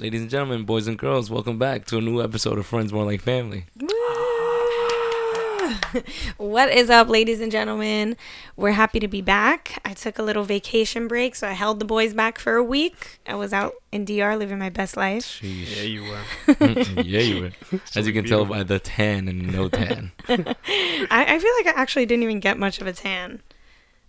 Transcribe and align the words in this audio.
Ladies 0.00 0.20
and 0.20 0.30
gentlemen, 0.30 0.62
boys 0.62 0.86
and 0.86 0.96
girls, 0.96 1.28
welcome 1.28 1.58
back 1.58 1.84
to 1.86 1.98
a 1.98 2.00
new 2.00 2.22
episode 2.22 2.56
of 2.56 2.66
Friends 2.66 2.92
More 2.92 3.04
Like 3.04 3.20
Family. 3.20 3.64
what 6.36 6.70
is 6.70 6.88
up, 6.88 7.08
ladies 7.08 7.40
and 7.40 7.50
gentlemen? 7.50 8.16
We're 8.56 8.70
happy 8.70 9.00
to 9.00 9.08
be 9.08 9.22
back. 9.22 9.82
I 9.84 9.94
took 9.94 10.20
a 10.20 10.22
little 10.22 10.44
vacation 10.44 11.08
break, 11.08 11.34
so 11.34 11.48
I 11.48 11.52
held 11.52 11.80
the 11.80 11.84
boys 11.84 12.14
back 12.14 12.38
for 12.38 12.54
a 12.54 12.62
week. 12.62 13.18
I 13.26 13.34
was 13.34 13.52
out 13.52 13.74
in 13.90 14.04
DR 14.04 14.36
living 14.36 14.60
my 14.60 14.70
best 14.70 14.96
life. 14.96 15.42
Yeah, 15.42 15.82
you 15.82 16.04
were. 16.04 16.22
yeah, 17.02 17.20
you 17.20 17.42
were. 17.42 17.80
As 17.96 18.06
you 18.06 18.12
can 18.12 18.24
tell 18.24 18.44
by 18.44 18.62
the 18.62 18.78
tan 18.78 19.26
and 19.26 19.52
no 19.52 19.68
tan. 19.68 20.12
I, 20.28 20.54
I 21.10 21.38
feel 21.40 21.52
like 21.58 21.66
I 21.66 21.72
actually 21.74 22.06
didn't 22.06 22.22
even 22.22 22.38
get 22.38 22.56
much 22.56 22.80
of 22.80 22.86
a 22.86 22.92
tan. 22.92 23.42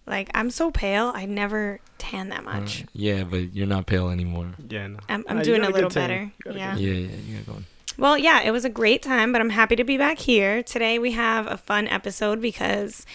Like, 0.09 0.29
I'm 0.33 0.49
so 0.49 0.71
pale, 0.71 1.11
I 1.13 1.25
never 1.25 1.79
tan 1.99 2.29
that 2.29 2.43
much. 2.43 2.81
Uh, 2.81 2.85
yeah, 2.93 3.23
but 3.23 3.53
you're 3.53 3.67
not 3.67 3.85
pale 3.85 4.09
anymore. 4.09 4.51
Yeah, 4.67 4.87
no. 4.87 4.99
I'm, 5.07 5.23
I'm 5.29 5.37
Uh, 5.37 5.43
doing 5.43 5.61
a 5.63 5.69
little 5.69 5.89
better. 5.89 6.23
You 6.23 6.31
got 6.43 6.55
a 6.55 6.57
Yeah. 6.57 6.75
Yeah, 6.75 6.91
yeah, 6.93 7.15
you 7.27 7.37
got 7.37 7.45
going. 7.45 7.65
Well, 7.97 8.17
yeah, 8.17 8.41
it 8.41 8.51
was 8.51 8.65
a 8.65 8.69
great 8.69 9.01
time, 9.03 9.31
but 9.31 9.39
I'm 9.41 9.49
happy 9.51 9.75
to 9.75 9.83
be 9.83 9.97
back 9.97 10.19
here. 10.19 10.63
Today 10.63 10.97
we 10.99 11.11
have 11.11 11.47
a 11.47 11.57
fun 11.57 11.87
episode 11.87 12.41
because 12.41 13.05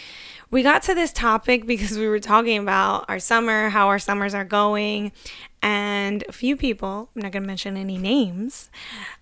we 0.50 0.62
got 0.62 0.82
to 0.84 0.94
this 0.94 1.12
topic 1.12 1.66
because 1.66 1.98
we 1.98 2.06
were 2.06 2.20
talking 2.20 2.58
about 2.58 3.04
our 3.08 3.18
summer, 3.18 3.68
how 3.68 3.88
our 3.88 3.98
summers 3.98 4.34
are 4.34 4.44
going, 4.44 5.12
and 5.64 6.22
a 6.28 6.32
few 6.32 6.56
people, 6.58 7.08
I'm 7.16 7.22
not 7.22 7.32
going 7.32 7.42
to 7.42 7.46
mention 7.46 7.78
any 7.78 7.96
names, 7.96 8.68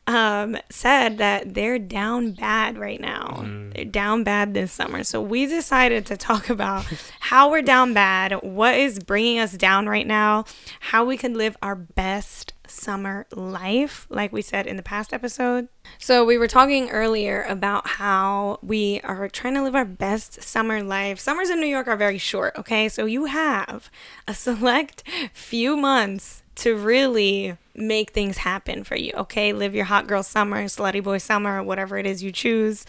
um, 0.08 0.56
said 0.70 1.18
that 1.18 1.54
they're 1.54 1.78
down 1.78 2.32
bad 2.32 2.76
right 2.76 3.00
now. 3.00 3.46
They're 3.74 3.84
down 3.84 4.24
bad 4.24 4.52
this 4.52 4.72
summer. 4.72 5.04
So 5.04 5.22
we 5.22 5.46
decided 5.46 6.04
to 6.06 6.16
talk 6.16 6.50
about 6.50 6.84
how 7.20 7.48
we're 7.50 7.62
down 7.62 7.94
bad, 7.94 8.32
what 8.42 8.74
is 8.74 8.98
bringing 8.98 9.38
us 9.38 9.52
down 9.52 9.86
right 9.86 10.06
now, 10.06 10.44
how 10.80 11.04
we 11.04 11.16
can 11.16 11.34
live 11.34 11.56
our 11.62 11.76
best 11.76 12.54
summer 12.72 13.26
life, 13.34 14.06
like 14.10 14.32
we 14.32 14.42
said 14.42 14.66
in 14.66 14.76
the 14.76 14.82
past 14.82 15.12
episode. 15.12 15.68
So 15.98 16.24
we 16.24 16.38
were 16.38 16.48
talking 16.48 16.90
earlier 16.90 17.42
about 17.42 17.86
how 17.86 18.58
we 18.62 19.00
are 19.04 19.28
trying 19.28 19.54
to 19.54 19.62
live 19.62 19.74
our 19.74 19.84
best 19.84 20.42
summer 20.42 20.82
life. 20.82 21.18
Summers 21.20 21.50
in 21.50 21.60
New 21.60 21.66
York 21.66 21.86
are 21.88 21.96
very 21.96 22.18
short, 22.18 22.56
okay? 22.58 22.88
So 22.88 23.04
you 23.06 23.26
have 23.26 23.90
a 24.26 24.34
select 24.42 25.02
few 25.32 25.76
months 25.76 26.42
to 26.54 26.76
really 26.76 27.56
make 27.74 28.10
things 28.10 28.38
happen 28.38 28.84
for 28.84 28.96
you, 28.96 29.12
okay? 29.14 29.52
Live 29.52 29.74
your 29.74 29.86
hot 29.86 30.06
girl 30.06 30.22
summer, 30.22 30.64
slutty 30.64 31.02
boy 31.02 31.18
summer, 31.18 31.62
whatever 31.62 31.96
it 31.98 32.06
is 32.06 32.22
you 32.22 32.32
choose. 32.32 32.84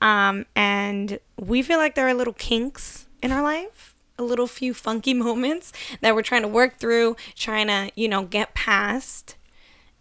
Um, 0.00 0.46
and 0.56 1.18
we 1.38 1.62
feel 1.62 1.78
like 1.78 1.94
there 1.94 2.08
are 2.08 2.14
little 2.14 2.32
kinks 2.32 3.06
in 3.22 3.32
our 3.32 3.42
life, 3.42 3.79
a 4.20 4.22
little 4.22 4.46
few 4.46 4.72
funky 4.74 5.14
moments 5.26 5.72
that 6.00 6.14
we're 6.14 6.22
trying 6.22 6.42
to 6.42 6.48
work 6.48 6.78
through, 6.78 7.16
trying 7.34 7.66
to, 7.66 7.90
you 7.96 8.08
know, 8.08 8.24
get 8.24 8.54
past 8.54 9.36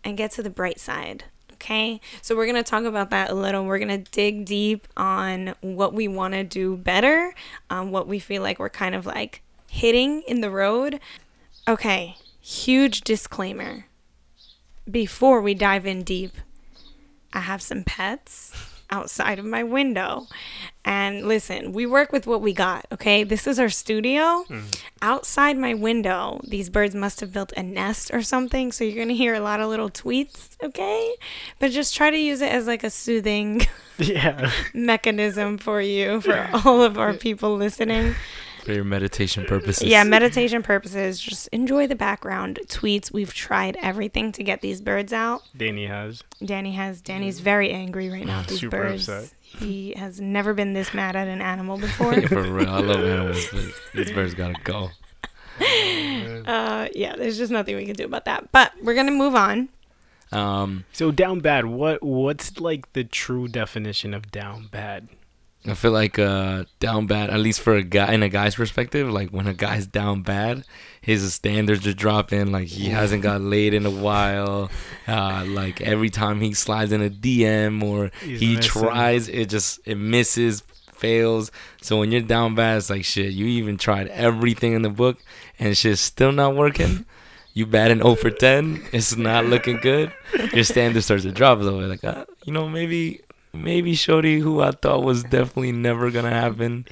and 0.03 0.17
get 0.17 0.31
to 0.31 0.43
the 0.43 0.49
bright 0.49 0.79
side. 0.79 1.25
Okay, 1.53 1.99
so 2.21 2.37
we're 2.37 2.45
gonna 2.45 2.63
talk 2.63 2.85
about 2.85 3.09
that 3.09 3.29
a 3.29 3.33
little. 3.33 3.65
We're 3.65 3.79
gonna 3.79 3.97
dig 3.97 4.45
deep 4.45 4.87
on 4.95 5.55
what 5.59 5.93
we 5.93 6.07
want 6.07 6.33
to 6.33 6.43
do 6.45 6.77
better, 6.77 7.33
um, 7.69 7.91
what 7.91 8.07
we 8.07 8.17
feel 8.17 8.41
like 8.41 8.59
we're 8.59 8.69
kind 8.69 8.95
of 8.95 9.05
like 9.05 9.41
hitting 9.67 10.21
in 10.21 10.39
the 10.39 10.49
road. 10.49 11.01
Okay, 11.67 12.15
huge 12.39 13.01
disclaimer 13.01 13.87
before 14.89 15.41
we 15.41 15.53
dive 15.53 15.85
in 15.85 16.03
deep. 16.03 16.31
I 17.33 17.41
have 17.41 17.61
some 17.61 17.83
pets 17.83 18.53
outside 18.91 19.39
of 19.39 19.45
my 19.45 19.63
window. 19.63 20.27
And 20.85 21.27
listen, 21.27 21.73
we 21.73 21.85
work 21.85 22.11
with 22.11 22.25
what 22.25 22.41
we 22.41 22.53
got, 22.53 22.85
okay? 22.91 23.23
This 23.23 23.45
is 23.45 23.59
our 23.59 23.69
studio. 23.69 24.21
Mm-hmm. 24.49 24.65
Outside 25.01 25.57
my 25.57 25.73
window, 25.73 26.39
these 26.47 26.69
birds 26.69 26.95
must 26.95 27.19
have 27.19 27.31
built 27.31 27.51
a 27.55 27.61
nest 27.63 28.11
or 28.13 28.21
something. 28.21 28.71
So 28.71 28.83
you're 28.83 28.95
going 28.95 29.09
to 29.09 29.13
hear 29.15 29.35
a 29.35 29.39
lot 29.39 29.59
of 29.59 29.69
little 29.69 29.89
tweets, 29.89 30.55
okay? 30.63 31.13
But 31.59 31.71
just 31.71 31.95
try 31.95 32.09
to 32.09 32.17
use 32.17 32.41
it 32.41 32.51
as 32.51 32.65
like 32.65 32.83
a 32.83 32.89
soothing 32.89 33.61
Yeah. 33.99 34.51
mechanism 34.73 35.57
for 35.57 35.81
you, 35.81 36.21
for 36.21 36.49
all 36.65 36.81
of 36.81 36.97
our 36.97 37.13
people 37.13 37.55
listening. 37.55 38.15
For 38.69 38.75
your 38.75 38.83
meditation 38.83 39.45
purposes. 39.45 39.87
Yeah, 39.87 40.03
meditation 40.03 40.61
purposes. 40.61 41.19
Just 41.19 41.47
enjoy 41.47 41.87
the 41.87 41.95
background 41.95 42.59
tweets. 42.67 43.11
We've 43.11 43.33
tried 43.33 43.75
everything 43.81 44.31
to 44.33 44.43
get 44.43 44.61
these 44.61 44.79
birds 44.79 45.11
out. 45.11 45.41
Danny 45.57 45.87
has. 45.87 46.23
Danny 46.45 46.73
has 46.73 47.01
Danny's 47.01 47.39
very 47.39 47.71
angry 47.71 48.11
right 48.11 48.27
now. 48.27 48.43
These 48.43 48.59
Super 48.59 48.77
birds. 48.83 49.09
upset. 49.09 49.33
He 49.41 49.95
has 49.97 50.21
never 50.21 50.53
been 50.53 50.73
this 50.73 50.93
mad 50.93 51.15
at 51.15 51.27
an 51.27 51.41
animal 51.41 51.77
before. 51.79 52.13
For 52.27 52.43
real, 52.43 52.69
I 52.69 52.79
love 52.81 53.03
animals, 53.03 53.43
but 53.51 53.65
these 53.95 54.11
birds 54.11 54.35
gotta 54.35 54.53
go. 54.63 54.91
uh, 56.45 56.89
yeah, 56.93 57.15
there's 57.15 57.39
just 57.39 57.51
nothing 57.51 57.75
we 57.75 57.87
can 57.87 57.95
do 57.95 58.05
about 58.05 58.25
that. 58.25 58.51
But 58.51 58.73
we're 58.83 58.93
gonna 58.93 59.09
move 59.09 59.33
on. 59.33 59.69
Um, 60.31 60.85
So 60.93 61.09
down 61.09 61.39
bad. 61.39 61.65
What 61.65 62.03
what's 62.03 62.59
like 62.59 62.93
the 62.93 63.03
true 63.03 63.47
definition 63.47 64.13
of 64.13 64.29
down 64.29 64.67
bad? 64.69 65.07
I 65.65 65.73
feel 65.73 65.91
like 65.91 66.17
uh, 66.17 66.63
down 66.79 67.05
bad, 67.05 67.29
at 67.29 67.39
least 67.39 67.59
for 67.61 67.75
a 67.75 67.83
guy 67.83 68.13
in 68.13 68.23
a 68.23 68.29
guy's 68.29 68.55
perspective, 68.55 69.09
like 69.09 69.29
when 69.31 69.45
a 69.45 69.53
guy's 69.53 69.85
down 69.85 70.21
bad, 70.21 70.63
his 71.01 71.33
standards 71.33 71.85
are 71.85 71.93
dropping. 71.93 72.51
Like 72.51 72.67
he 72.67 72.85
hasn't 72.89 73.23
got 73.23 73.41
laid 73.41 73.73
in 73.73 73.85
a 73.85 73.91
while. 73.91 74.71
Uh, 75.07 75.43
like 75.47 75.81
every 75.81 76.09
time 76.09 76.39
he 76.39 76.53
slides 76.53 76.91
in 76.93 77.01
a 77.01 77.09
DM 77.09 77.83
or 77.83 78.09
He's 78.23 78.39
he 78.39 78.55
missing. 78.55 78.81
tries, 78.81 79.27
it 79.27 79.49
just 79.49 79.79
it 79.85 79.95
misses, 79.95 80.63
fails. 80.93 81.51
So 81.81 81.99
when 81.99 82.11
you're 82.11 82.21
down 82.21 82.55
bad, 82.55 82.77
it's 82.77 82.89
like 82.89 83.03
shit. 83.03 83.33
You 83.33 83.45
even 83.47 83.77
tried 83.77 84.07
everything 84.07 84.73
in 84.73 84.81
the 84.81 84.89
book 84.89 85.17
and 85.59 85.75
shit's 85.77 85.99
still 85.99 86.31
not 86.31 86.55
working. 86.55 87.05
You 87.53 87.65
batting 87.65 87.97
0 87.97 88.15
for 88.15 88.29
10. 88.29 88.81
It's 88.93 89.17
not 89.17 89.45
looking 89.45 89.77
good. 89.77 90.13
Your 90.53 90.63
standard 90.63 91.01
starts 91.03 91.23
to 91.23 91.31
drop 91.31 91.59
a 91.59 91.63
little 91.63 91.79
bit. 91.79 91.89
Like, 91.89 92.03
uh, 92.03 92.25
you 92.45 92.53
know, 92.53 92.69
maybe, 92.69 93.21
maybe 93.53 93.95
Shorty, 93.95 94.39
who 94.39 94.61
I 94.61 94.71
thought 94.71 95.03
was 95.03 95.23
definitely 95.23 95.71
never 95.71 96.11
gonna 96.11 96.29
happen, 96.31 96.85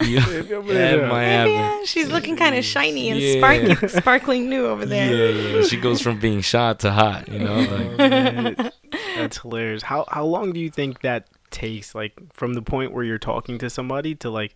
you, 0.00 0.20
that 0.20 1.08
might 1.08 1.26
Maybe 1.44 1.52
happen. 1.54 1.82
uh, 1.82 1.86
she's 1.86 2.08
looking 2.10 2.36
kind 2.36 2.54
of 2.56 2.64
shiny 2.64 3.10
and 3.10 3.20
Yeah. 3.20 3.38
sparkling, 3.38 3.88
sparkling 3.88 4.48
new 4.50 4.66
over 4.66 4.84
there. 4.86 5.32
Yeah, 5.32 5.56
yeah. 5.58 5.62
She 5.62 5.76
goes 5.76 6.00
from 6.00 6.18
being 6.18 6.40
shot 6.40 6.80
to 6.80 6.90
hot. 6.92 7.28
You 7.28 7.38
know, 7.38 7.56
like 7.98 8.58
Oh. 8.58 8.70
That's 9.16 9.38
hilarious. 9.38 9.82
How 9.84 10.04
how 10.10 10.24
long 10.24 10.52
do 10.52 10.60
you 10.60 10.70
think 10.70 11.00
that 11.02 11.28
takes? 11.50 11.94
Like 11.94 12.12
from 12.32 12.54
the 12.54 12.62
point 12.62 12.92
where 12.92 13.04
you're 13.04 13.18
talking 13.18 13.58
to 13.58 13.70
somebody 13.70 14.14
to 14.16 14.30
like, 14.30 14.54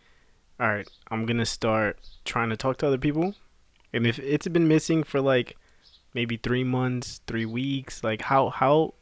all 0.60 0.68
right, 0.68 0.88
I'm 1.10 1.24
gonna 1.26 1.46
start 1.46 1.98
trying 2.24 2.50
to 2.50 2.56
talk 2.56 2.78
to 2.78 2.86
other 2.88 2.98
people, 2.98 3.34
and 3.92 4.06
if 4.06 4.18
it's 4.18 4.48
been 4.48 4.66
missing 4.68 5.02
for 5.04 5.20
like 5.20 5.56
maybe 6.14 6.36
three 6.36 6.64
months, 6.64 7.20
three 7.28 7.46
weeks, 7.46 8.02
like 8.02 8.22
how 8.22 8.48
how 8.50 8.94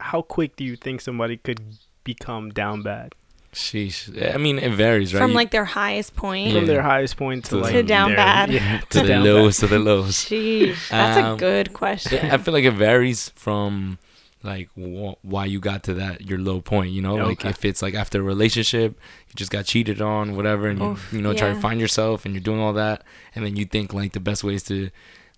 how 0.00 0.22
quick 0.22 0.56
do 0.56 0.64
you 0.64 0.76
think 0.76 1.00
somebody 1.00 1.36
could 1.36 1.60
become 2.04 2.50
down 2.50 2.82
bad 2.82 3.14
sheesh. 3.52 3.98
I 4.32 4.38
mean, 4.38 4.58
it 4.60 4.72
varies, 4.72 5.12
right? 5.12 5.20
From 5.20 5.34
like 5.34 5.50
their 5.50 5.64
highest 5.64 6.14
point. 6.14 6.48
Yeah. 6.52 6.58
from 6.60 6.66
their 6.66 6.82
highest 6.82 7.16
point 7.16 7.44
to 7.46 7.50
To 7.50 7.56
like 7.56 7.72
To 7.72 7.82
down 7.82 8.10
their- 8.10 8.16
bad. 8.16 8.50
Yeah, 8.58 8.80
to 8.90 9.00
the 9.02 9.08
down 9.08 9.24
lows, 9.24 9.56
to 9.58 9.66
the 9.66 9.78
lows. 9.80 10.14
Sheesh, 10.24 10.88
that's 10.88 11.18
a 11.18 11.24
Um, 11.30 11.36
good 11.36 11.72
question. 11.72 12.30
I 12.30 12.36
feel 12.38 12.54
like 12.54 12.62
it 12.64 12.70
varies 12.74 13.30
from 13.30 13.98
like 14.44 14.68
wh- 14.76 15.18
why 15.24 15.46
you 15.46 15.58
got 15.58 15.82
to 15.84 15.94
that 15.94 16.28
your 16.28 16.38
low 16.38 16.60
point. 16.60 16.92
You 16.92 17.02
know, 17.02 17.16
like 17.16 17.44
if 17.44 17.64
it's 17.64 17.82
like 17.82 17.94
after 17.94 18.20
a 18.20 18.22
relationship, 18.22 18.96
you 19.28 19.34
just 19.34 19.50
got 19.50 19.64
cheated 19.64 20.00
on, 20.00 20.36
whatever, 20.36 20.68
and 20.68 20.80
Oof, 20.80 21.08
you 21.12 21.18
you 21.18 21.22
know 21.24 21.34
try 21.34 21.52
to 21.52 21.60
find 21.60 21.80
yourself, 21.80 22.24
and 22.24 22.32
you're 22.34 22.40
doing 22.42 22.60
all 22.60 22.72
that, 22.74 23.02
and 23.34 23.44
then 23.44 23.56
you 23.56 23.64
think 23.64 23.92
like 23.92 24.12
the 24.12 24.20
best 24.20 24.44
way 24.44 24.54
is 24.54 24.62
to 24.64 24.90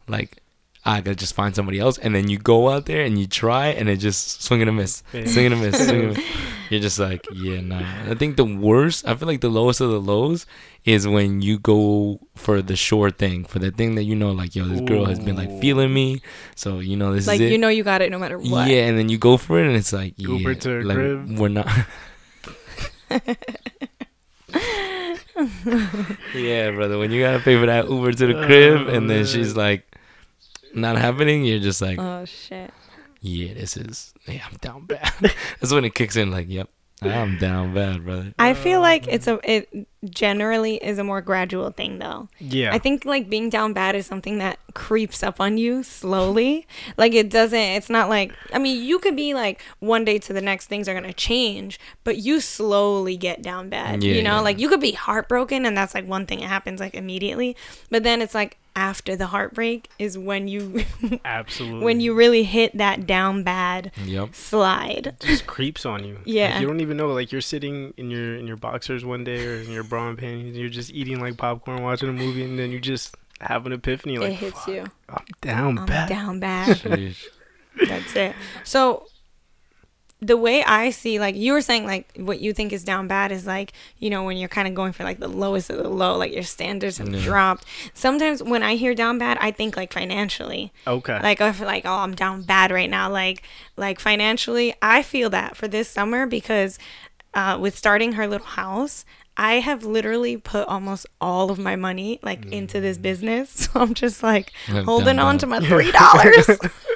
like. 0.07 0.37
I 0.85 1.01
gotta 1.01 1.15
just 1.15 1.35
find 1.35 1.55
somebody 1.55 1.79
else, 1.79 1.97
and 1.99 2.15
then 2.15 2.29
you 2.29 2.39
go 2.39 2.69
out 2.69 2.87
there 2.87 3.03
and 3.03 3.17
you 3.19 3.27
try, 3.27 3.69
and 3.69 3.89
it 3.89 3.99
just 3.99 4.43
swing 4.43 4.63
and 4.63 4.71
a 4.71 4.73
miss, 4.73 5.03
Yeah. 5.13 5.27
swing 5.27 5.47
and 5.47 5.55
a 5.55 5.59
miss, 5.59 5.77
swing 5.77 6.01
and 6.01 6.11
a 6.11 6.15
miss. 6.15 6.25
You're 6.71 6.81
just 6.81 6.99
like, 6.99 7.27
yeah, 7.35 7.61
nah. 7.61 8.11
I 8.11 8.15
think 8.15 8.37
the 8.37 8.45
worst, 8.45 9.07
I 9.07 9.15
feel 9.15 9.29
like 9.29 9.43
the 9.43 9.51
lowest 9.51 9.81
of 9.81 9.91
the 9.91 10.01
lows 10.01 10.47
is 10.85 11.07
when 11.07 11.43
you 11.43 11.59
go 11.59 12.19
for 12.35 12.63
the 12.63 12.75
sure 12.77 13.11
thing, 13.11 13.45
for 13.45 13.59
the 13.59 13.71
thing 13.71 13.95
that 13.97 14.05
you 14.05 14.17
know, 14.17 14.33
like, 14.33 14.57
yo, 14.57 14.65
this 14.65 14.81
girl 14.81 15.05
has 15.05 15.21
been 15.21 15.37
like 15.37 15.51
feeling 15.61 15.93
me, 15.93 16.23
so 16.57 16.81
you 16.81 16.97
know 16.97 17.13
this 17.13 17.27
like 17.27 17.41
is 17.41 17.49
it. 17.49 17.53
you 17.53 17.59
know 17.59 17.69
you 17.69 17.85
got 17.85 18.01
it 18.03 18.11
no 18.11 18.19
matter 18.19 18.39
what. 18.39 18.69
Yeah, 18.69 18.87
and 18.87 18.99
then 18.99 19.09
you 19.09 19.19
go 19.19 19.37
for 19.37 19.61
it, 19.61 19.67
and 19.67 19.77
it's 19.77 19.93
like, 19.93 20.15
Uber 20.19 20.53
yeah, 20.53 20.59
to 20.61 20.83
like 20.83 20.97
crib. 20.97 21.39
we're 21.39 21.49
not. 21.49 21.69
yeah, 26.35 26.71
brother. 26.71 26.99
When 26.99 27.11
you 27.11 27.21
gotta 27.21 27.41
pay 27.41 27.59
for 27.59 27.67
that 27.67 27.89
Uber 27.89 28.13
to 28.13 28.27
the 28.27 28.39
oh, 28.39 28.47
crib, 28.47 28.89
and 28.89 29.09
then 29.09 29.25
she's 29.27 29.57
like, 29.57 29.87
not 30.75 30.97
happening. 30.99 31.45
You're 31.45 31.61
just 31.61 31.83
like, 31.83 31.99
Oh 31.99 32.25
shit. 32.25 32.71
yeah, 33.21 33.55
this 33.55 33.77
is. 33.77 34.15
Yeah, 34.27 34.45
I'm 34.51 34.57
down 34.59 34.87
bad. 34.87 35.13
That's 35.61 35.73
when 35.73 35.85
it 35.85 35.95
kicks 35.95 36.17
in. 36.17 36.31
Like, 36.31 36.49
yep, 36.49 36.69
I'm 37.11 37.39
down 37.39 37.75
bad, 37.75 38.05
brother. 38.05 38.35
I 38.39 38.55
feel 38.55 38.81
like 38.81 39.09
it's 39.09 39.27
a 39.27 39.41
it 39.43 39.87
generally 40.05 40.77
is 40.77 40.99
a 40.99 41.05
more 41.05 41.21
gradual 41.21 41.71
thing 41.71 41.99
though. 41.99 42.29
Yeah. 42.39 42.73
I 42.73 42.79
think 42.79 43.05
like 43.05 43.29
being 43.29 43.51
down 43.51 43.73
bad 43.73 43.95
is 43.95 44.07
something 44.07 44.39
that 44.39 44.59
creeps 44.75 45.23
up 45.23 45.41
on 45.41 45.59
you 45.59 45.83
slowly. 45.83 46.67
like 46.97 47.15
it 47.15 47.31
doesn't 47.31 47.59
it's 47.59 47.91
not 47.91 48.09
like 48.09 48.33
I 48.53 48.59
mean 48.59 48.85
you 48.85 48.99
could 48.99 49.17
be 49.17 49.35
like 49.35 49.63
one 49.81 50.05
day 50.05 50.19
to 50.19 50.33
the 50.33 50.41
next 50.41 50.67
things 50.67 50.89
are 50.89 50.95
going 50.95 51.05
to 51.05 51.13
change, 51.13 51.79
but 52.05 52.19
you 52.19 52.41
slowly 52.41 53.17
get 53.17 53.43
down 53.43 53.69
bad. 53.69 54.03
Yeah, 54.03 54.15
you 54.15 54.23
know, 54.23 54.37
yeah. 54.37 54.41
like 54.41 54.59
you 54.59 54.69
could 54.69 54.81
be 54.81 54.93
heartbroken 54.93 55.67
and 55.67 55.77
that's 55.77 55.95
like 55.95 56.07
one 56.07 56.27
thing 56.27 56.41
that 56.41 56.49
happens 56.49 56.81
like 56.81 56.95
immediately, 56.95 57.57
but 57.91 58.03
then 58.03 58.23
it's 58.23 58.35
like 58.35 58.59
after 58.75 59.15
the 59.17 59.27
heartbreak 59.27 59.89
is 59.99 60.17
when 60.17 60.49
you 60.49 60.85
Absolutely. 61.25 61.85
when 61.85 62.01
you 62.01 62.15
really 62.15 62.43
hit 62.45 62.77
that 62.79 63.07
down 63.07 63.43
bad 63.43 63.93
Yep. 64.05 64.35
slide. 64.35 65.07
It 65.09 65.21
just 65.21 65.47
creeps 65.47 65.85
on 65.85 66.05
you. 66.05 66.19
Yeah. 66.25 66.53
Like, 66.53 66.61
you 66.63 66.67
don't 66.67 66.81
even 66.81 66.97
know. 66.97 67.09
Like 67.09 67.33
you're 67.33 67.41
sitting 67.41 67.93
in 67.97 68.11
your 68.11 68.37
in 68.37 68.47
your 68.47 68.57
boxers 68.57 69.05
one 69.05 69.25
day 69.25 69.47
or 69.47 69.57
in 69.61 69.71
your 69.71 69.83
bra 69.85 70.09
and 70.09 70.19
panties, 70.19 70.47
and 70.49 70.57
you're 70.57 70.69
just 70.69 70.91
eating 70.91 71.21
like 71.21 71.37
popcorn, 71.37 71.83
watching 71.83 72.09
a 72.09 72.13
movie, 72.13 72.45
and 72.45 72.59
then 72.59 72.71
you 72.71 72.81
just 72.81 73.15
have 73.41 73.67
an 73.67 73.73
epiphany. 73.73 74.19
Like 74.19 74.31
it 74.33 74.35
hits 74.37 74.67
you. 74.67 74.85
I'm 75.09 75.25
down 75.41 75.79
I'm 75.79 75.87
bad. 75.87 76.09
down 76.09 76.41
bad. 76.41 76.81
That's 77.89 78.15
it. 78.17 78.35
So 78.65 79.07
the 80.25 80.37
way 80.37 80.63
I 80.63 80.91
see 80.91 81.19
like 81.19 81.35
you 81.35 81.53
were 81.53 81.61
saying 81.61 81.85
like 81.85 82.07
what 82.17 82.41
you 82.41 82.53
think 82.53 82.73
is 82.73 82.85
down 82.85 83.09
bad 83.09 83.33
is 83.33 83.45
like, 83.45 83.73
you 83.99 84.09
know, 84.09 84.23
when 84.23 84.37
you're 84.37 84.49
kind 84.49 84.69
of 84.69 84.75
going 84.75 84.93
for 84.93 85.03
like 85.03 85.19
the 85.19 85.27
lowest 85.27 85.69
of 85.69 85.79
the 85.79 85.89
low, 85.89 86.17
like 86.17 86.33
your 86.33 86.45
standards 86.45 86.99
have 86.99 87.09
Yeah. 87.13 87.21
dropped. 87.25 87.65
Sometimes 87.93 88.41
when 88.41 88.63
I 88.63 88.77
hear 88.77 88.95
down 88.95 89.19
bad, 89.19 89.37
I 89.41 89.51
think 89.51 89.77
like 89.77 89.93
financially. 89.93 90.73
Okay. 90.87 91.19
Like 91.21 91.41
if 91.41 91.59
like 91.61 91.85
oh 91.85 91.91
I'm 91.99 92.15
down 92.15 92.43
bad 92.43 92.71
right 92.71 92.89
now, 92.89 93.11
like 93.11 93.43
like 93.77 93.99
financially, 93.99 94.73
I 94.81 95.03
feel 95.03 95.29
that 95.31 95.57
for 95.57 95.67
this 95.67 95.89
summer 95.89 96.25
because 96.27 96.79
uh, 97.35 97.59
with 97.61 97.77
starting 97.77 98.13
her 98.13 98.29
little 98.29 98.47
house, 98.47 99.05
I 99.37 99.55
have 99.55 99.83
literally 99.85 100.37
put 100.37 100.69
almost 100.69 101.07
all 101.21 101.51
of 101.51 101.59
my 101.59 101.75
money 101.75 102.21
like 102.23 102.45
into 102.47 102.81
this 102.81 102.97
business. 102.97 103.51
So 103.73 103.81
I'm 103.81 103.95
just 103.95 104.23
like 104.23 104.53
Yeah, 104.69 104.83
holding 104.83 105.19
on 105.19 105.39
to 105.39 105.47
my 105.49 105.59
three 105.67 105.91
dollars. 105.91 106.47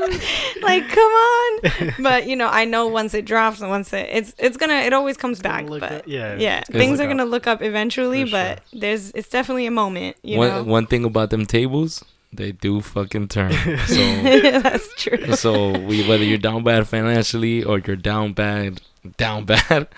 like 0.62 0.88
come 0.88 1.12
on. 1.12 1.94
But 2.02 2.26
you 2.26 2.36
know, 2.36 2.48
I 2.48 2.64
know 2.64 2.86
once 2.86 3.14
it 3.14 3.24
drops 3.24 3.60
and 3.60 3.70
once 3.70 3.92
it 3.92 4.08
it's 4.10 4.34
it's 4.38 4.56
gonna 4.56 4.74
it 4.74 4.92
always 4.92 5.16
comes 5.16 5.40
back. 5.40 5.66
But 5.66 5.82
up- 5.82 6.02
yeah, 6.06 6.36
yeah, 6.36 6.62
things 6.70 6.98
look 6.98 7.06
are 7.06 7.08
gonna 7.08 7.24
up. 7.24 7.28
look 7.30 7.46
up 7.46 7.62
eventually, 7.62 8.24
For 8.24 8.30
but 8.32 8.60
there's 8.72 9.10
it's 9.12 9.28
definitely 9.28 9.66
a 9.66 9.70
moment, 9.70 10.16
you 10.22 10.38
one 10.38 10.48
know. 10.48 10.62
one 10.64 10.86
thing 10.86 11.04
about 11.04 11.30
them 11.30 11.46
tables, 11.46 12.04
they 12.32 12.52
do 12.52 12.80
fucking 12.80 13.28
turn. 13.28 13.52
So 13.86 13.94
That's 14.60 14.88
true. 15.02 15.32
so 15.34 15.78
we 15.78 16.06
whether 16.08 16.24
you're 16.24 16.38
down 16.38 16.62
bad 16.64 16.86
financially 16.88 17.64
or 17.64 17.78
you're 17.78 17.96
down 17.96 18.32
bad 18.32 18.80
down 19.16 19.44
bad, 19.46 19.88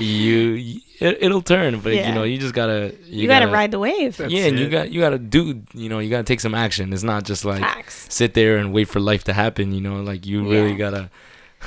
you 0.00 0.80
it, 1.00 1.18
it'll 1.20 1.42
turn. 1.42 1.80
But 1.80 1.94
Yeah. 1.94 2.08
you 2.08 2.14
know 2.14 2.24
you 2.24 2.38
just 2.38 2.54
gotta 2.54 2.94
you, 3.06 3.22
You, 3.22 3.28
gotta, 3.28 3.48
ride 3.48 3.70
the 3.70 3.78
wave. 3.78 4.16
That's 4.16 4.32
yeah, 4.32 4.46
and 4.46 4.58
you 4.58 4.68
got 4.68 4.90
you 4.90 5.00
gotta 5.00 5.18
do 5.18 5.62
you 5.74 5.88
know 5.88 5.98
you 5.98 6.10
gotta 6.10 6.24
take 6.24 6.40
some 6.40 6.54
action. 6.54 6.92
It's 6.92 7.02
not 7.02 7.24
just 7.24 7.44
like 7.44 7.60
Facts. 7.60 8.06
sit 8.08 8.34
there 8.34 8.56
and 8.58 8.72
wait 8.72 8.88
for 8.88 9.00
life 9.00 9.24
to 9.24 9.32
happen. 9.32 9.72
You 9.72 9.80
know, 9.80 10.00
like 10.02 10.26
you 10.26 10.48
really 10.48 10.72
Yeah. 10.72 10.76
gotta 10.90 11.10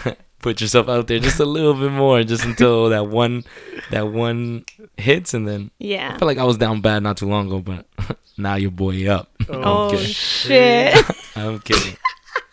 put 0.39 0.59
yourself 0.59 0.89
out 0.89 1.07
there 1.07 1.19
just 1.19 1.39
a 1.39 1.45
little 1.45 1.73
bit 1.75 1.91
more, 1.91 2.23
just 2.23 2.43
until 2.45 2.89
that 2.95 3.07
one 3.07 3.43
that 3.91 4.07
one 4.07 4.65
hits, 4.97 5.33
and 5.33 5.47
then 5.47 5.71
Yeah. 5.79 6.13
I 6.13 6.17
feel 6.19 6.27
like 6.27 6.37
I 6.37 6.43
was 6.43 6.57
down 6.57 6.81
bad 6.81 7.03
not 7.03 7.17
too 7.17 7.27
long 7.27 7.47
ago, 7.47 7.59
but 7.59 7.85
now 8.37 8.55
your 8.55 8.71
boy 8.71 9.07
up. 9.09 9.29
Oh, 9.49 9.61
oh 9.63 9.87
Okay. 9.87 10.03
shit. 10.05 10.95
I'm 11.35 11.59
kidding. 11.59 11.95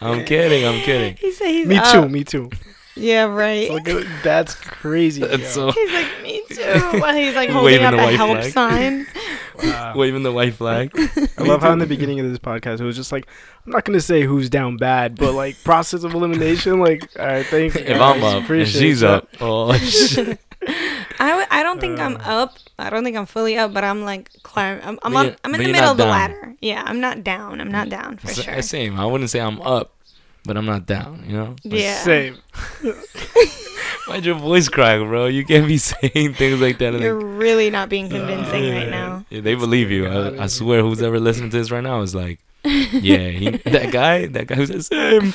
I'm 0.00 0.24
kidding. 0.24 0.64
I'm 0.66 0.80
kidding. 0.82 1.16
he 1.16 1.32
said 1.32 1.48
he's 1.48 1.66
Me 1.66 1.76
up. 1.76 1.92
too. 1.92 2.08
Me 2.08 2.22
too. 2.24 2.50
Yeah, 2.98 3.24
right. 3.24 3.70
Look 3.70 3.88
at 3.88 4.04
that's 4.22 4.54
crazy. 4.54 5.20
That's 5.22 5.48
so 5.52 5.70
He's 5.72 5.92
like, 5.92 6.22
me 6.22 6.42
too. 6.50 6.98
While 7.00 7.14
he's 7.14 7.34
like 7.34 7.48
holding 7.50 7.64
Waving 7.80 7.86
up 7.86 7.92
the 7.94 8.00
a 8.00 8.04
white 8.04 8.16
help 8.16 8.38
flag. 8.38 8.52
sign. 8.52 9.06
Wow. 9.60 9.94
waving 9.96 10.22
the 10.22 10.30
white 10.30 10.54
flag. 10.54 10.92
I 11.36 11.42
love 11.42 11.62
how 11.62 11.72
in 11.72 11.80
the 11.80 11.86
beginning 11.86 12.20
of 12.20 12.28
this 12.30 12.38
podcast 12.38 12.78
it 12.80 12.84
was 12.84 12.94
just 12.94 13.10
like 13.10 13.26
I'm 13.66 13.72
not 13.72 13.84
gonna 13.84 14.00
say 14.00 14.22
who's 14.22 14.48
down 14.48 14.76
bad, 14.76 15.16
but 15.16 15.32
like 15.32 15.56
process 15.64 16.04
of 16.04 16.14
elimination. 16.14 16.78
Like, 16.78 17.08
all 17.18 17.26
right, 17.26 17.44
thanks. 17.44 17.74
If 17.74 17.88
guys, 17.88 18.00
I'm 18.00 18.22
up 18.44 18.48
and 18.48 18.68
she's 18.68 19.00
that. 19.00 19.10
up, 19.24 19.28
oh 19.40 19.72
shit. 19.78 20.38
I, 21.18 21.28
w- 21.30 21.46
I 21.50 21.64
don't 21.64 21.80
think 21.80 21.98
I'm 21.98 22.16
Uh. 22.18 22.42
up. 22.42 22.54
I 22.78 22.88
don't 22.88 23.02
think 23.02 23.16
I'm 23.16 23.26
fully 23.26 23.58
up, 23.58 23.74
but 23.74 23.82
I'm 23.82 24.02
like 24.04 24.30
climb. 24.44 24.78
I'm 24.84 24.96
I'm, 25.02 25.12
But 25.12 25.26
on, 25.26 25.36
I'm 25.42 25.54
in 25.56 25.62
the 25.64 25.72
middle 25.72 25.90
of 25.90 25.96
the 25.96 26.04
down. 26.04 26.10
ladder. 26.12 26.54
Yeah, 26.60 26.84
I'm 26.86 27.00
not 27.00 27.24
down. 27.24 27.60
I'm 27.60 27.72
not 27.72 27.88
down 27.88 28.18
for 28.18 28.28
S- 28.30 28.40
sure. 28.42 28.62
Same. 28.62 28.96
I 29.00 29.06
wouldn't 29.06 29.28
say 29.30 29.40
I'm 29.40 29.60
up, 29.62 29.92
but 30.44 30.56
I'm 30.56 30.66
not 30.66 30.86
down. 30.86 31.24
You 31.26 31.36
know. 31.36 31.56
Yeah. 31.64 31.96
Same. 32.02 32.38
Why'd 34.06 34.24
your 34.24 34.36
voice 34.36 34.68
crack, 34.70 35.00
bro? 35.00 35.26
You 35.26 35.44
can't 35.44 35.66
be 35.66 35.76
saying 35.90 36.34
things 36.34 36.60
like 36.60 36.78
that. 36.78 36.94
You're 36.98 37.20
like, 37.20 37.38
really 37.38 37.68
not 37.70 37.88
being 37.90 38.08
convincing 38.08 38.70
Uh, 38.70 38.74
right 38.74 38.88
now. 38.88 39.24
yeah, 39.28 39.40
they 39.42 39.54
believe 39.54 39.90
you. 39.90 40.06
I, 40.06 40.44
I 40.44 40.46
swear, 40.46 40.80
who's 40.82 41.02
ever 41.02 41.20
listening 41.20 41.50
to 41.50 41.58
this 41.58 41.70
right 41.70 41.82
now 41.82 42.00
is 42.00 42.14
like, 42.14 42.38
yeah, 42.64 43.28
he, 43.28 43.50
that 43.50 43.90
guy, 43.92 44.26
that 44.26 44.46
guy 44.48 44.54
who 44.56 44.66
says 44.66 44.86
same. 44.88 45.32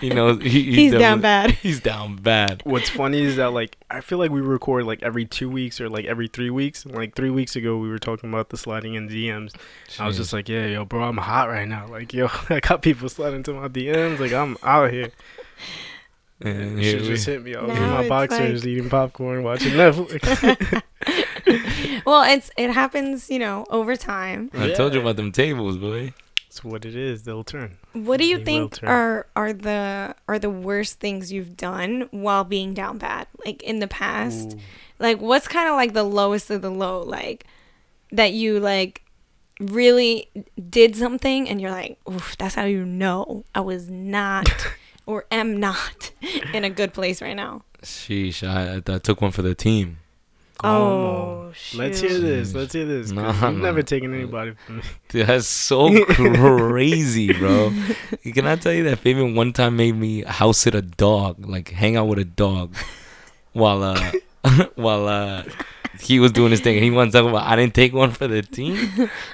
You 0.00 0.14
know, 0.14 0.36
he, 0.36 0.48
he 0.48 0.72
He's 0.74 0.92
down 0.92 1.20
bad. 1.20 1.50
He's 1.50 1.80
down 1.80 2.16
bad. 2.16 2.62
What's 2.64 2.88
funny 2.88 3.22
is 3.22 3.36
that 3.36 3.52
like 3.52 3.76
I 3.90 4.00
feel 4.00 4.18
like 4.18 4.30
we 4.30 4.40
record 4.40 4.84
like 4.84 5.02
every 5.02 5.24
two 5.24 5.50
weeks 5.50 5.80
or 5.80 5.88
like 5.88 6.04
every 6.04 6.28
three 6.28 6.50
weeks. 6.50 6.84
And, 6.84 6.94
like 6.94 7.16
three 7.16 7.30
weeks 7.30 7.56
ago, 7.56 7.76
we 7.78 7.88
were 7.88 7.98
talking 7.98 8.30
about 8.30 8.50
the 8.50 8.56
sliding 8.56 8.94
in 8.94 9.08
DMs. 9.08 9.54
I 9.98 10.06
was 10.06 10.16
just 10.16 10.32
like, 10.32 10.48
yeah, 10.48 10.66
yo, 10.66 10.84
bro, 10.84 11.02
I'm 11.02 11.16
hot 11.16 11.48
right 11.48 11.66
now. 11.66 11.86
Like, 11.88 12.12
yo, 12.14 12.28
I 12.48 12.60
got 12.60 12.82
people 12.82 13.08
sliding 13.08 13.42
to 13.44 13.52
my 13.54 13.68
DMs. 13.68 14.20
Like, 14.20 14.32
I'm 14.32 14.56
out 14.62 14.92
here. 14.92 15.10
and 16.40 16.78
You 16.78 16.84
here 16.84 16.92
should 16.92 17.02
we- 17.02 17.08
just 17.08 17.26
hit 17.26 17.42
me. 17.42 17.56
I 17.56 17.64
was 17.64 17.76
in 17.76 17.82
my 17.82 18.08
boxers, 18.08 18.62
like- 18.64 18.68
eating 18.70 18.88
popcorn, 18.88 19.42
watching 19.42 19.72
Netflix. 19.72 20.82
Well, 22.04 22.22
it's 22.24 22.50
it 22.56 22.70
happens, 22.70 23.28
you 23.30 23.38
know, 23.38 23.66
over 23.70 23.96
time. 23.96 24.50
I 24.54 24.70
told 24.70 24.94
you 24.94 25.00
about 25.00 25.16
them 25.16 25.32
tables, 25.32 25.76
boy. 25.76 26.12
It's 26.58 26.64
what 26.64 26.84
it 26.84 26.96
is. 26.96 27.22
They'll 27.22 27.44
turn. 27.44 27.78
What 27.92 28.16
do 28.16 28.26
you 28.26 28.38
They 28.38 28.44
think 28.44 28.82
are 28.82 29.28
are 29.36 29.52
the 29.52 30.16
are 30.26 30.40
the 30.40 30.50
worst 30.50 30.98
things 30.98 31.30
you've 31.30 31.56
done 31.56 32.08
while 32.10 32.42
being 32.42 32.74
down 32.74 32.98
bad? 32.98 33.28
Like 33.46 33.62
in 33.62 33.78
the 33.78 33.86
past? 33.86 34.54
Ooh. 34.54 34.58
Like 34.98 35.20
what's 35.20 35.46
kind 35.46 35.68
of 35.68 35.76
like 35.76 35.92
the 35.92 36.02
lowest 36.02 36.50
of 36.50 36.62
the 36.62 36.70
low 36.70 37.00
like 37.00 37.46
that 38.10 38.32
you 38.32 38.58
like 38.58 39.02
really 39.60 40.28
did 40.68 40.96
something 40.96 41.48
and 41.48 41.60
you're 41.60 41.70
like, 41.70 41.96
"Oof, 42.10 42.36
that's 42.36 42.56
how 42.56 42.64
you 42.64 42.84
know 42.84 43.44
I 43.54 43.60
was 43.60 43.88
not 43.88 44.50
or 45.06 45.26
am 45.30 45.60
not 45.60 46.10
in 46.52 46.64
a 46.64 46.70
good 46.70 46.92
place 46.92 47.22
right 47.22 47.36
now." 47.36 47.62
Sheesh, 47.82 48.42
I, 48.42 48.78
I 48.92 48.98
took 48.98 49.20
one 49.20 49.30
for 49.30 49.42
the 49.42 49.54
team. 49.54 49.98
Oh, 50.64 51.52
Let's 51.74 52.00
hear 52.00 52.18
this. 52.18 52.54
Let's 52.54 52.72
hear 52.72 52.84
this. 52.84 53.10
No, 53.10 53.26
You've 53.28 53.40
no. 53.42 53.50
never 53.52 53.82
taken 53.82 54.12
anybody 54.14 54.52
from 54.66 54.78
me. 54.78 54.82
Dude, 55.08 55.26
that's 55.26 55.46
so 55.46 56.04
crazy, 56.04 57.32
bro. 57.32 57.72
Can 58.34 58.46
I 58.46 58.56
tell 58.56 58.72
you 58.72 58.84
that 58.84 58.98
Fabian 58.98 59.34
one 59.34 59.52
time 59.52 59.76
made 59.76 59.96
me 59.96 60.22
house 60.22 60.58
sit 60.58 60.74
a 60.74 60.82
dog, 60.82 61.46
like 61.46 61.70
hang 61.70 61.96
out 61.96 62.06
with 62.06 62.18
a 62.18 62.24
dog, 62.24 62.74
while 63.52 63.82
uh, 63.82 64.12
while 64.76 65.06
uh, 65.08 65.44
he 66.00 66.20
was 66.20 66.32
doing 66.32 66.50
his 66.50 66.60
thing, 66.60 66.76
and 66.76 66.84
he 66.84 66.90
wants 66.90 67.12
to 67.14 67.20
talk 67.22 67.28
about 67.30 67.46
I 67.46 67.56
didn't 67.56 67.74
take 67.74 67.92
one 67.92 68.10
for 68.10 68.26
the 68.28 68.42
team. 68.42 68.76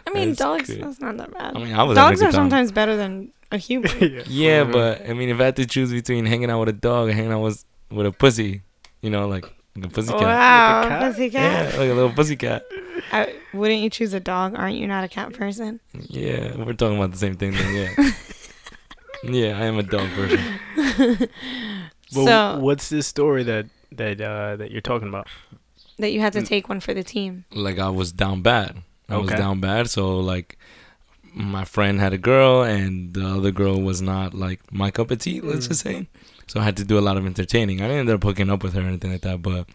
I 0.07 0.11
mean, 0.15 0.29
That's 0.29 0.39
dogs 0.39 0.69
good. 0.71 0.83
that's 0.83 1.01
not 1.01 1.17
that 1.17 1.33
bad. 1.33 1.57
I 1.57 1.59
mean, 1.59 1.75
I 1.75 1.83
was 1.83 1.97
Dogs 1.97 2.21
are 2.23 2.27
time. 2.27 2.33
sometimes 2.33 2.71
better 2.73 2.97
than 2.97 3.33
a 3.51 3.57
human. 3.59 3.91
yeah, 4.01 4.23
Yeah, 4.27 4.65
for 4.65 4.69
real. 4.69 4.73
but 4.73 5.09
I 5.11 5.15
mean, 5.15 5.29
if 5.31 5.41
I 5.41 5.45
had 5.47 5.57
to 5.57 5.67
choose 5.67 5.91
between 5.93 6.27
hanging 6.27 6.51
out 6.51 6.61
with 6.61 6.69
a 6.69 6.73
dog 6.75 7.09
and 7.09 7.17
hanging 7.17 7.33
out 7.33 7.41
with 7.43 7.65
with 7.91 8.07
a 8.07 8.13
pussy, 8.13 8.63
you 9.03 9.11
know, 9.11 9.27
like, 9.29 9.45
like 9.77 9.87
a 9.87 9.89
pussycat. 9.89 10.21
Wow, 10.23 10.77
Like 10.83 10.87
a 10.87 10.89
cat? 10.89 11.03
pussycat. 11.13 11.43
Yeah, 11.75 11.79
like 11.81 11.91
a 11.91 11.95
little 11.95 12.13
pussycat. 12.13 12.65
I, 13.13 13.35
wouldn't 13.53 13.81
you 13.81 13.91
choose 13.91 14.13
a 14.15 14.21
dog? 14.21 14.55
Aren't 14.57 14.77
you 14.77 14.87
not 14.87 15.05
a 15.05 15.09
cat 15.09 15.33
person? 15.33 15.81
Yeah, 15.93 16.57
we're 16.57 16.73
talking 16.75 16.97
about 16.97 17.13
the 17.13 17.19
same 17.19 17.35
thing 17.37 17.53
then, 17.53 17.75
yeah. 17.97 18.11
yeah, 19.25 19.59
I 19.59 19.65
am 19.65 19.79
a 19.79 19.83
dog 19.83 20.09
person. 20.11 20.41
Well, 22.15 22.27
so 22.27 22.61
what's 22.61 22.91
this 22.91 23.09
story 23.09 23.43
that 23.45 23.67
that 23.93 24.21
uh, 24.21 24.55
that 24.57 24.71
you're 24.71 24.81
talking 24.83 25.09
about? 25.09 25.27
that 25.99 26.13
you 26.13 26.21
had 26.21 26.33
to 26.35 26.43
take 26.43 26.69
one 26.69 26.79
for 26.81 26.93
the 26.95 27.03
team. 27.03 27.45
Like 27.53 27.79
I 27.79 27.89
was 27.89 28.13
down 28.13 28.43
bad. 28.43 28.83
I 29.09 29.17
was 29.17 29.31
down 29.31 29.61
bad, 29.61 29.91
so 29.91 30.19
like 30.21 30.57
my 31.33 31.65
friend 31.65 31.99
had 31.99 32.13
a 32.13 32.19
girl 32.19 32.63
and 32.63 33.15
the 33.15 33.27
other 33.27 33.51
girl 33.51 33.81
was 33.81 34.01
not 34.01 34.33
like 34.35 34.61
my 34.73 34.91
cup 34.93 35.11
of 35.11 35.19
tea, 35.19 35.41
let's 35.41 35.67
Mm. 35.67 35.69
just 35.69 35.81
say. 35.81 36.07
So 36.47 36.61
I 36.61 36.65
had 36.65 36.77
to 36.77 36.85
do 36.85 36.99
a 36.99 37.01
lot 37.01 37.17
of 37.17 37.25
entertaining. 37.27 37.81
I 37.81 37.85
didn't 37.89 38.01
end 38.01 38.11
up 38.11 38.23
hooking 38.23 38.51
up 38.51 38.63
with 38.63 38.75
her 38.75 38.81
or 38.81 38.85
anything 38.87 39.13
like 39.13 39.23
that, 39.23 39.43
but 39.43 39.69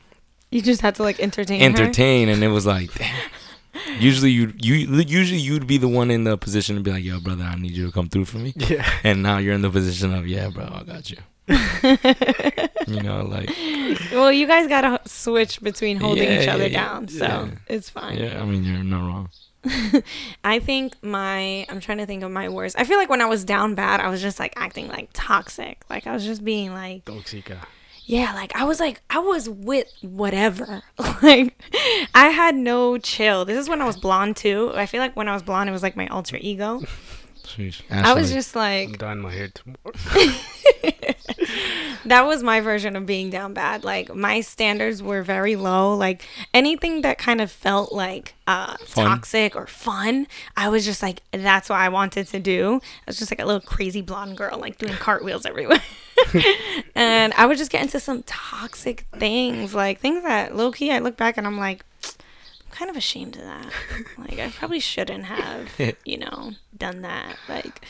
You 0.51 0.61
just 0.61 0.81
had 0.81 0.95
to 0.95 1.03
like 1.03 1.19
entertain 1.19 1.59
her. 1.59 1.65
entertain 1.65 2.29
and 2.29 2.43
it 2.43 2.49
was 2.49 2.65
like 2.65 2.93
damn. 2.93 3.29
Usually 3.99 4.31
you 4.31 4.53
you 4.57 4.75
usually 4.75 5.39
you'd 5.39 5.67
be 5.67 5.77
the 5.77 5.87
one 5.87 6.09
in 6.11 6.23
the 6.23 6.37
position 6.37 6.75
to 6.75 6.81
be 6.81 6.91
like, 6.91 7.03
"Yo, 7.03 7.19
brother, 7.19 7.43
I 7.43 7.55
need 7.55 7.71
you 7.71 7.85
to 7.85 7.91
come 7.91 8.09
through 8.09 8.25
for 8.25 8.37
me." 8.39 8.51
Yeah. 8.55 8.83
And 9.03 9.21
now 9.23 9.37
you're 9.37 9.53
in 9.53 9.61
the 9.61 9.69
position 9.69 10.11
of, 10.13 10.27
"Yeah, 10.27 10.49
bro, 10.49 10.65
I 10.65 10.83
got 10.83 11.09
you." 11.11 11.17
you 12.87 13.01
know, 13.01 13.23
like 13.25 13.49
well, 14.11 14.31
you 14.31 14.47
guys 14.47 14.67
gotta 14.67 14.99
switch 15.07 15.61
between 15.61 15.97
holding 15.97 16.23
Yeah, 16.23 16.41
each 16.41 16.47
other 16.47 16.67
yeah, 16.67 16.83
down, 16.83 17.07
so 17.07 17.25
yeah. 17.25 17.47
it's 17.67 17.89
fine. 17.89 18.17
yeah, 18.17 18.41
I 18.41 18.45
mean, 18.45 18.63
you're 18.63 18.83
not 18.83 19.01
wrong. 19.07 19.29
I 20.43 20.59
think 20.59 20.95
my 21.03 21.65
I'm 21.69 21.79
trying 21.79 21.97
to 21.99 22.05
think 22.05 22.23
of 22.23 22.31
my 22.31 22.49
worst. 22.49 22.75
I 22.79 22.83
feel 22.83 22.97
like 22.97 23.09
when 23.09 23.21
I 23.21 23.25
was 23.25 23.43
down 23.43 23.75
bad, 23.75 23.99
I 23.99 24.09
was 24.09 24.21
just 24.21 24.39
like 24.39 24.53
acting 24.55 24.87
like 24.87 25.09
toxic. 25.13 25.83
Like 25.89 26.07
I 26.07 26.13
was 26.13 26.25
just 26.25 26.43
being 26.43 26.73
like, 26.73 27.05
Toxica. 27.05 27.57
yeah, 28.05 28.33
like 28.33 28.55
I 28.55 28.63
was 28.63 28.79
like 28.79 29.01
I 29.09 29.19
was 29.19 29.49
with 29.49 29.91
whatever. 30.01 30.81
like 31.21 31.61
I 32.15 32.27
had 32.29 32.55
no 32.55 32.97
chill. 32.97 33.45
This 33.45 33.57
is 33.57 33.67
when 33.69 33.81
I 33.81 33.85
was 33.85 33.97
blonde 33.97 34.37
too. 34.37 34.71
I 34.75 34.85
feel 34.85 35.01
like 35.01 35.15
when 35.15 35.27
I 35.27 35.33
was 35.33 35.43
blonde, 35.43 35.69
it 35.69 35.73
was 35.73 35.83
like 35.83 35.95
my 35.97 36.07
alter 36.07 36.37
ego. 36.39 36.81
Sheesh. 37.49 37.81
I 37.89 38.13
was 38.13 38.31
just 38.31 38.55
I'm 38.55 38.89
like, 38.89 38.97
dyeing 38.97 39.21
my 39.21 39.31
hair 39.31 39.49
tomorrow. 39.49 39.93
that 42.05 42.25
was 42.25 42.43
my 42.43 42.61
version 42.61 42.95
of 42.95 43.05
being 43.05 43.29
down 43.29 43.53
bad. 43.53 43.83
Like 43.83 44.13
my 44.13 44.41
standards 44.41 45.01
were 45.01 45.23
very 45.23 45.55
low. 45.55 45.95
Like 45.95 46.23
anything 46.53 47.01
that 47.01 47.17
kind 47.17 47.41
of 47.41 47.51
felt 47.51 47.91
like 47.91 48.35
uh, 48.47 48.77
toxic 48.87 49.55
or 49.55 49.67
fun, 49.67 50.27
I 50.55 50.69
was 50.69 50.85
just 50.85 51.01
like, 51.01 51.21
that's 51.31 51.69
what 51.69 51.79
I 51.79 51.89
wanted 51.89 52.27
to 52.27 52.39
do. 52.39 52.81
I 52.83 53.03
was 53.07 53.17
just 53.17 53.31
like 53.31 53.39
a 53.39 53.45
little 53.45 53.61
crazy 53.61 54.01
blonde 54.01 54.37
girl, 54.37 54.57
like 54.57 54.77
doing 54.77 54.93
cartwheels 54.93 55.45
everywhere. 55.45 55.81
and 56.95 57.33
I 57.33 57.45
would 57.45 57.57
just 57.57 57.71
get 57.71 57.81
into 57.81 57.99
some 57.99 58.23
toxic 58.23 59.05
things, 59.17 59.73
like 59.73 59.99
things 59.99 60.23
that 60.23 60.55
low 60.55 60.71
key 60.71 60.91
I 60.91 60.99
look 60.99 61.17
back 61.17 61.37
and 61.37 61.47
I'm 61.47 61.57
like, 61.57 61.83
I'm 61.83 61.88
kind 62.79 62.89
of 62.89 62.95
ashamed 62.97 63.35
of 63.35 63.43
that. 63.43 63.71
Like 64.17 64.39
I 64.39 64.49
probably 64.49 64.79
shouldn't 64.79 65.25
have, 65.25 65.69
you 66.05 66.17
know, 66.17 66.51
done 66.77 67.01
that. 67.01 67.35
Like, 67.47 67.85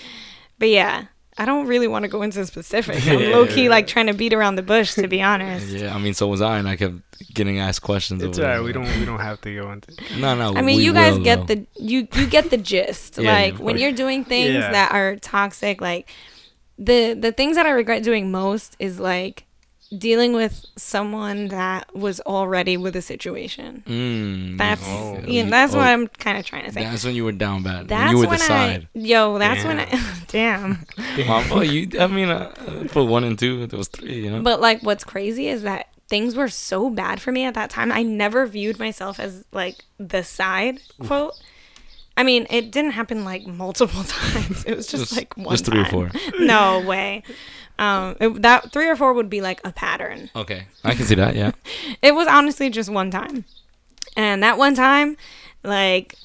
but 0.57 0.69
yeah. 0.69 1.05
I 1.37 1.45
don't 1.45 1.67
really 1.67 1.87
want 1.87 2.03
to 2.03 2.09
go 2.09 2.21
into 2.21 2.45
specifics. 2.45 3.07
I'm 3.07 3.31
low 3.31 3.47
key 3.47 3.69
like 3.69 3.87
trying 3.87 4.07
to 4.07 4.13
beat 4.13 4.33
around 4.33 4.55
the 4.55 4.61
bush, 4.61 4.95
to 4.95 5.07
be 5.07 5.21
honest. 5.21 5.67
Yeah, 5.67 5.95
I 5.95 5.97
mean, 5.97 6.13
so 6.13 6.27
was 6.27 6.41
I, 6.41 6.57
and 6.57 6.67
I 6.67 6.75
kept 6.75 6.95
getting 7.33 7.59
asked 7.59 7.81
questions. 7.81 8.21
It's 8.21 8.37
over 8.37 8.45
alright. 8.45 8.63
We 8.63 8.73
don't 8.73 8.99
we 8.99 9.05
don't 9.05 9.21
have 9.21 9.39
to 9.41 9.55
go 9.55 9.71
into. 9.71 9.93
No, 10.19 10.35
no. 10.35 10.53
I 10.53 10.61
mean, 10.61 10.77
we 10.77 10.83
you 10.83 10.91
guys 10.91 11.15
will, 11.15 11.23
get 11.23 11.47
though. 11.47 11.55
the 11.55 11.67
you 11.77 12.09
you 12.13 12.27
get 12.27 12.49
the 12.49 12.57
gist. 12.57 13.17
Yeah, 13.17 13.31
like 13.31 13.53
of 13.53 13.61
when 13.61 13.77
you're 13.77 13.93
doing 13.93 14.25
things 14.25 14.53
Yeah. 14.55 14.71
that 14.71 14.91
are 14.91 15.15
toxic, 15.15 15.79
like 15.79 16.09
the 16.77 17.13
the 17.13 17.31
things 17.31 17.55
that 17.55 17.65
I 17.65 17.71
regret 17.71 18.03
doing 18.03 18.31
most 18.31 18.75
is 18.79 18.99
like 18.99 19.45
dealing 19.97 20.33
with 20.33 20.65
someone 20.77 21.47
that 21.47 21.93
was 21.95 22.19
already 22.21 22.77
with 22.77 22.95
a 22.95 23.01
situation. 23.01 23.83
Mm, 23.87 24.57
That's 24.57 24.81
Oh. 24.85 25.19
you 25.27 25.43
know, 25.43 25.49
that's 25.49 25.73
oh, 25.73 25.77
what 25.77 25.87
I'm 25.87 26.07
kind 26.07 26.37
of 26.37 26.45
trying 26.45 26.65
to 26.65 26.71
say. 26.71 26.83
That's 26.83 27.03
when 27.03 27.15
you 27.15 27.25
were 27.25 27.31
down 27.31 27.63
bad. 27.63 27.87
That's 27.87 28.07
when 28.07 28.11
you 28.11 28.17
were 28.19 28.27
when 28.27 28.39
the 28.39 28.45
side. 28.45 28.87
I 28.95 28.99
yo. 28.99 29.37
That's 29.39 29.63
when 29.63 29.79
I 29.79 30.13
damn. 30.27 30.85
My 31.27 31.43
fault. 31.43 31.65
You, 31.69 31.89
I 31.99 32.07
mean, 32.07 32.29
uh, 32.29 32.53
for 32.89 33.03
one 33.05 33.23
and 33.23 33.37
two, 33.37 33.65
there 33.67 33.77
was 33.77 33.87
three. 33.87 34.25
You 34.25 34.31
know. 34.31 34.41
But 34.41 34.61
like, 34.61 34.81
what's 34.83 35.03
crazy 35.03 35.47
is 35.47 35.63
that 35.63 35.87
things 36.07 36.35
were 36.35 36.49
so 36.49 36.89
bad 36.89 37.21
for 37.21 37.31
me 37.31 37.45
at 37.45 37.53
that 37.55 37.69
time. 37.69 37.91
I 37.91 38.03
never 38.03 38.45
viewed 38.47 38.79
myself 38.79 39.19
as 39.19 39.43
like 39.51 39.83
the 39.99 40.23
side 40.23 40.79
quote. 41.05 41.33
I 42.17 42.23
mean, 42.23 42.47
it 42.49 42.71
didn't 42.71 42.91
happen 42.91 43.23
like 43.23 43.47
multiple 43.47 44.03
times. 44.07 44.65
It 44.65 44.75
was 44.75 44.87
just, 44.87 45.03
Just- 45.05 45.15
like 45.15 45.37
one 45.37 45.51
just 45.53 45.65
three 45.65 45.79
or 45.81 45.85
four. 45.85 46.11
no 46.39 46.81
way. 46.81 47.23
Um, 47.79 48.17
it, 48.19 48.41
that 48.41 48.73
three 48.73 48.89
or 48.89 48.97
four 48.97 49.13
would 49.13 49.29
be 49.29 49.39
like 49.39 49.61
a 49.63 49.71
pattern. 49.71 50.29
okay, 50.35 50.65
I 50.83 50.95
can 50.95 51.05
see 51.05 51.15
that. 51.15 51.35
Yeah. 51.35 51.51
It 52.01 52.13
was 52.13 52.27
honestly 52.27 52.69
just 52.69 52.89
one 52.89 53.09
time, 53.09 53.45
and 54.17 54.43
that 54.43 54.57
one 54.57 54.75
time, 54.75 55.15
like, 55.63 56.15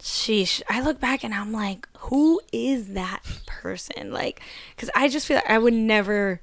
sheesh. 0.00 0.60
I 0.68 0.80
look 0.80 1.00
back 1.00 1.22
and 1.22 1.32
I'm 1.32 1.52
like, 1.52 1.88
who 1.98 2.40
is 2.52 2.88
that 2.94 3.20
person? 3.46 4.12
Like, 4.12 4.40
because 4.74 4.90
I 4.94 5.08
just 5.08 5.26
feel 5.26 5.36
like 5.36 5.48
I 5.48 5.58
would 5.58 5.72
never 5.72 6.40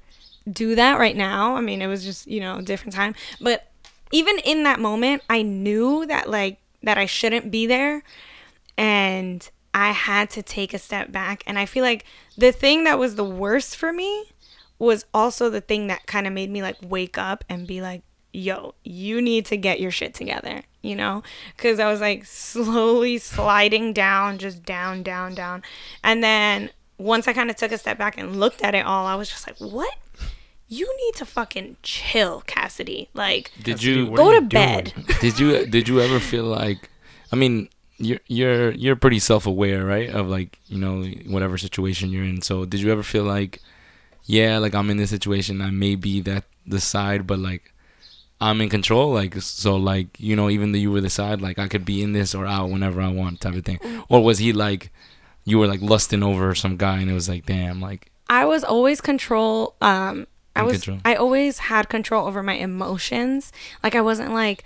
do 0.50 0.74
that 0.74 0.98
right 0.98 1.16
now. 1.16 1.54
I 1.54 1.60
mean, 1.60 1.82
it 1.82 1.86
was 1.86 2.02
just 2.02 2.26
you 2.26 2.40
know 2.40 2.56
a 2.56 2.62
different 2.62 2.94
time, 2.94 3.14
but 3.42 3.68
even 4.10 4.38
in 4.38 4.62
that 4.62 4.80
moment, 4.80 5.22
I 5.28 5.42
knew 5.42 6.06
that 6.06 6.30
like 6.30 6.58
that 6.82 6.96
I 6.96 7.04
shouldn't 7.04 7.50
be 7.50 7.66
there, 7.66 8.02
and 8.78 9.48
I 9.74 9.90
had 9.90 10.30
to 10.30 10.42
take 10.42 10.72
a 10.72 10.78
step 10.78 11.12
back. 11.12 11.42
And 11.46 11.58
I 11.58 11.66
feel 11.66 11.84
like 11.84 12.06
the 12.38 12.52
thing 12.52 12.84
that 12.84 12.98
was 12.98 13.16
the 13.16 13.24
worst 13.24 13.76
for 13.76 13.92
me 13.92 14.31
was 14.86 15.04
also 15.14 15.48
the 15.50 15.60
thing 15.60 15.86
that 15.86 16.06
kind 16.06 16.26
of 16.26 16.32
made 16.32 16.50
me 16.50 16.62
like 16.62 16.76
wake 16.82 17.18
up 17.18 17.44
and 17.48 17.66
be 17.66 17.80
like, 17.80 18.02
yo, 18.32 18.74
you 18.82 19.20
need 19.20 19.44
to 19.46 19.56
get 19.56 19.80
your 19.80 19.90
shit 19.90 20.14
together, 20.14 20.62
you 20.80 20.96
know? 20.96 21.22
Because 21.56 21.78
I 21.78 21.90
was 21.90 22.00
like 22.00 22.24
slowly 22.24 23.18
sliding 23.18 23.92
down, 23.92 24.38
just 24.38 24.64
down, 24.64 25.02
down, 25.02 25.34
down. 25.34 25.62
And 26.02 26.22
then 26.24 26.70
once 26.98 27.28
I 27.28 27.32
kind 27.32 27.50
of 27.50 27.56
took 27.56 27.72
a 27.72 27.78
step 27.78 27.98
back 27.98 28.18
and 28.18 28.40
looked 28.40 28.62
at 28.62 28.74
it 28.74 28.86
all, 28.86 29.06
I 29.06 29.14
was 29.14 29.28
just 29.28 29.46
like, 29.46 29.58
what? 29.58 29.94
You 30.68 30.92
need 31.04 31.14
to 31.16 31.26
fucking 31.26 31.76
chill, 31.82 32.42
Cassidy. 32.46 33.10
Like, 33.12 33.50
Did 33.62 33.82
you 33.82 34.10
go 34.10 34.28
are 34.28 34.30
to 34.30 34.34
you 34.36 34.48
bed. 34.48 34.94
did 35.20 35.38
you 35.38 35.66
did 35.66 35.86
you 35.86 36.00
ever 36.00 36.18
feel 36.18 36.44
like? 36.44 36.88
I 37.30 37.36
mean, 37.36 37.68
you're 37.98 38.20
you're 38.26 38.70
you're 38.72 38.96
pretty 38.96 39.18
self 39.18 39.46
aware, 39.46 39.84
right? 39.84 40.08
Of 40.08 40.28
like 40.28 40.58
you 40.66 40.78
know 40.78 41.04
whatever 41.26 41.58
situation 41.58 42.10
you're 42.10 42.24
in. 42.24 42.40
So 42.40 42.64
did 42.64 42.80
you 42.80 42.90
ever 42.90 43.02
feel 43.02 43.24
like, 43.24 43.60
yeah, 44.24 44.58
like 44.58 44.74
I'm 44.74 44.90
in 44.90 44.96
this 44.96 45.10
situation. 45.10 45.60
I 45.60 45.70
may 45.70 45.94
be 45.94 46.20
that 46.22 46.44
the 46.66 46.80
side, 46.80 47.26
but 47.26 47.38
like 47.38 47.72
I'm 48.40 48.60
in 48.60 48.68
control. 48.68 49.12
Like 49.12 49.40
so, 49.40 49.76
like 49.76 50.18
you 50.18 50.36
know, 50.36 50.50
even 50.50 50.72
though 50.72 50.78
you 50.78 50.90
were 50.90 51.00
the 51.00 51.10
side, 51.10 51.40
like 51.40 51.58
I 51.58 51.68
could 51.68 51.84
be 51.84 52.02
in 52.02 52.12
this 52.12 52.34
or 52.34 52.46
out 52.46 52.70
whenever 52.70 53.00
I 53.00 53.08
want, 53.08 53.40
type 53.40 53.54
of 53.54 53.64
thing. 53.64 53.80
Or 54.08 54.22
was 54.22 54.38
he 54.38 54.52
like, 54.52 54.92
you 55.44 55.58
were 55.58 55.66
like 55.66 55.80
lusting 55.80 56.22
over 56.22 56.54
some 56.54 56.76
guy, 56.76 56.98
and 56.98 57.10
it 57.10 57.14
was 57.14 57.28
like, 57.28 57.46
damn, 57.46 57.80
like 57.80 58.10
I 58.28 58.44
was 58.44 58.64
always 58.64 59.00
control. 59.00 59.74
Um, 59.80 60.26
I 60.54 60.62
was. 60.62 60.82
control. 60.84 61.00
I 61.04 61.14
always 61.14 61.58
had 61.58 61.88
control 61.88 62.26
over 62.26 62.42
my 62.42 62.54
emotions. 62.54 63.52
Like 63.82 63.94
I 63.94 64.00
wasn't 64.00 64.32
like, 64.34 64.64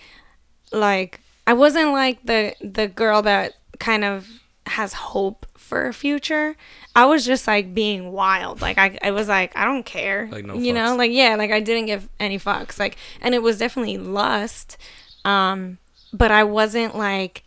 like 0.73 1.21
I 1.47 1.53
wasn't 1.53 1.93
like 1.93 2.25
the 2.25 2.55
the 2.61 2.89
girl 2.89 3.23
that 3.23 3.55
kind 3.79 4.05
of 4.05 4.29
has 4.67 4.93
hope 4.93 5.47
for 5.57 5.87
a 5.87 5.93
future. 5.93 6.57
I 6.95 7.07
was 7.07 7.25
just 7.25 7.47
like 7.47 7.75
being 7.75 8.13
wild. 8.13 8.61
Like 8.61 8.79
I, 8.79 8.99
I 9.03 9.11
was 9.11 9.29
like 9.29 9.57
I 9.57 9.65
don't 9.65 9.85
care. 9.85 10.29
Like, 10.31 10.45
no 10.45 10.55
you 10.55 10.73
know, 10.73 10.97
like 10.97 11.11
yeah, 11.13 11.37
like 11.37 11.51
I 11.51 11.61
didn't 11.61 11.87
give 11.87 12.09
any 12.19 12.39
fucks. 12.39 12.79
Like 12.79 12.97
and 13.21 13.35
it 13.35 13.43
was 13.43 13.59
definitely 13.59 13.99
lust. 13.99 14.77
Um, 15.25 15.79
but 16.13 16.31
I 16.31 16.45
wasn't 16.45 16.97
like 16.97 17.43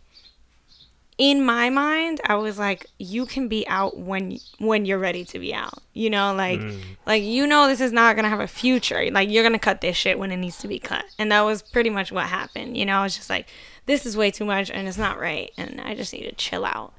in 1.20 1.44
my 1.44 1.68
mind 1.68 2.18
i 2.24 2.34
was 2.34 2.58
like 2.58 2.86
you 2.98 3.26
can 3.26 3.46
be 3.46 3.68
out 3.68 3.98
when 3.98 4.38
when 4.58 4.86
you're 4.86 4.98
ready 4.98 5.22
to 5.22 5.38
be 5.38 5.52
out 5.52 5.82
you 5.92 6.08
know 6.08 6.32
like 6.32 6.58
mm. 6.58 6.80
like 7.04 7.22
you 7.22 7.46
know 7.46 7.68
this 7.68 7.78
is 7.78 7.92
not 7.92 8.16
gonna 8.16 8.30
have 8.30 8.40
a 8.40 8.46
future. 8.46 9.10
Like 9.10 9.28
you're 9.28 9.42
gonna 9.42 9.58
cut 9.58 9.82
this 9.82 9.96
shit 9.96 10.18
when 10.18 10.32
it 10.32 10.38
needs 10.38 10.56
to 10.58 10.68
be 10.68 10.78
cut. 10.78 11.04
And 11.18 11.30
that 11.30 11.42
was 11.42 11.60
pretty 11.60 11.90
much 11.90 12.10
what 12.10 12.26
happened 12.26 12.76
you 12.76 12.86
know 12.86 13.00
i 13.00 13.02
was 13.02 13.14
just 13.14 13.28
like 13.28 13.48
this 13.84 14.06
is 14.06 14.16
way 14.16 14.30
too 14.30 14.46
much 14.46 14.70
and 14.70 14.88
it's 14.88 14.96
not 14.96 15.20
right. 15.20 15.52
And 15.58 15.78
i 15.82 15.94
just 15.94 16.12
need 16.14 16.22
to 16.22 16.32
chill 16.32 16.64
out. 16.64 16.94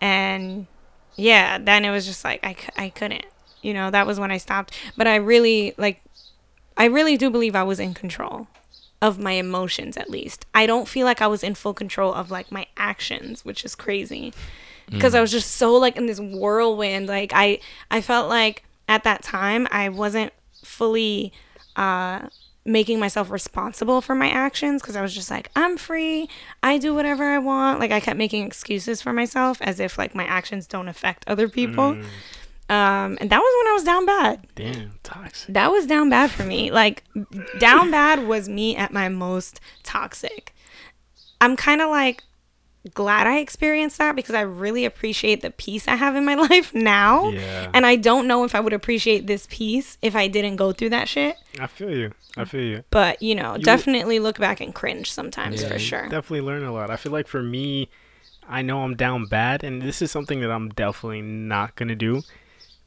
And 0.00 0.68
yeah 1.16 1.58
then 1.58 1.84
it 1.84 1.90
was 1.90 2.06
just 2.06 2.24
like 2.24 2.44
i, 2.44 2.54
I 2.76 2.90
couldn't 2.90 3.24
you 3.62 3.72
know 3.74 3.90
that 3.90 4.06
was 4.06 4.20
when 4.20 4.30
i 4.30 4.36
stopped. 4.36 4.76
But 4.96 5.08
i 5.08 5.16
really 5.16 5.74
like 5.76 6.02
i 6.76 6.84
really 6.84 7.16
do 7.16 7.30
believe 7.30 7.56
i 7.56 7.64
was 7.64 7.80
in 7.80 7.94
control 7.94 8.46
of 9.02 9.18
my 9.18 9.32
emotions 9.32 9.96
at 9.96 10.10
least. 10.10 10.46
I 10.54 10.66
don't 10.66 10.88
feel 10.88 11.04
like 11.04 11.20
I 11.20 11.26
was 11.26 11.42
in 11.42 11.54
full 11.54 11.74
control 11.74 12.12
of 12.14 12.30
like 12.30 12.50
my 12.50 12.66
actions, 12.76 13.44
which 13.44 13.64
is 13.64 13.74
crazy. 13.74 14.32
Because 14.88 15.16
I 15.16 15.20
was 15.20 15.32
just 15.32 15.50
so 15.50 15.74
like 15.74 15.96
in 15.96 16.06
this 16.06 16.20
whirlwind. 16.20 17.08
Like 17.08 17.32
I 17.34 17.58
I 17.90 18.00
felt 18.00 18.28
like 18.28 18.62
at 18.88 19.02
that 19.04 19.22
time 19.22 19.66
I 19.70 19.88
wasn't 19.88 20.32
fully 20.62 21.32
uh 21.74 22.28
making 22.64 22.98
myself 22.98 23.30
responsible 23.30 24.00
for 24.00 24.14
my 24.14 24.28
actions 24.28 24.82
because 24.82 24.96
I 24.96 25.00
was 25.02 25.14
just 25.14 25.30
like, 25.30 25.50
I'm 25.54 25.76
free. 25.76 26.28
I 26.62 26.78
do 26.78 26.94
whatever 26.94 27.24
I 27.24 27.38
want. 27.38 27.78
Like 27.80 27.92
I 27.92 28.00
kept 28.00 28.18
making 28.18 28.44
excuses 28.44 29.00
for 29.00 29.12
myself 29.12 29.60
as 29.62 29.78
if 29.78 29.96
like 29.98 30.14
my 30.14 30.24
actions 30.24 30.66
don't 30.66 30.88
affect 30.88 31.24
other 31.28 31.48
people. 31.48 31.96
Um 32.68 33.16
and 33.20 33.30
that 33.30 33.38
was 33.38 33.54
when 33.64 33.70
I 33.70 33.74
was 33.74 33.84
down 33.84 34.06
bad 34.06 34.46
Damn, 34.56 34.98
toxic. 35.02 35.54
that 35.54 35.70
was 35.70 35.86
down 35.86 36.10
bad 36.10 36.30
for 36.30 36.42
me. 36.44 36.70
Like 36.72 37.04
down 37.58 37.90
bad 37.90 38.26
was 38.26 38.48
me 38.48 38.76
at 38.76 38.92
my 38.92 39.08
most 39.08 39.60
toxic. 39.84 40.52
I'm 41.40 41.56
kind 41.56 41.80
of 41.80 41.90
like 41.90 42.22
glad 42.94 43.26
I 43.26 43.38
experienced 43.38 43.98
that 43.98 44.14
because 44.16 44.34
I 44.34 44.40
really 44.42 44.84
appreciate 44.84 45.42
the 45.42 45.50
peace 45.50 45.86
I 45.88 45.96
have 45.96 46.14
in 46.16 46.24
my 46.24 46.34
life 46.50 46.74
now. 46.74 47.28
Yeah. 47.30 47.70
And 47.74 47.84
I 47.86 47.96
don't 47.96 48.26
know 48.26 48.44
if 48.44 48.54
I 48.54 48.60
would 48.60 48.72
appreciate 48.72 49.26
this 49.26 49.46
peace 49.50 49.98
if 50.02 50.14
I 50.16 50.26
didn't 50.28 50.56
go 50.56 50.72
through 50.72 50.90
that 50.90 51.08
shit. 51.08 51.36
I 51.60 51.66
feel 51.66 51.90
you. 51.90 52.12
I 52.36 52.44
feel 52.44 52.62
you. 52.62 52.84
But, 52.90 53.20
you 53.22 53.34
know, 53.34 53.56
You- 53.56 53.62
definitely 53.62 54.18
look 54.18 54.38
back 54.38 54.60
and 54.60 54.74
cringe 54.74 55.10
sometimes 55.10 55.62
Yeah, 55.62 55.68
for 55.68 55.78
sure. 55.78 56.02
Definitely 56.08 56.42
learn 56.42 56.64
a 56.64 56.72
lot. 56.72 56.90
I 56.90 56.96
feel 56.96 57.12
like 57.12 57.26
for 57.28 57.42
me, 57.42 57.88
I 58.48 58.62
know 58.62 58.82
I'm 58.84 58.94
down 58.94 59.26
bad, 59.26 59.64
and 59.64 59.82
this 59.82 60.00
is 60.00 60.10
something 60.12 60.40
that 60.40 60.50
I'm 60.52 60.68
definitely 60.68 61.22
not 61.22 61.74
gonna 61.74 61.96
do. 61.96 62.22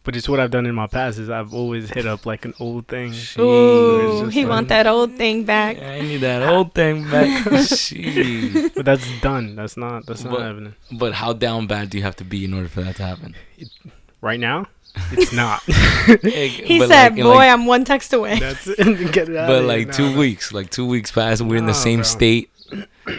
But 0.10 0.16
it's 0.16 0.28
what 0.28 0.40
I've 0.40 0.50
done 0.50 0.66
in 0.66 0.74
my 0.74 0.88
past. 0.88 1.20
Is 1.20 1.30
I've 1.30 1.54
always 1.54 1.88
hit 1.92 2.08
up 2.08 2.26
like 2.26 2.44
an 2.44 2.56
old 2.60 2.88
thing. 2.88 3.14
Ooh, 3.38 4.26
he 4.30 4.42
like- 4.44 4.50
want 4.50 4.70
that 4.70 4.88
old 4.88 5.14
thing 5.18 5.44
back. 5.44 5.78
Yeah, 5.78 5.92
I 5.92 6.02
need 6.02 6.18
that 6.22 6.42
old 6.50 6.74
thing 6.74 7.04
back. 7.12 7.46
But 8.76 8.86
that's 8.86 9.22
done. 9.22 9.56
That's 9.56 9.78
not. 9.78 10.08
That's 10.08 10.24
not 10.24 10.34
But- 10.34 10.42
happening 10.42 10.74
But 10.92 11.14
how 11.14 11.34
down 11.34 11.68
bad 11.68 11.92
do 11.92 12.00
you 12.00 12.04
have 12.04 12.16
to 12.16 12.24
be 12.24 12.44
in 12.44 12.56
order 12.56 12.68
for 12.68 12.82
that 12.82 12.96
to 12.96 13.04
happen? 13.04 13.36
right 14.20 14.40
now. 14.40 14.66
It's 15.12 15.32
not. 15.32 15.62
He 15.62 16.80
But 16.80 16.88
said, 16.88 17.12
like, 17.14 17.22
"Boy, 17.22 17.36
like- 17.36 17.52
I'm 17.52 17.68
one 17.68 17.86
text 17.86 18.12
away." 18.12 18.40
that's 18.40 18.66
it. 18.66 18.78
Get 19.12 19.30
it 19.30 19.36
out 19.38 19.46
but 19.48 19.58
of 19.58 19.60
here. 19.60 19.68
like 19.68 19.88
Nah, 19.90 19.94
two 19.94 20.10
nah. 20.14 20.18
weeks, 20.18 20.52
like 20.52 20.72
two 20.72 20.88
weeks 20.88 21.12
past, 21.12 21.44
we're 21.44 21.58
in 21.58 21.68
the 21.68 21.74
same 21.76 22.00
bro. 22.00 22.04
state. 22.04 22.50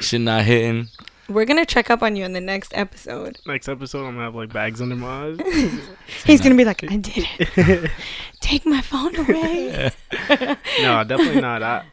Shit 0.00 0.22
not 0.22 0.42
hitting. 0.42 0.88
We're 1.30 1.44
gonna 1.44 1.64
check 1.64 1.90
up 1.90 2.02
on 2.02 2.16
you 2.16 2.24
in 2.24 2.32
the 2.32 2.40
next 2.40 2.76
episode. 2.76 3.38
Next 3.46 3.68
episode, 3.68 4.04
I'm 4.06 4.14
gonna 4.14 4.24
have 4.24 4.34
like 4.34 4.52
bags 4.52 4.82
under 4.82 4.96
my 4.96 5.28
eyes. 5.28 5.38
He's 6.26 6.40
gonna 6.40 6.56
be 6.56 6.64
like, 6.64 6.82
"I 6.90 6.96
did 6.96 7.24
it. 7.38 7.90
Take 8.40 8.66
my 8.66 8.80
phone 8.80 9.14
away." 9.14 9.92
no, 10.80 11.04
definitely 11.04 11.40
not. 11.40 11.62
I 11.62 11.84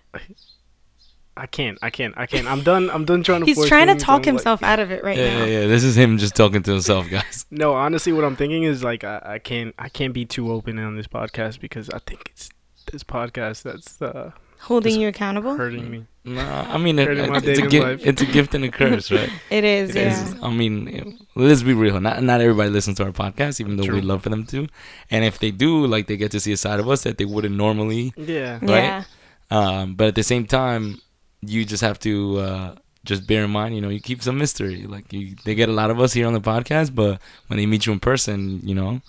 I 1.38 1.46
can't. 1.46 1.78
I 1.84 1.92
can't. 1.92 2.16
I 2.18 2.26
can't. 2.26 2.48
I'm 2.48 2.64
done. 2.64 2.90
I'm 2.90 3.06
done 3.06 3.22
trying 3.22 3.42
to. 3.42 3.46
He's 3.46 3.58
force 3.58 3.68
trying 3.68 3.88
to 3.88 3.96
talk 3.96 4.16
I'm 4.16 4.18
like- 4.18 4.26
himself 4.26 4.64
out 4.64 4.80
of 4.80 4.90
it 4.90 5.04
right 5.04 5.18
yeah, 5.18 5.38
now. 5.38 5.46
yeah, 5.46 5.60
yeah. 5.62 5.68
This 5.68 5.84
is 5.84 5.96
him 5.96 6.18
just 6.18 6.36
talking 6.36 6.64
to 6.64 6.72
himself, 6.72 7.08
guys. 7.10 7.46
No, 7.52 7.74
honestly, 7.76 8.12
what 8.14 8.24
I'm 8.24 8.36
thinking 8.36 8.64
is 8.64 8.84
like 8.84 9.04
I, 9.04 9.22
I 9.24 9.40
can't. 9.40 9.76
I 9.78 9.90
can't 9.90 10.14
be 10.14 10.26
too 10.26 10.52
open 10.52 10.80
on 10.80 10.96
this 10.96 11.08
podcast 11.08 11.60
because 11.60 11.92
I 11.92 12.00
think 12.00 12.32
it's 12.32 12.50
this 12.92 13.04
podcast 13.04 13.62
that's 13.62 14.02
uh, 14.02 14.32
Holding 14.62 15.00
you 15.00 15.08
accountable. 15.08 15.56
hurting 15.56 15.92
me. 15.92 16.08
Nah, 16.28 16.74
I 16.74 16.78
mean, 16.78 17.00
it, 17.00 17.08
Hurting 17.08 17.36
it's, 17.36 17.60
a 17.60 17.68
gift, 17.68 18.06
it's 18.06 18.22
a 18.22 18.26
gift 18.26 18.54
and 18.54 18.66
a 18.66 18.70
curse, 18.70 19.10
right? 19.12 19.30
It 19.50 19.64
is, 19.64 19.96
It 19.96 20.02
yeah. 20.02 20.24
is. 20.24 20.36
I 20.44 20.52
mean, 20.52 21.18
let's 21.36 21.64
be 21.64 21.74
real. 21.74 22.02
Not 22.02 22.22
not 22.22 22.42
everybody 22.42 22.70
listens 22.70 22.98
to 22.98 23.06
our 23.06 23.14
podcast, 23.14 23.62
even 23.62 23.78
though 23.78 23.86
True. 23.86 23.96
we'd 23.96 24.04
love 24.04 24.24
for 24.24 24.30
them 24.30 24.46
to. 24.48 24.68
And 25.10 25.24
if 25.24 25.40
they 25.40 25.52
do, 25.52 25.88
like, 25.88 26.08
they 26.08 26.18
get 26.18 26.32
to 26.32 26.42
see 26.42 26.52
a 26.52 26.58
side 26.58 26.82
of 26.82 26.90
us 26.90 27.04
that 27.04 27.18
they 27.18 27.24
wouldn't 27.24 27.56
normally. 27.56 28.14
Yeah. 28.18 28.60
Yeah. 28.62 29.04
Um, 29.50 29.96
but 29.96 30.08
at 30.08 30.16
the 30.16 30.24
same 30.24 30.46
time, 30.46 31.00
you 31.40 31.64
just 31.64 31.82
have 31.82 31.98
to 32.00 32.40
uh, 32.40 32.76
just 33.06 33.26
bear 33.26 33.46
in 33.46 33.52
mind, 33.52 33.76
you 33.76 33.80
know, 33.80 33.88
you 33.88 34.02
keep 34.02 34.22
some 34.22 34.38
mystery. 34.38 34.84
Like, 34.84 35.14
you, 35.14 35.38
they 35.46 35.56
get 35.56 35.70
a 35.70 35.72
lot 35.72 35.92
of 35.92 36.02
us 36.02 36.12
here 36.12 36.28
on 36.28 36.34
the 36.34 36.42
podcast, 36.42 36.94
but 36.94 37.22
when 37.48 37.58
they 37.58 37.66
meet 37.66 37.86
you 37.86 37.94
in 37.94 38.02
person, 38.02 38.60
you 38.68 38.76
know, 38.76 39.02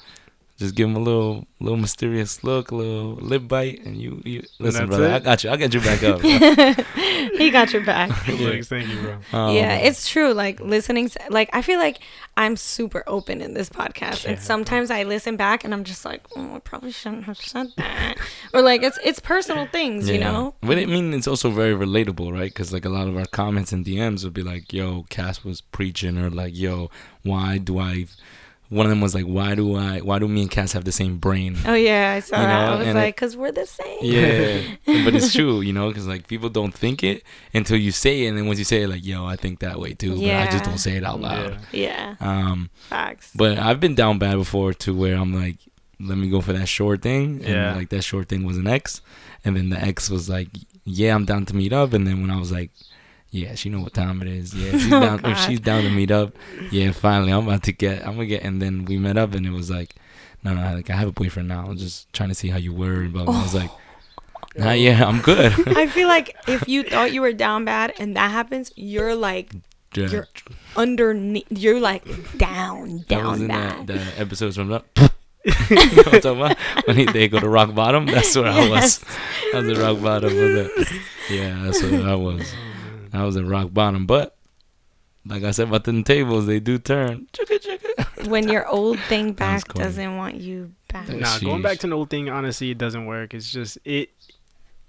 just 0.59 0.75
give 0.75 0.88
him 0.88 0.97
a 0.97 1.00
little, 1.00 1.47
little 1.61 1.79
mysterious 1.79 2.43
look, 2.43 2.73
a 2.73 2.75
little 2.75 3.15
lip 3.15 3.47
bite, 3.47 3.81
and 3.85 3.97
you, 3.97 4.21
you 4.25 4.43
listen, 4.59 4.88
That's 4.88 4.99
brother. 4.99 5.15
it? 5.15 5.15
I 5.15 5.19
got 5.21 5.45
you. 5.45 5.50
I 5.50 5.57
got 5.57 5.71
get 5.71 5.75
you 5.75 5.81
back 5.81 6.03
up. 6.03 6.21
he 7.38 7.50
got 7.50 7.73
your 7.73 7.85
back. 7.85 8.11
Thanks, 8.27 8.69
thank 8.69 8.88
you, 8.88 9.00
bro. 9.00 9.19
Um, 9.33 9.55
yeah, 9.55 9.77
it's 9.77 10.09
true. 10.09 10.33
Like 10.35 10.59
listening, 10.59 11.11
to, 11.11 11.21
like 11.31 11.49
I 11.53 11.62
feel 11.62 11.79
like 11.79 12.00
I'm 12.37 12.57
super 12.57 13.05
open 13.07 13.41
in 13.41 13.55
this 13.55 13.71
podcast, 13.71 14.25
Yeah, 14.25 14.33
and 14.33 14.41
sometimes 14.41 14.91
I 14.91 15.05
listen 15.05 15.37
back 15.37 15.62
and 15.62 15.73
I'm 15.73 15.85
just 15.85 16.05
like, 16.05 16.23
oh, 16.35 16.57
I 16.57 16.59
probably 16.59 16.91
shouldn't 16.91 17.25
have 17.25 17.38
said 17.38 17.69
that, 17.77 18.17
or 18.53 18.61
like 18.61 18.83
it's 18.83 18.99
it's 19.05 19.21
personal 19.21 19.67
things, 19.67 20.11
you 20.11 20.19
know. 20.19 20.57
But 20.61 20.79
I 20.79 20.87
mean, 20.87 21.15
it's 21.15 21.29
also 21.29 21.50
very 21.50 21.75
relatable, 21.75 22.33
right? 22.33 22.50
Because 22.50 22.73
like 22.73 22.85
a 22.85 22.91
lot 22.91 23.07
of 23.07 23.17
our 23.17 23.27
comments 23.27 23.71
and 23.71 23.87
DMs 23.87 24.25
would 24.25 24.35
be 24.35 24.43
like, 24.43 24.73
"Yo, 24.73 25.05
Cass 25.09 25.45
was 25.45 25.61
preaching," 25.61 26.19
or 26.19 26.31
like, 26.31 26.57
"Yo, 26.57 26.91
why 27.23 27.59
do 27.59 27.79
I?" 27.79 28.07
One 28.71 28.85
of 28.85 28.91
them 28.91 29.01
was 29.01 29.15
like, 29.15 29.25
"Why 29.25 29.55
do 29.55 29.75
I? 29.77 30.01
Why 30.01 30.19
do 30.19 30.29
me 30.29 30.43
and 30.43 30.51
Cass 30.51 30.73
have 30.73 30.85
the 30.85 30.93
same 30.93 31.17
brain?" 31.19 31.57
Oh 31.65 31.75
yeah, 31.75 32.13
I 32.17 32.21
saw 32.21 32.37
You 32.41 32.47
that. 32.47 32.67
know, 32.67 32.75
I 32.75 32.79
was 32.79 32.87
and 32.89 32.99
like, 32.99 33.15
because 33.17 33.37
we're 33.37 33.51
the 33.53 33.67
same. 33.67 33.99
Yeah, 34.03 34.63
but 35.05 35.15
it's 35.15 35.33
true, 35.33 35.63
you 35.63 35.73
know, 35.73 35.89
because 35.89 36.07
like 36.07 36.29
people 36.29 36.51
don't 36.51 36.75
think 36.75 37.03
it 37.03 37.23
until 37.55 37.79
you 37.79 37.93
say 37.93 38.25
it, 38.25 38.29
and 38.29 38.37
then 38.37 38.47
once 38.47 38.59
you 38.59 38.65
say 38.67 38.83
it, 38.83 38.89
like, 38.89 39.05
"Yo, 39.07 39.25
I 39.25 39.37
think 39.37 39.61
that 39.61 39.81
way 39.81 39.95
too," 39.95 40.17
but 40.21 40.35
I 40.35 40.47
just 40.51 40.65
don't 40.65 40.79
say 40.79 40.97
it 40.97 41.05
out 41.05 41.21
loud. 41.21 41.59
Yeah. 41.73 41.89
Yeah, 41.89 42.15
Um, 42.21 42.69
facts. 42.89 43.33
but 43.35 43.59
I've 43.59 43.81
been 43.81 43.95
down 43.95 44.19
bad 44.19 44.37
before 44.37 44.75
to 44.75 44.95
where 44.95 45.17
I'm 45.17 45.33
like, 45.35 45.57
let 46.01 46.19
me 46.19 46.29
go 46.29 46.41
for 46.41 46.53
that 46.53 46.69
short 46.69 47.01
thing. 47.03 47.41
And 47.45 47.49
Yeah. 47.55 47.75
like 47.75 47.89
that 47.89 48.03
short 48.05 48.29
thing 48.29 48.45
was 48.45 48.57
an 48.59 48.67
X, 48.67 49.01
And 49.45 49.57
then 49.57 49.71
the 49.71 49.81
X 49.81 50.11
was 50.11 50.29
like, 50.29 50.49
yeah, 50.85 51.15
I'm 51.15 51.25
down 51.25 51.47
to 51.47 51.57
meet 51.57 51.73
up. 51.73 51.93
And 51.93 52.07
then 52.07 52.21
when 52.21 52.31
I 52.31 52.39
was 52.39 52.53
like, 52.53 52.71
yeah, 53.30 53.54
she 53.54 53.68
know 53.68 53.80
what 53.80 53.94
time 53.94 54.23
it 54.23 54.28
is. 54.28 54.54
Yeah, 54.54 54.73
she's 54.73 54.92
Oh. 54.92 55.18
If 55.25 55.38
she's 55.40 55.61
down 55.61 55.82
to 55.82 55.90
meet 55.90 56.11
up, 56.11 56.35
yeah, 56.70 56.92
finally, 56.92 57.32
I'm 57.32 57.47
about 57.47 57.64
to 57.64 57.73
get. 57.73 58.06
I'm 58.06 58.14
gonna 58.14 58.26
get. 58.26 58.42
And 58.42 58.61
then 58.61 58.85
we 58.85 58.97
met 58.99 59.16
up, 59.16 59.35
and 59.35 59.47
it 59.47 59.50
was 59.50 59.70
like, 59.70 59.94
no, 60.42 60.54
no, 60.54 60.75
like 60.75 60.90
I 60.90 60.97
have 60.97 61.08
a 61.08 61.12
boyfriend 61.12 61.49
now. 61.49 61.66
I'm 61.66 61.76
just 61.76 62.12
trying 62.12 62.28
to 62.30 62.35
see 62.35 62.49
how 62.49 62.58
you 62.58 62.73
were. 62.73 63.08
But 63.08 63.28
I 63.28 63.42
was 63.42 63.54
like, 63.54 63.70
oh. 63.70 63.78
nah, 64.56 64.73
yeah, 64.73 65.04
I'm 65.04 65.20
good. 65.20 65.52
I 65.76 65.87
feel 65.87 66.08
like 66.08 66.37
if 66.49 66.68
you 66.68 66.85
thought 66.85 67.12
you 67.12 67.20
were 67.20 67.32
down 67.32 67.64
bad 67.64 67.94
and 67.99 68.16
that 68.16 68.30
happens, 68.30 68.73
you're 68.76 69.14
like 69.14 69.52
Yeah. 69.94 70.08
You're 70.08 70.28
underneath. 70.76 71.47
You're 71.50 71.80
like 71.80 72.04
down, 72.38 72.99
that 72.99 73.08
down 73.08 73.42
in 73.42 73.49
bad. 73.49 73.87
that, 73.88 74.16
the 74.16 74.20
episodes 74.20 74.56
from 74.56 74.68
the. 74.68 74.82
you 75.44 75.76
know 75.76 76.02
what 76.02 76.14
I'm 76.14 76.20
talking 76.20 76.40
about? 76.40 76.58
When 76.87 77.06
they 77.12 77.28
go 77.28 77.40
to 77.40 77.49
rock 77.49 77.75
bottom, 77.75 78.06
that's 78.06 78.37
where 78.37 78.47
I 78.47 78.68
was. 78.68 78.70
Yes. 78.70 79.04
I 79.54 79.61
was 79.61 79.78
at 79.78 79.82
rock 79.82 80.02
bottom. 80.02 80.32
Yeah, 81.30 81.62
that's 81.62 81.82
what 81.82 81.94
I 81.94 82.14
was. 82.14 82.52
I 83.12 83.25
was 83.25 83.37
at 83.37 83.45
rock 83.47 83.73
bottom, 83.73 84.07
but 84.07 84.37
like 85.27 85.43
I 85.45 85.50
said 85.50 85.69
about 85.69 85.85
the 85.85 86.03
tables, 86.03 86.47
they 86.47 86.61
do 86.61 86.79
turn. 86.79 87.27
Chugga, 87.33 87.59
chugga. 87.61 88.29
when 88.29 88.49
your 88.49 88.67
old 88.69 88.99
thing 89.00 89.33
back 89.33 89.73
doesn't 89.75 90.17
want 90.17 90.37
you 90.37 90.73
back. 90.88 91.09
Nah, 91.09 91.38
going 91.41 91.62
back 91.62 91.79
to 91.79 91.87
an 91.87 91.93
old 91.93 92.11
thing, 92.11 92.29
honestly, 92.29 92.71
it 92.71 92.79
doesn't 92.79 93.07
work. 93.07 93.35
It's 93.35 93.50
just 93.50 93.79
it. 93.85 94.11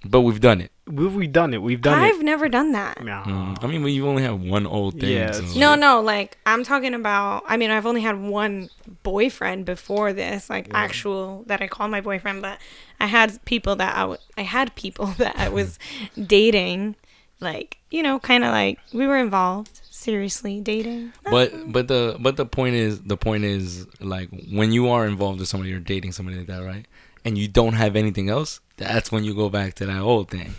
But 0.05 0.21
we've 0.21 0.39
done 0.39 0.61
it. 0.61 0.71
We've, 0.87 1.13
we've 1.13 1.31
done 1.31 1.53
it. 1.53 1.61
We've 1.61 1.81
done 1.81 1.99
I've 1.99 2.21
it. 2.21 2.23
never 2.23 2.47
done 2.47 2.71
that. 2.71 3.03
Nah. 3.03 3.25
Mm, 3.25 3.61
I 3.61 3.67
mean, 3.67 3.83
when 3.83 3.93
you 3.93 4.07
only 4.07 4.23
have 4.23 4.39
one 4.41 4.65
old 4.65 4.97
thing. 4.97 5.09
Yeah, 5.11 5.31
so- 5.33 5.39
it's- 5.39 5.55
No, 5.57 5.75
no, 5.75 5.99
like 5.99 6.37
I'm 6.45 6.63
talking 6.63 6.93
about. 6.93 7.43
I 7.47 7.57
mean, 7.57 7.69
I've 7.69 7.85
only 7.85 7.99
had 8.01 8.17
one 8.17 8.69
boyfriend 9.03 9.65
before 9.65 10.13
this, 10.13 10.49
like 10.49 10.69
actual 10.73 11.43
that 11.47 11.61
I 11.61 11.67
call 11.67 11.89
my 11.89 11.99
boyfriend. 11.99 12.41
But 12.41 12.59
I 12.97 13.07
had 13.07 13.43
people 13.43 13.75
that 13.75 13.93
I 13.93 13.99
w- 14.01 14.19
I 14.37 14.43
had 14.43 14.73
people 14.75 15.07
that 15.17 15.35
I 15.37 15.49
was 15.49 15.77
dating, 16.17 16.95
like 17.39 17.77
you 17.91 18.03
know, 18.03 18.19
kind 18.19 18.43
of 18.43 18.51
like 18.51 18.79
we 18.93 19.07
were 19.07 19.17
involved, 19.17 19.81
seriously 19.89 20.61
dating. 20.61 21.13
But 21.23 21.71
but 21.71 21.87
the 21.87 22.17
but 22.19 22.37
the 22.37 22.45
point 22.45 22.75
is 22.75 23.01
the 23.01 23.17
point 23.17 23.43
is 23.45 23.87
like 23.99 24.29
when 24.51 24.71
you 24.71 24.89
are 24.89 25.05
involved 25.07 25.39
with 25.39 25.49
somebody 25.49 25.73
or 25.73 25.79
dating 25.79 26.11
somebody 26.13 26.37
like 26.37 26.47
that, 26.47 26.63
right? 26.63 26.85
And 27.25 27.37
you 27.37 27.47
don't 27.47 27.73
have 27.73 27.95
anything 27.95 28.29
else, 28.29 28.61
that's 28.77 29.11
when 29.11 29.23
you 29.23 29.33
go 29.35 29.49
back 29.49 29.73
to 29.75 29.85
that 29.85 29.99
old 30.01 30.29
thing. 30.31 30.53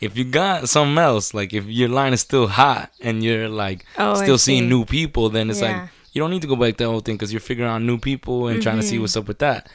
If 0.00 0.16
you 0.16 0.24
got 0.24 0.68
something 0.68 0.98
else, 0.98 1.34
like 1.34 1.52
if 1.54 1.64
your 1.66 1.88
line 1.88 2.12
is 2.12 2.20
still 2.20 2.46
hot 2.46 2.90
and 3.00 3.22
you're 3.22 3.48
like 3.48 3.84
Oh, 3.96 4.14
still 4.14 4.38
seeing 4.38 4.68
new 4.68 4.84
people, 4.84 5.28
then 5.30 5.50
it's 5.50 5.60
Yeah. 5.60 5.70
Mm-hmm. 5.72 5.80
like 5.82 5.90
you 6.12 6.20
don't 6.20 6.30
need 6.30 6.42
to 6.42 6.48
go 6.48 6.56
back 6.56 6.76
to 6.76 6.84
that 6.84 6.90
old 6.90 7.04
thing 7.04 7.16
because 7.16 7.32
you're 7.32 7.40
figuring 7.40 7.70
out 7.70 7.82
new 7.82 7.98
people 7.98 8.46
and 8.48 8.62
trying 8.62 8.76
to 8.76 8.82
see 8.82 8.98
what's 8.98 9.16
up 9.16 9.26
with 9.26 9.38
that. 9.40 9.68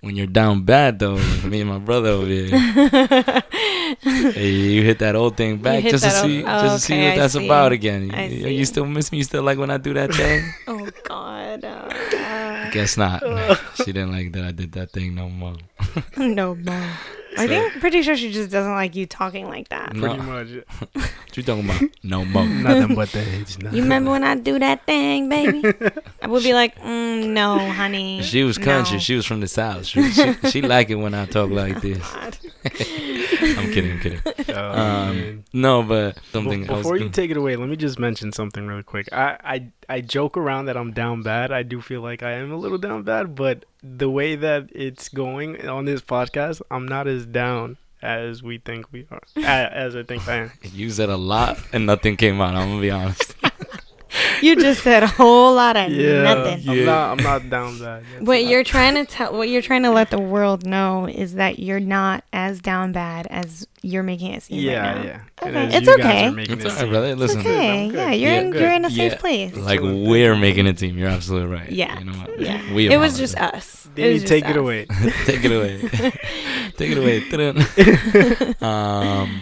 When 0.00 0.16
you're 0.16 0.26
down 0.26 0.62
bad 0.64 0.98
though, 0.98 1.16
me 1.44 1.60
and 1.60 1.68
my 1.68 1.78
brother 1.78 2.08
over 2.08 2.26
here, 2.26 2.48
hey, 4.00 4.48
you 4.50 4.82
hit 4.82 4.98
that 5.00 5.14
old 5.14 5.36
thing 5.36 5.58
back 5.58 5.84
just 5.84 6.04
to 6.04 6.10
old- 6.10 6.24
see, 6.30 6.40
oh, 6.42 6.62
just 6.62 6.74
to 6.76 6.80
see 6.92 6.98
what 7.02 7.12
I 7.12 7.16
that's 7.18 7.34
see. 7.34 7.44
about 7.44 7.72
again. 7.72 8.08
You, 8.08 8.48
you 8.48 8.64
still 8.64 8.86
miss 8.86 9.12
me? 9.12 9.18
You 9.18 9.24
still 9.24 9.42
like 9.42 9.58
when 9.58 9.70
I 9.70 9.76
do 9.76 9.92
that 9.94 10.14
thing? 10.14 10.50
Oh 10.68 10.88
God, 11.04 11.64
uh, 11.64 12.70
Guess 12.70 12.96
not. 12.96 13.22
she 13.76 13.92
didn't 13.92 14.12
like 14.12 14.32
that 14.32 14.44
I 14.44 14.52
did 14.52 14.72
that 14.72 14.90
thing 14.92 15.14
no 15.14 15.28
more. 15.28 15.56
no, 16.16 16.54
no. 16.54 16.90
I 17.38 17.46
think 17.46 17.72
pretty 17.80 18.02
sure 18.02 18.16
she 18.16 18.32
just 18.32 18.50
doesn't 18.50 18.72
like 18.72 18.94
you 18.96 19.06
talking 19.06 19.46
like 19.48 19.68
that. 19.68 19.94
No. 19.94 20.08
Pretty 20.14 20.22
much. 20.22 20.48
What 21.30 21.36
you 21.36 21.42
talking 21.44 21.64
about? 21.64 21.80
No 22.02 22.24
more. 22.24 22.44
Nothing 22.48 22.96
but 22.96 23.08
the 23.10 23.20
age. 23.20 23.56
You 23.72 23.82
remember 23.82 24.10
when 24.10 24.24
I 24.24 24.34
do 24.34 24.58
that 24.58 24.84
thing, 24.84 25.28
baby? 25.28 25.62
I 26.20 26.26
would 26.26 26.42
be 26.42 26.52
like, 26.52 26.76
mm, 26.80 27.28
no, 27.28 27.56
honey. 27.70 28.20
She 28.22 28.42
was 28.42 28.58
country. 28.58 28.94
No. 28.96 28.98
She 28.98 29.14
was 29.14 29.26
from 29.26 29.38
the 29.38 29.46
south. 29.46 29.86
She, 29.86 30.10
she, 30.10 30.32
she 30.50 30.60
like 30.62 30.90
it 30.90 30.96
when 30.96 31.14
I 31.14 31.26
talk 31.26 31.50
like 31.50 31.80
this. 31.82 32.02
I'm 32.14 33.70
kidding. 33.72 33.92
I'm 33.92 34.00
kidding. 34.00 34.20
Oh, 34.48 34.80
Um, 34.80 35.44
no, 35.52 35.84
but 35.84 36.16
Be- 36.16 36.20
something. 36.32 36.68
I 36.68 36.72
was 36.72 36.80
Before 36.82 36.96
you 36.96 37.02
gonna- 37.04 37.12
take 37.12 37.30
it 37.30 37.36
away, 37.36 37.54
let 37.56 37.68
me 37.68 37.76
just 37.76 37.98
mention 38.00 38.32
something 38.32 38.66
really 38.66 38.82
quick. 38.82 39.08
I, 39.12 39.36
I 39.44 39.68
I 39.88 40.00
joke 40.00 40.36
around 40.36 40.66
that 40.66 40.76
I'm 40.76 40.92
down 40.92 41.22
bad. 41.22 41.52
I 41.52 41.62
do 41.62 41.80
feel 41.80 42.00
like 42.00 42.22
I 42.24 42.32
am 42.32 42.50
a 42.52 42.56
little 42.56 42.78
down 42.78 43.02
bad, 43.04 43.34
but 43.36 43.64
the 43.82 44.10
way 44.10 44.36
that 44.36 44.68
it's 44.74 45.08
going 45.08 45.66
on 45.68 45.84
this 45.84 46.02
podcast, 46.02 46.62
I'm 46.70 46.86
not 46.86 47.06
as 47.06 47.26
down 47.26 47.78
as 48.02 48.42
we 48.42 48.58
think 48.58 48.92
we 48.92 49.06
are. 49.10 49.22
as 49.36 49.96
I 49.96 50.02
think 50.02 50.26
I 50.28 50.36
am. 50.36 50.52
you 50.62 50.90
said 50.90 51.08
a 51.08 51.16
lot 51.16 51.58
and 51.72 51.86
nothing 51.86 52.16
came 52.16 52.40
out. 52.40 52.54
I'm 52.54 52.68
gonna 52.68 52.80
be 52.80 52.90
honest. 52.90 53.34
You 54.42 54.56
just 54.56 54.82
said 54.82 55.02
a 55.02 55.06
whole 55.06 55.54
lot 55.54 55.76
of 55.76 55.90
Yeah, 55.92 56.22
nothing. 56.22 56.68
I'm 56.68 56.76
Yeah. 56.78 56.84
not. 56.84 57.18
I'm 57.18 57.24
not 57.24 57.50
down 57.50 57.78
bad. 57.78 58.02
That's 58.12 58.26
What 58.26 58.40
not- 58.40 58.50
you're 58.50 58.64
trying 58.74 58.94
to 58.94 59.04
tell, 59.04 59.32
what 59.36 59.48
you're 59.48 59.62
trying 59.62 59.82
to 59.82 59.90
let 59.90 60.10
the 60.10 60.18
world 60.20 60.64
know 60.66 61.06
is 61.06 61.34
that 61.34 61.58
you're 61.58 61.80
not 61.80 62.24
as 62.32 62.60
down 62.60 62.92
bad 62.92 63.26
as 63.30 63.66
you're 63.82 64.02
making 64.02 64.32
it 64.32 64.42
seem 64.42 64.60
Yeah, 64.60 64.86
right 64.94 64.96
now. 64.96 65.04
yeah. 65.04 65.20
Okay, 65.66 65.76
it's 65.76 65.88
okay. 65.88 66.28
are 66.28 66.38
It's 66.38 66.50
it 66.50 66.58
alright, 66.64 66.72
seem- 66.78 66.88
brother. 66.90 67.16
Listen, 67.16 67.40
Okay, 67.40 67.84
I'm 67.86 67.94
yeah, 67.94 68.10
you're 68.12 68.30
Yeah, 68.32 68.40
in, 68.40 68.50
good. 68.50 68.60
you're 68.62 68.72
in 68.72 68.84
a 68.84 68.90
safe 68.90 69.12
Yeah. 69.12 69.18
place. 69.18 69.56
like 69.56 69.80
we're 69.82 70.36
making 70.36 70.66
a 70.66 70.72
team. 70.74 70.96
You're 70.98 71.08
absolutely 71.08 71.48
right. 71.54 71.70
Yeah, 71.70 71.98
You 71.98 72.04
know 72.06 72.12
what? 72.12 72.40
yeah. 72.40 72.60
We 72.74 72.88
it 72.90 72.96
was 72.98 73.18
just 73.18 73.36
us. 73.38 73.88
It 73.96 74.02
Danny, 74.02 74.12
was 74.14 74.24
take 74.34 74.44
it 74.48 74.56
away. 74.56 74.86
Take 75.26 75.44
it 75.44 75.52
away. 75.52 75.80
Take 76.78 76.90
it 76.90 76.98
away. 76.98 78.54
Um, 78.60 79.40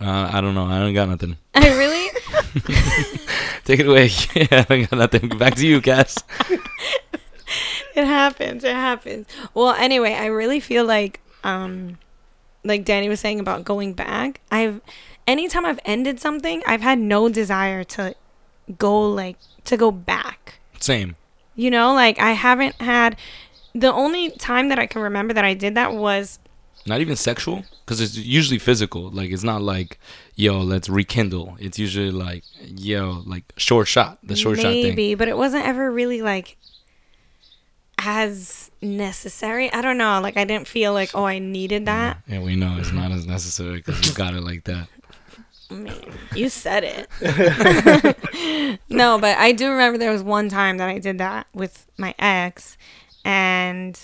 uh, 0.00 0.30
I 0.32 0.40
don't 0.40 0.54
know. 0.54 0.64
I 0.66 0.78
don't 0.78 0.94
got 0.94 1.08
nothing. 1.08 1.36
I 1.54 1.68
really, 1.76 2.08
Take 3.64 3.80
it 3.80 3.86
away. 3.86 4.10
yeah, 4.34 4.64
I 4.70 4.82
got 4.82 4.98
nothing. 4.98 5.28
Back 5.38 5.54
to 5.56 5.66
you, 5.66 5.80
Cass. 5.80 6.16
it 7.94 8.04
happens. 8.04 8.64
It 8.64 8.74
happens. 8.74 9.26
Well, 9.54 9.74
anyway, 9.74 10.14
I 10.14 10.26
really 10.26 10.60
feel 10.60 10.84
like, 10.84 11.20
um, 11.44 11.98
like 12.64 12.84
Danny 12.84 13.08
was 13.08 13.20
saying 13.20 13.40
about 13.40 13.64
going 13.64 13.92
back. 13.92 14.40
I've, 14.50 14.80
anytime 15.26 15.64
I've 15.64 15.80
ended 15.84 16.20
something, 16.20 16.62
I've 16.66 16.80
had 16.82 16.98
no 16.98 17.28
desire 17.28 17.84
to 17.84 18.14
go 18.78 19.00
like 19.10 19.36
to 19.64 19.76
go 19.76 19.90
back. 19.90 20.58
Same. 20.80 21.16
You 21.56 21.70
know, 21.70 21.92
like 21.94 22.18
I 22.18 22.32
haven't 22.32 22.80
had. 22.80 23.16
The 23.72 23.92
only 23.92 24.30
time 24.30 24.68
that 24.70 24.80
I 24.80 24.86
can 24.86 25.00
remember 25.00 25.32
that 25.32 25.44
I 25.44 25.54
did 25.54 25.76
that 25.76 25.94
was 25.94 26.40
Not 26.86 27.00
even 27.00 27.14
sexual, 27.14 27.64
because 27.90 28.00
it's 28.00 28.16
usually 28.16 28.60
physical. 28.60 29.10
Like 29.10 29.30
it's 29.30 29.42
not 29.42 29.62
like, 29.62 29.98
yo, 30.36 30.60
let's 30.60 30.88
rekindle. 30.88 31.56
It's 31.58 31.76
usually 31.76 32.12
like, 32.12 32.44
yo, 32.64 33.24
like 33.26 33.42
short 33.56 33.88
shot, 33.88 34.18
the 34.22 34.36
short 34.36 34.58
shot 34.58 34.68
thing. 34.68 34.84
maybe, 34.84 35.16
but 35.16 35.26
it 35.26 35.36
wasn't 35.36 35.66
ever 35.66 35.90
really 35.90 36.22
like 36.22 36.56
as 37.98 38.70
necessary. 38.80 39.72
I 39.72 39.82
don't 39.82 39.98
know. 39.98 40.20
Like 40.22 40.36
I 40.36 40.44
didn't 40.44 40.68
feel 40.68 40.92
like 40.92 41.10
oh 41.16 41.24
I 41.24 41.40
needed 41.40 41.86
that. 41.86 42.18
Yeah, 42.28 42.42
we 42.42 42.54
know 42.54 42.76
it's 42.78 42.92
not 42.92 43.10
as 43.10 43.26
necessary 43.26 43.78
because 43.78 44.06
you 44.08 44.14
got 44.14 44.34
it 44.34 44.42
like 44.44 44.62
that. 44.64 44.86
Man, 45.68 45.92
you 46.32 46.48
said 46.48 46.84
it. 46.84 48.78
no, 48.88 49.18
but 49.18 49.36
I 49.36 49.50
do 49.50 49.68
remember 49.68 49.98
there 49.98 50.12
was 50.12 50.22
one 50.22 50.48
time 50.48 50.78
that 50.78 50.88
I 50.88 51.00
did 51.00 51.18
that 51.18 51.48
with 51.52 51.88
my 51.98 52.14
ex, 52.20 52.76
and 53.24 54.00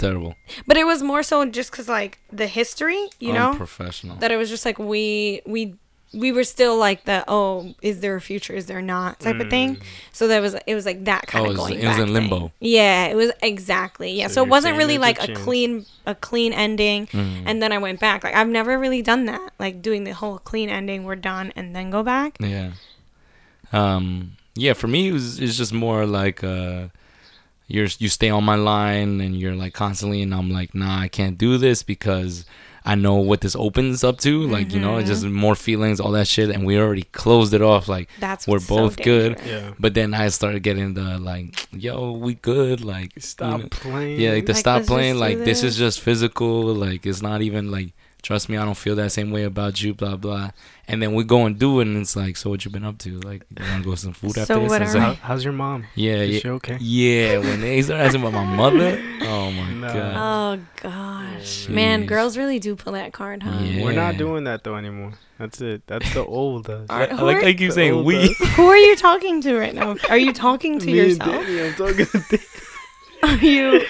Terrible. 0.00 0.34
but 0.66 0.76
it 0.76 0.84
was 0.84 1.02
more 1.02 1.22
so 1.22 1.44
just 1.46 1.70
because 1.70 1.88
like 1.88 2.18
the 2.32 2.46
history, 2.46 3.08
you 3.20 3.32
know, 3.32 3.50
Unprofessional. 3.50 4.16
that 4.16 4.30
it 4.32 4.36
was 4.36 4.48
just 4.48 4.64
like 4.64 4.78
we 4.78 5.40
we 5.46 5.74
we 6.12 6.32
were 6.32 6.42
still 6.42 6.76
like 6.76 7.04
the 7.04 7.22
oh 7.28 7.72
is 7.82 8.00
there 8.00 8.16
a 8.16 8.20
future 8.20 8.52
is 8.52 8.66
there 8.66 8.82
not 8.82 9.20
type 9.20 9.38
of 9.38 9.48
thing 9.48 9.78
so 10.10 10.26
that 10.26 10.40
was 10.42 10.56
it 10.66 10.74
was 10.74 10.84
like 10.84 11.04
that 11.04 11.24
kind 11.28 11.46
Oh, 11.46 11.50
of 11.50 11.54
it 11.54 11.58
was- 11.60 11.68
going 11.70 11.74
it 11.80 11.86
was 11.86 11.96
back 11.98 12.06
in 12.08 12.12
limbo. 12.12 12.38
thing. 12.40 12.52
yeah 12.58 13.06
it 13.06 13.14
was 13.14 13.30
exactly 13.42 14.10
yeah 14.18 14.26
So 14.26 14.34
so, 14.34 14.42
it 14.42 14.48
wasn't 14.48 14.76
really 14.76 14.96
there's 14.98 15.16
a 15.16 15.20
like 15.20 15.22
a, 15.22 15.26
chance. 15.28 15.38
clean 15.38 15.86
a 16.06 16.14
clean 16.16 16.52
ending 16.52 17.06
Mm. 17.06 17.42
and 17.46 17.62
then 17.62 17.70
i 17.70 17.78
went 17.78 18.00
back 18.00 18.24
like 18.24 18.34
i've 18.34 18.48
never 18.48 18.76
really 18.76 19.02
done 19.02 19.26
that 19.26 19.52
like 19.60 19.82
doing 19.82 20.02
the 20.02 20.10
whole 20.20 20.38
clean 20.40 20.68
ending 20.68 21.04
we're 21.04 21.14
done 21.14 21.52
and 21.54 21.76
then 21.76 21.90
go 21.90 22.02
back 22.02 22.36
Yeah. 22.40 22.72
Um. 23.72 24.32
Yeah. 24.56 24.72
For 24.74 24.88
me, 24.88 25.08
it 25.08 25.12
was 25.12 25.38
it's 25.40 25.56
just 25.56 25.72
more 25.72 26.06
like 26.06 26.42
uh, 26.42 26.88
you're 27.70 27.88
you 27.98 28.08
stay 28.08 28.30
on 28.30 28.44
my 28.44 28.56
line 28.56 29.20
and 29.20 29.36
you're 29.36 29.54
like 29.54 29.72
constantly, 29.74 30.22
and 30.22 30.34
I'm 30.34 30.50
like, 30.50 30.74
nah, 30.74 30.98
I 31.00 31.08
can't 31.08 31.38
do 31.38 31.56
this 31.58 31.82
because 31.82 32.44
I 32.84 32.94
know 32.94 33.16
what 33.16 33.42
this 33.42 33.54
opens 33.54 34.02
up 34.02 34.18
to. 34.20 34.46
Like 34.46 34.72
you 34.72 34.80
know, 34.80 34.96
it's 34.98 35.08
just 35.08 35.24
more 35.24 35.54
feelings, 35.54 36.00
all 36.00 36.12
that 36.12 36.26
shit, 36.26 36.50
and 36.50 36.64
we 36.66 36.78
already 36.78 37.04
closed 37.12 37.52
it 37.54 37.62
off. 37.62 37.88
Like 37.88 38.08
that's 38.18 38.46
we're 38.46 38.54
what's 38.54 38.66
so 38.66 38.76
both 38.76 38.96
good. 38.96 39.38
Yeah. 39.46 39.72
But 39.78 39.94
then 39.94 40.14
I 40.14 40.28
started 40.28 40.62
getting 40.62 40.94
the 40.94 41.18
like, 41.18 41.66
yo, 41.72 42.12
we 42.12 42.34
good. 42.34 42.82
Like 42.82 43.14
you 43.16 43.22
Stop 43.22 43.60
know- 43.60 43.68
playing. 43.70 44.20
Yeah, 44.20 44.32
like 44.32 44.46
to 44.46 44.52
Like, 44.52 44.60
stop 44.60 44.82
playing. 44.84 45.18
Like 45.18 45.38
this 45.38 45.62
is 45.62 45.76
just 45.76 46.00
physical. 46.00 46.74
Like 46.74 47.06
it's 47.06 47.22
not 47.22 47.42
even 47.42 47.70
like 47.70 47.92
trust 48.22 48.48
me, 48.48 48.56
I 48.56 48.64
don't 48.64 48.76
feel 48.76 48.96
that 48.96 49.10
same 49.12 49.30
way 49.30 49.44
about 49.44 49.82
you. 49.82 49.94
Blah 49.94 50.16
blah. 50.16 50.50
And 50.88 51.00
then 51.00 51.14
we 51.14 51.22
go 51.22 51.46
and 51.46 51.56
do 51.56 51.78
it, 51.78 51.86
and 51.86 51.96
it's 51.96 52.16
like, 52.16 52.36
so 52.36 52.50
what 52.50 52.64
you 52.64 52.70
been 52.72 52.84
up 52.84 52.98
to? 52.98 53.20
Like 53.20 53.44
you 53.56 53.64
want 53.64 53.84
to 53.84 53.88
go 53.90 53.94
some 53.94 54.12
food 54.12 54.32
So 54.32 54.40
after 54.42 54.58
this? 54.60 54.68
what 54.70 54.82
are- 54.82 54.86
like, 54.86 55.18
How, 55.18 55.28
how's 55.28 55.44
your 55.44 55.52
mom? 55.52 55.86
yeah, 55.94 56.14
Is 56.14 56.30
yeah, 56.34 56.40
she 56.40 56.48
okay? 56.50 56.78
yeah. 56.80 57.38
When 57.38 57.60
they 57.60 57.80
start 57.82 58.00
asking 58.00 58.22
about 58.22 58.32
my 58.32 58.56
mother, 58.56 59.00
oh 59.22 59.50
my 59.52 59.72
No. 59.80 59.92
god. 59.92 60.58
oh 60.58 60.62
gosh 60.82 61.68
man 61.68 62.04
girls 62.06 62.36
really 62.36 62.58
do 62.58 62.76
pull 62.76 62.92
that 62.94 63.12
card 63.14 63.42
huh 63.42 63.58
Yeah. 63.62 63.84
We're 63.84 63.92
not 63.92 64.16
doing 64.18 64.44
that 64.44 64.64
though 64.64 64.76
anymore. 64.76 65.12
That's 65.38 65.60
it. 65.60 65.86
That's 65.86 66.12
the 66.12 66.24
old 66.26 66.68
us. 66.68 66.86
All 66.90 66.98
right, 66.98 67.10
I 67.10 67.22
like 67.22 67.36
are- 67.36 67.40
how 67.42 67.46
you 67.48 67.54
keep 67.54 67.72
saying 67.72 68.04
we. 68.04 68.34
who 68.56 68.66
are 68.66 68.76
you 68.76 68.96
talking 68.96 69.40
to 69.42 69.56
right 69.56 69.74
now 69.74 69.96
are 70.08 70.18
you 70.18 70.32
talking 70.32 70.78
to 70.80 70.86
Me 70.86 70.98
and 70.98 71.08
yourself 71.10 71.30
Danny, 71.46 71.60
I'm 71.62 71.74
talking 71.74 72.06
to 72.06 72.22
Danny. 72.30 72.42
are 73.22 73.36
you 73.44 73.86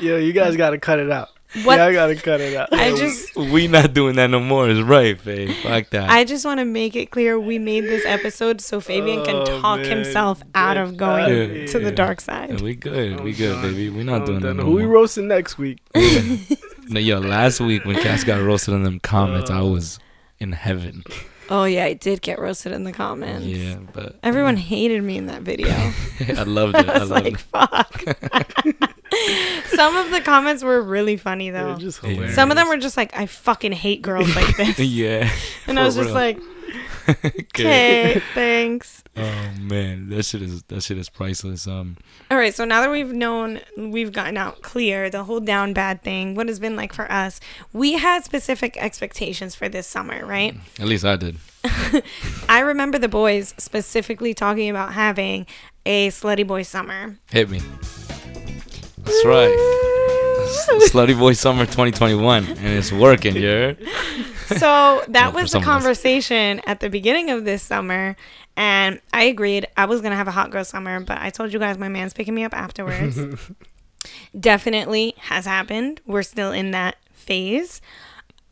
Yo, 0.00 0.16
you 0.18 0.32
guys 0.32 0.56
gotta 0.56 0.78
cut 0.78 0.98
it 0.98 1.10
out. 1.10 1.28
What- 1.62 1.76
Yeah, 1.78 1.86
I 1.86 1.92
gotta 1.92 2.16
cut 2.16 2.40
it 2.40 2.56
out. 2.56 2.72
I 2.72 2.96
just 2.96 3.36
we 3.36 3.68
not 3.68 3.94
doing 3.94 4.16
that 4.16 4.28
no 4.28 4.40
more. 4.40 4.68
Is 4.68 4.82
right, 4.82 5.22
babe. 5.24 5.50
Fuck 5.62 5.90
that. 5.90 6.10
I 6.10 6.24
just 6.24 6.44
want 6.44 6.58
to 6.58 6.64
make 6.64 6.96
it 6.96 7.10
clear 7.12 7.38
we 7.38 7.58
made 7.60 7.84
this 7.84 8.04
episode 8.04 8.60
so 8.60 8.80
Fabian 8.80 9.24
can 9.24 9.36
Oh, 9.36 9.60
talk 9.60 9.80
man. 9.80 9.88
himself 9.98 10.42
out 10.54 10.76
of 10.76 10.96
going 10.96 11.28
Yeah. 11.60 11.66
to 11.68 11.78
the 11.78 11.84
Yeah. 11.86 11.90
dark 11.92 12.18
Yeah, 12.20 12.24
side. 12.48 12.60
we 12.60 12.74
good. 12.74 13.20
we 13.20 13.30
I'm 13.30 13.36
good, 13.36 13.52
done. 13.52 13.62
baby. 13.62 13.88
We 13.90 14.02
not 14.02 14.22
I'm 14.22 14.24
doing 14.26 14.40
that 14.40 14.54
no 14.54 14.64
Who 14.64 14.72
we 14.72 14.84
roasting 14.84 15.28
next 15.28 15.56
week? 15.58 15.78
No, 16.86 17.00
yo, 17.00 17.18
last 17.18 17.60
week 17.60 17.86
when 17.86 17.96
Cass 17.96 18.24
got 18.24 18.42
roasted 18.42 18.74
in 18.74 18.82
them 18.82 19.00
comments, 19.00 19.50
I 19.50 19.60
Uh. 19.60 19.64
was 19.64 19.98
in 20.38 20.52
heaven. 20.52 21.02
Oh 21.48 21.64
yeah, 21.64 21.84
I 21.84 21.94
did 21.94 22.20
get 22.20 22.38
roasted 22.38 22.72
in 22.72 22.84
the 22.84 22.92
comments. 22.92 23.46
Yeah, 23.46 23.76
but 23.94 24.18
Everyone 24.22 24.56
hated 24.58 25.02
me 25.02 25.16
in 25.16 25.26
that 25.28 25.40
video. 25.42 25.68
I 26.36 26.42
loved 26.42 26.76
it. 26.76 26.88
I 26.88 26.92
I 26.96 26.98
was 26.98 27.10
loved 27.10 27.24
like, 27.24 27.34
it. 27.34 27.40
fuck. 27.40 28.90
Some 29.68 29.96
of 29.96 30.10
the 30.10 30.20
comments 30.20 30.62
were 30.62 30.80
really 30.82 31.16
funny 31.16 31.50
They're 31.50 31.64
though. 31.64 31.76
just 31.78 32.00
hilarious. 32.00 32.34
Some 32.34 32.50
of 32.50 32.56
them 32.56 32.68
were 32.68 32.76
just 32.76 32.96
like, 32.96 33.16
I 33.16 33.26
fucking 33.26 33.72
hate 33.72 34.02
girls 34.02 34.34
like 34.36 34.56
this. 34.56 34.78
yeah. 34.78 35.30
and 35.66 35.78
I 35.78 35.82
for 35.82 35.86
was 35.86 35.94
just 35.96 36.06
real. 36.06 36.14
like, 36.14 36.38
Okay. 37.08 38.10
okay, 38.12 38.22
thanks. 38.34 39.02
Oh 39.16 39.50
man, 39.60 40.08
that 40.08 40.24
shit 40.24 40.40
is 40.42 40.62
that 40.64 40.82
shit 40.82 40.96
is 40.98 41.08
priceless. 41.10 41.66
Um, 41.68 41.96
All 42.30 42.38
right, 42.38 42.52
so 42.54 42.64
now 42.64 42.80
that 42.80 42.90
we've 42.90 43.12
known, 43.12 43.60
we've 43.76 44.10
gotten 44.12 44.36
out 44.38 44.62
clear 44.62 45.08
the 45.10 45.24
whole 45.24 45.38
down 45.38 45.72
bad 45.74 46.02
thing, 46.02 46.34
what 46.34 46.48
has 46.48 46.58
been 46.58 46.74
like 46.76 46.92
for 46.94 47.10
us, 47.12 47.40
we 47.72 47.92
had 47.92 48.24
specific 48.24 48.76
expectations 48.78 49.54
for 49.54 49.68
this 49.68 49.86
summer, 49.86 50.24
right? 50.26 50.56
at 50.80 50.86
least 50.86 51.04
I 51.04 51.16
did. 51.16 51.36
I 52.48 52.60
remember 52.60 52.98
the 52.98 53.08
boys 53.08 53.54
specifically 53.58 54.32
talking 54.34 54.68
about 54.70 54.94
having 54.94 55.46
a 55.86 56.08
slutty 56.08 56.46
boy 56.46 56.62
summer. 56.62 57.16
Hit 57.30 57.50
me. 57.50 57.60
That's 59.04 59.24
right. 59.24 59.54
Slutty 60.90 61.18
Boy 61.18 61.32
Summer 61.32 61.64
2021, 61.66 62.44
and 62.46 62.58
it's 62.66 62.92
working. 62.92 63.36
yeah. 63.36 63.74
so 64.46 65.02
that 65.08 65.32
was 65.34 65.44
the 65.44 65.48
some 65.48 65.62
of 65.62 65.68
us. 65.68 65.72
conversation 65.74 66.60
at 66.66 66.80
the 66.80 66.90
beginning 66.90 67.30
of 67.30 67.44
this 67.46 67.62
summer 67.62 68.14
and 68.58 69.00
i 69.14 69.22
agreed 69.24 69.66
i 69.78 69.86
was 69.86 70.02
gonna 70.02 70.14
have 70.14 70.28
a 70.28 70.32
hot 70.32 70.50
girl 70.50 70.62
summer 70.62 71.00
but 71.00 71.16
i 71.18 71.30
told 71.30 71.50
you 71.50 71.58
guys 71.58 71.78
my 71.78 71.88
man's 71.88 72.12
picking 72.12 72.34
me 72.34 72.44
up 72.44 72.52
afterwards 72.52 73.18
definitely 74.38 75.14
has 75.16 75.46
happened 75.46 76.00
we're 76.06 76.22
still 76.22 76.52
in 76.52 76.72
that 76.72 76.96
phase 77.12 77.80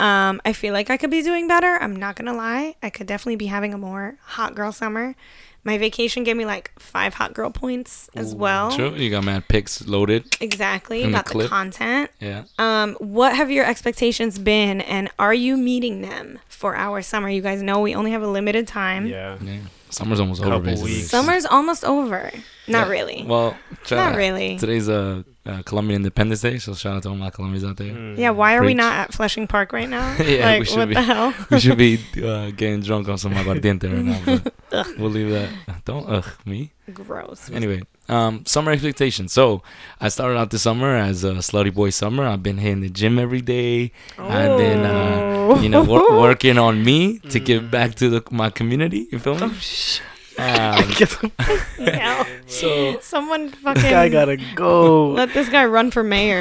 um, 0.00 0.40
i 0.46 0.52
feel 0.54 0.72
like 0.72 0.88
i 0.88 0.96
could 0.96 1.10
be 1.10 1.20
doing 1.22 1.46
better 1.46 1.76
i'm 1.82 1.94
not 1.94 2.16
gonna 2.16 2.32
lie 2.34 2.74
i 2.82 2.88
could 2.88 3.06
definitely 3.06 3.36
be 3.36 3.46
having 3.46 3.74
a 3.74 3.78
more 3.78 4.16
hot 4.22 4.54
girl 4.54 4.72
summer 4.72 5.14
my 5.64 5.78
vacation 5.78 6.24
gave 6.24 6.36
me 6.36 6.44
like 6.44 6.72
five 6.78 7.14
hot 7.14 7.34
girl 7.34 7.50
points 7.50 8.10
as 8.16 8.34
well 8.34 8.72
True. 8.72 8.94
You 8.94 9.10
got 9.10 9.24
mad 9.24 9.46
pics 9.48 9.86
loaded. 9.86 10.36
exactly 10.40 11.02
In 11.02 11.12
the 11.12 11.22
the 11.22 11.46
content 11.48 12.10
Yeah. 12.20 12.44
um, 12.58 12.94
what 12.98 13.34
have 13.36 13.50
your 13.50 13.64
expectations 13.64 14.38
been, 14.38 14.80
and 14.80 15.08
are 15.18 15.34
you 15.34 15.56
meeting 15.56 16.02
them 16.02 16.38
for 16.48 16.76
our 16.76 17.02
summer? 17.02 17.28
You 17.28 17.42
guys 17.42 17.62
know 17.62 17.80
we 17.80 17.94
only 17.94 18.10
have 18.12 18.22
a 18.22 18.26
limited 18.28 18.66
time. 18.66 19.06
Yeah. 19.06 19.36
Yeah. 19.42 19.58
Summer's 19.90 20.20
almost 20.20 20.40
over, 20.40 20.50
Couple 20.50 20.64
basically. 20.64 20.92
weeks. 20.94 21.08
Summer's 21.08 21.44
almost 21.46 21.84
over. 21.84 22.30
Not 22.66 22.86
Yeah. 22.86 22.92
really. 22.92 23.24
Well, 23.26 23.56
shout 23.84 23.98
Not 24.12 24.16
really. 24.16 24.56
Today's 24.58 24.88
uh, 24.88 25.22
uh, 25.44 25.62
Colombian 25.64 25.96
Independence 25.96 26.40
Day, 26.40 26.58
so 26.58 26.74
shout 26.74 26.96
out 26.96 27.02
to 27.02 27.08
all 27.08 27.16
my 27.16 27.30
Colombians 27.30 27.64
out 27.64 27.76
there. 27.76 27.92
Mm. 27.92 28.16
yeah. 28.16 28.30
Why 28.30 28.54
are 28.56 28.62
we 28.62 28.74
not 28.74 28.94
at 28.94 29.12
Flushing 29.12 29.46
Park 29.46 29.72
right 29.72 29.88
now? 29.88 30.16
Yeah, 30.22 30.46
like 30.46 30.60
we 30.60 30.64
should 30.66 30.78
what 30.78 30.88
be. 30.88 30.94
the 30.94 31.02
hell? 31.02 31.34
we 31.50 31.60
should 31.60 31.78
be 31.78 31.98
uh, 32.24 32.50
getting 32.52 32.80
drunk 32.80 33.08
on 33.08 33.18
some 33.18 33.32
aguardiente 33.32 33.92
right 33.92 34.44
now, 34.72 34.84
we'll 34.98 35.10
leave 35.10 35.30
that. 35.30 35.50
Don't 35.84 36.08
ugh 36.08 36.28
me. 36.44 36.70
Gross. 36.92 37.50
Anyway, 37.50 37.82
um, 38.08 38.44
summer 38.46 38.72
expectations. 38.72 39.32
So 39.32 39.62
I 40.00 40.08
started 40.08 40.38
out 40.38 40.50
the 40.50 40.58
summer 40.58 40.96
as 40.96 41.24
a 41.24 41.34
slutty 41.34 41.72
boy 41.72 41.90
summer. 41.90 42.24
I've 42.26 42.42
been 42.42 42.58
hitting 42.58 42.80
the 42.80 42.90
gym 42.90 43.18
every 43.18 43.40
day. 43.40 43.92
I've 44.18 44.58
been, 44.58 44.80
uh, 44.80 45.58
you 45.60 45.68
know, 45.68 45.82
wor- 45.84 46.18
working 46.18 46.58
on 46.58 46.84
me 46.84 47.18
to 47.30 47.40
give 47.40 47.70
back 47.70 47.94
to 47.96 48.08
the, 48.08 48.22
my 48.30 48.50
community. 48.50 49.08
You 49.10 49.18
feel 49.18 49.34
me? 49.36 49.42
Um, 49.42 49.50
Get 49.50 50.00
the 50.36 51.62
Hell. 52.00 52.26
so 52.46 52.98
Someone 53.00 53.50
this 53.50 53.82
guy 53.82 54.08
gotta 54.08 54.36
go. 54.54 55.10
let 55.12 55.32
this 55.34 55.48
guy 55.48 55.64
run 55.66 55.90
for 55.90 56.02
mayor. 56.02 56.40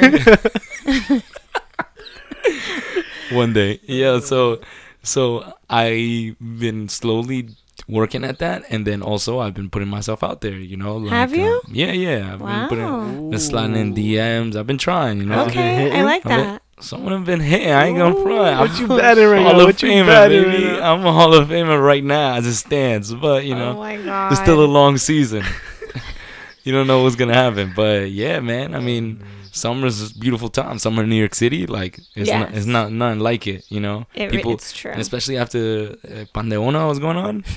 one 3.32 3.52
day, 3.52 3.80
yeah. 3.84 4.20
So, 4.20 4.60
so 5.02 5.52
I've 5.70 6.36
been 6.40 6.88
slowly 6.88 7.48
working 7.88 8.24
at 8.24 8.38
that, 8.38 8.64
and 8.70 8.86
then 8.86 9.02
also 9.02 9.38
I've 9.40 9.54
been 9.54 9.70
putting 9.70 9.88
myself 9.88 10.22
out 10.22 10.40
there. 10.40 10.54
You 10.56 10.76
know, 10.76 10.96
like, 10.96 11.12
Have 11.12 11.34
you? 11.34 11.60
uh, 11.64 11.68
yeah, 11.70 11.92
yeah. 11.92 12.32
I've 12.34 12.38
been 12.40 12.68
putting, 12.68 12.84
wow. 13.24 13.30
been 13.30 13.38
sliding 13.40 13.76
in 13.76 13.94
DMs. 13.94 14.56
I've 14.56 14.66
been 14.66 14.78
trying. 14.78 15.18
You 15.18 15.26
know, 15.26 15.44
Okay, 15.46 15.76
I 15.76 15.78
hitting? 15.80 16.04
like 16.04 16.26
I've 16.26 16.30
been- 16.30 16.46
that. 16.46 16.61
Someone 16.82 17.12
have 17.12 17.24
been 17.24 17.40
hitting. 17.40 17.70
I 17.70 17.86
ain't 17.86 17.98
gonna 17.98 18.14
front. 18.14 18.60
What 18.60 18.70
I'm 18.70 18.76
you 18.80 18.88
batting 18.88 19.26
right 19.26 19.42
Hall 19.42 19.52
now? 19.54 19.60
of 19.60 19.66
What 19.66 19.82
you 19.82 19.88
Famer, 19.88 20.28
baby. 20.28 20.44
right 20.48 20.78
now? 20.80 20.92
I'm 20.94 21.06
a 21.06 21.12
Hall 21.12 21.32
of 21.34 21.48
Famer 21.48 21.82
right 21.84 22.04
now 22.04 22.34
as 22.34 22.46
it 22.46 22.54
stands. 22.54 23.14
But 23.14 23.44
you 23.44 23.54
oh 23.54 23.58
know, 23.58 23.74
my 23.78 23.96
god. 23.96 24.32
it's 24.32 24.40
still 24.40 24.64
a 24.64 24.66
long 24.66 24.98
season. 24.98 25.44
you 26.64 26.72
don't 26.72 26.86
know 26.86 27.02
what's 27.02 27.16
gonna 27.16 27.34
happen. 27.34 27.72
But 27.74 28.10
yeah, 28.10 28.40
man. 28.40 28.74
I 28.74 28.80
mean, 28.80 29.22
summer's 29.52 30.10
a 30.10 30.18
beautiful 30.18 30.48
time. 30.48 30.78
Summer 30.78 31.02
in 31.04 31.08
New 31.10 31.16
York 31.16 31.34
City, 31.34 31.66
like 31.66 31.98
it's 32.14 32.30
not, 32.30 32.48
Yes. 32.50 32.56
it's 32.58 32.66
not 32.66 32.92
nothing 32.92 33.20
like 33.20 33.46
it. 33.46 33.64
You 33.70 33.80
know, 33.80 34.06
It, 34.14 34.30
people, 34.30 34.52
it's 34.54 34.72
true. 34.72 34.90
and 34.90 35.00
especially 35.00 35.36
after 35.38 35.96
uh, 36.04 36.24
Pandeona 36.34 36.88
was 36.88 36.98
going 36.98 37.16
on. 37.16 37.44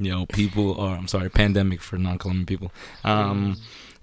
You 0.00 0.12
know, 0.12 0.26
people 0.26 0.80
are. 0.80 0.96
I'm 0.96 1.08
sorry, 1.08 1.28
pandemic 1.28 1.80
for 1.82 1.98
non-Colombian 1.98 2.46
people. 2.46 2.70
Um, 3.02 3.56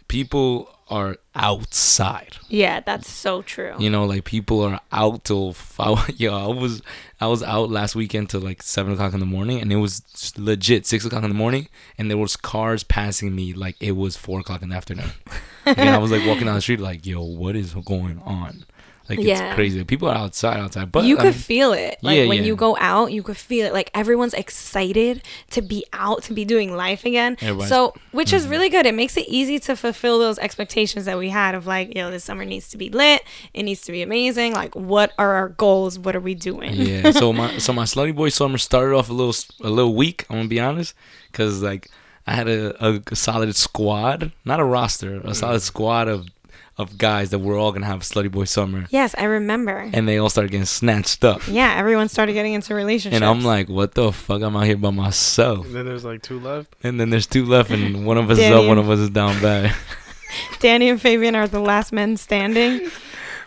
people 0.09 0.74
are 0.88 1.17
outside. 1.34 2.38
yeah, 2.48 2.80
that's 2.80 3.10
so 3.10 3.41
true. 3.41 3.74
You 3.80 3.89
know, 3.89 4.06
like 4.06 4.24
people 4.24 4.62
are 4.62 4.80
out 4.91 5.24
till 5.26 5.54
five. 5.78 6.19
Yo, 6.19 6.34
I 6.34 6.48
was 6.48 6.82
I 7.19 7.28
was 7.28 7.41
out 7.41 7.69
last 7.71 7.95
weekend 7.95 8.30
till 8.30 8.41
like 8.41 8.62
seven 8.62 8.93
o'clock 8.93 9.13
in 9.13 9.19
the 9.19 9.26
morning, 9.26 9.62
and 9.62 9.71
it 9.71 9.78
was 9.78 10.04
legit 10.38 10.86
six 10.86 11.06
o'clock 11.06 11.24
in 11.24 11.30
the 11.30 11.36
morning, 11.36 11.67
and 11.98 12.10
there 12.10 12.17
was 12.17 12.36
cars 12.36 12.84
passing 12.84 13.36
me 13.36 13.54
like 13.54 13.76
it 13.80 13.93
was 13.93 14.15
four 14.15 14.39
o'clock 14.39 14.62
in 14.62 14.69
the 14.69 14.76
afternoon. 14.76 15.12
and 15.65 15.89
I 15.89 15.98
was 15.98 16.12
like 16.12 16.26
walking 16.26 16.45
down 16.45 16.56
the 16.56 16.62
street, 16.62 16.80
like, 16.80 17.06
yo, 17.06 17.24
what 17.24 17.56
is 17.56 17.74
going 17.74 18.19
on? 18.19 18.65
Like 19.10 19.20
Yeah. 19.20 19.48
it's 19.48 19.56
crazy. 19.56 19.84
People 19.84 20.08
are 20.10 20.15
outside, 20.15 20.58
outside, 20.60 20.91
but 20.91 21.06
you 21.06 21.15
I 21.18 21.22
could 21.22 21.26
mean, 21.26 21.34
feel 21.34 21.74
it. 21.74 21.98
Like 22.02 22.18
Yeah, 22.18 22.26
when 22.28 22.39
yeah. 22.39 22.46
you 22.46 22.56
go 22.56 22.76
out, 22.80 23.12
you 23.12 23.22
could 23.24 23.38
feel 23.38 23.68
it. 23.68 23.74
Like 23.74 23.91
everyone's 23.94 24.34
excited 24.34 25.22
to 25.52 25.62
be 25.62 25.86
out, 25.94 26.24
to 26.24 26.34
be 26.34 26.44
doing 26.46 26.76
life 26.76 27.06
again. 27.06 27.38
Everybody's- 27.41 27.70
So, 27.70 27.94
which 28.12 28.34
is 28.34 28.48
Mhm. 28.48 28.50
really 28.50 28.70
good. 28.70 28.86
It 28.86 28.96
makes 28.96 29.15
it 29.18 29.26
easy 29.28 29.60
to 29.60 29.76
fulfill 29.76 30.18
those 30.20 30.39
expectations 30.39 31.06
that 31.06 31.18
we 31.18 31.30
had 31.30 31.54
of 31.56 31.68
like, 31.68 31.89
you 31.89 32.02
know, 32.02 32.10
this 32.10 32.24
summer 32.24 32.46
needs 32.46 32.68
to 32.70 32.78
be 32.78 32.89
lit. 32.89 33.22
It 33.54 33.63
needs 33.63 33.82
to 33.82 33.91
be 33.91 34.02
amazing. 34.02 34.54
Like, 34.54 34.76
what 34.76 35.12
are 35.20 35.34
our 35.36 35.50
goals? 35.50 36.00
What 36.00 36.15
are 36.15 36.20
we 36.20 36.34
doing? 36.36 36.74
yeah. 36.74 37.12
So 37.12 37.32
my 37.32 37.58
so 37.60 37.72
my 37.74 37.84
slutty 37.84 38.15
boy 38.15 38.30
summer 38.30 38.58
started 38.58 38.96
off 38.96 39.10
a 39.10 39.13
little 39.13 39.36
a 39.62 39.70
little 39.70 39.94
weak. 39.96 40.26
I'm 40.30 40.38
gonna 40.38 40.48
be 40.50 40.60
honest, 40.60 40.94
because 41.32 41.62
like 41.62 41.89
I 42.28 42.34
had 42.34 42.48
a, 42.48 42.74
a 42.84 43.15
solid 43.15 43.56
squad, 43.56 44.32
not 44.46 44.60
a 44.60 44.63
roster, 44.63 45.22
a 45.24 45.36
solid 45.36 45.62
squad 45.62 46.08
of 46.08 46.28
of 46.77 46.97
guys 46.97 47.29
that 47.29 47.39
we're 47.39 47.57
all 47.57 47.71
gonna 47.71 47.85
have 47.85 48.01
slutty 48.01 48.29
boy 48.31 48.43
summer, 48.43 48.85
Yes, 48.89 49.15
I 49.17 49.23
remember. 49.25 49.89
and 49.93 50.07
they 50.07 50.17
all 50.17 50.29
started 50.29 50.51
getting 50.51 50.65
snatched 50.65 51.23
up. 51.23 51.41
yeah, 51.47 51.73
everyone 51.77 52.09
started 52.09 52.33
getting 52.33 52.53
into 52.53 52.75
relationships. 52.75 53.15
And 53.15 53.23
I'm 53.23 53.43
like, 53.45 53.69
what 53.69 53.93
the 53.93 54.11
fuck? 54.11 54.41
I'm 54.41 54.55
out 54.57 54.65
here 54.65 54.75
by 54.77 54.89
myself. 54.91 55.65
And 55.67 55.75
then 55.75 55.85
there's 55.85 56.03
like 56.03 56.21
two 56.21 56.39
left. 56.39 56.75
And 56.83 56.99
then 56.99 57.09
there's 57.11 57.27
two 57.27 57.45
left, 57.45 57.71
and 57.71 58.05
one 58.11 58.17
of 58.17 58.29
us 58.29 58.39
is 58.39 58.51
up, 58.51 58.65
one 58.65 58.77
of 58.77 58.89
us 58.89 58.99
is 58.99 59.09
down 59.09 59.41
bad. 59.41 59.73
Danny 60.59 60.89
and 60.89 61.01
Fabian 61.01 61.35
are 61.35 61.47
the 61.47 61.59
last 61.61 61.93
men 61.93 62.17
standing. 62.17 62.89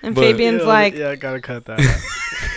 And 0.02 0.14
But- 0.14 0.22
Fabian's 0.22 0.62
yeah, 0.62 0.68
like, 0.68 0.94
yeah, 0.94 1.10
I 1.10 1.16
gotta 1.16 1.40
cut 1.40 1.64
that. 1.66 1.80
out. 1.80 1.86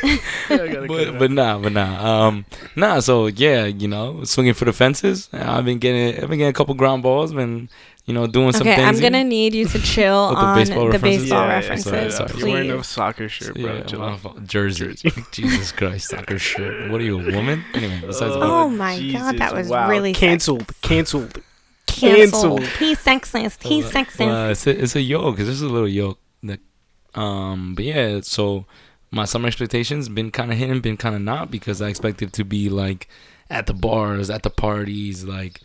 yeah, 0.50 0.68
gotta 0.68 0.88
but 0.88 1.18
but 1.20 1.32
nah, 1.32 1.58
but 1.58 1.72
nah, 1.74 2.28
um, 2.28 2.46
nah. 2.76 3.00
So 3.00 3.28
yeah, 3.28 3.66
you 3.66 3.88
know, 3.88 4.24
swinging 4.26 4.54
for 4.54 4.66
the 4.66 4.74
fences. 4.74 5.28
I've 5.34 5.66
been 5.66 5.80
getting, 5.80 6.24
I've 6.24 6.30
been 6.30 6.38
getting 6.38 6.48
a 6.48 6.54
couple 6.54 6.76
ground 6.76 7.02
balls, 7.04 7.34
been, 7.34 7.68
you 8.06 8.14
know, 8.14 8.28
doing 8.28 8.52
some 8.52 8.68
okay, 8.68 8.78
things. 8.78 8.98
I'm 8.98 9.02
gonna 9.02 9.24
need 9.24 9.54
you 9.54 9.66
to 9.68 9.80
chill 9.94 10.30
With 10.30 10.38
the 10.38 10.44
on 10.44 10.58
baseball 10.58 10.86
the 10.86 10.92
references? 10.92 11.22
baseball 11.24 11.40
Yeah, 11.42 11.48
yeah, 11.48 11.56
references, 11.56 11.86
sorry, 11.86 12.12
sorry. 12.12 12.40
You're 12.40 12.50
wearing 12.50 12.72
a 12.72 12.84
soccer 12.84 13.30
shirt, 13.30 13.56
bro. 13.56 13.76
Yeah, 13.76 13.84
Chill 13.84 14.00
my 14.00 14.12
out. 14.12 14.44
Jersey. 14.48 14.96
Jesus 15.32 15.72
Christ, 15.72 16.10
soccer 16.10 16.40
shirt. 16.40 16.92
What 16.92 17.02
are 17.02 17.04
you, 17.04 17.20
a 17.20 17.36
woman? 17.36 17.64
Anyway, 17.74 18.02
besides 18.06 18.34
the 18.34 18.42
Oh 18.42 18.66
point. 18.66 18.78
my 18.78 19.12
God, 19.12 19.38
that 19.38 19.54
was 19.54 19.70
wow. 19.70 19.90
really 19.90 20.14
canceled. 20.14 20.72
Canceled. 20.82 21.42
Canceled. 21.86 22.62
Canceled. 22.62 22.68
He's 22.80 23.00
sexist. 23.00 23.64
He's 23.64 23.86
sexist. 23.86 24.48
Uh, 24.48 24.52
it's 24.52 24.66
a, 24.66 24.84
it's 24.84 24.96
a 24.96 25.02
yoke. 25.02 25.40
It's 25.40 25.50
just 25.50 25.62
a 25.62 25.68
little 25.68 25.88
yoke. 25.88 26.20
That, 26.44 26.60
um, 27.14 27.76
but 27.76 27.86
yeah, 27.86 28.22
so 28.24 28.66
my 29.12 29.26
summer 29.26 29.48
expectations 29.48 30.08
have 30.08 30.16
been 30.16 30.32
kind 30.32 30.52
of 30.52 30.58
hitting, 30.58 30.80
been 30.80 30.98
kind 30.98 31.16
of 31.16 31.22
not 31.22 31.52
because 31.52 31.82
I 31.82 31.90
expected 31.90 32.34
to 32.34 32.44
be 32.44 32.70
like 32.70 33.08
at 33.50 33.68
the 33.68 33.74
bars, 33.74 34.30
at 34.30 34.44
the 34.44 34.50
parties, 34.50 35.26
like 35.26 35.60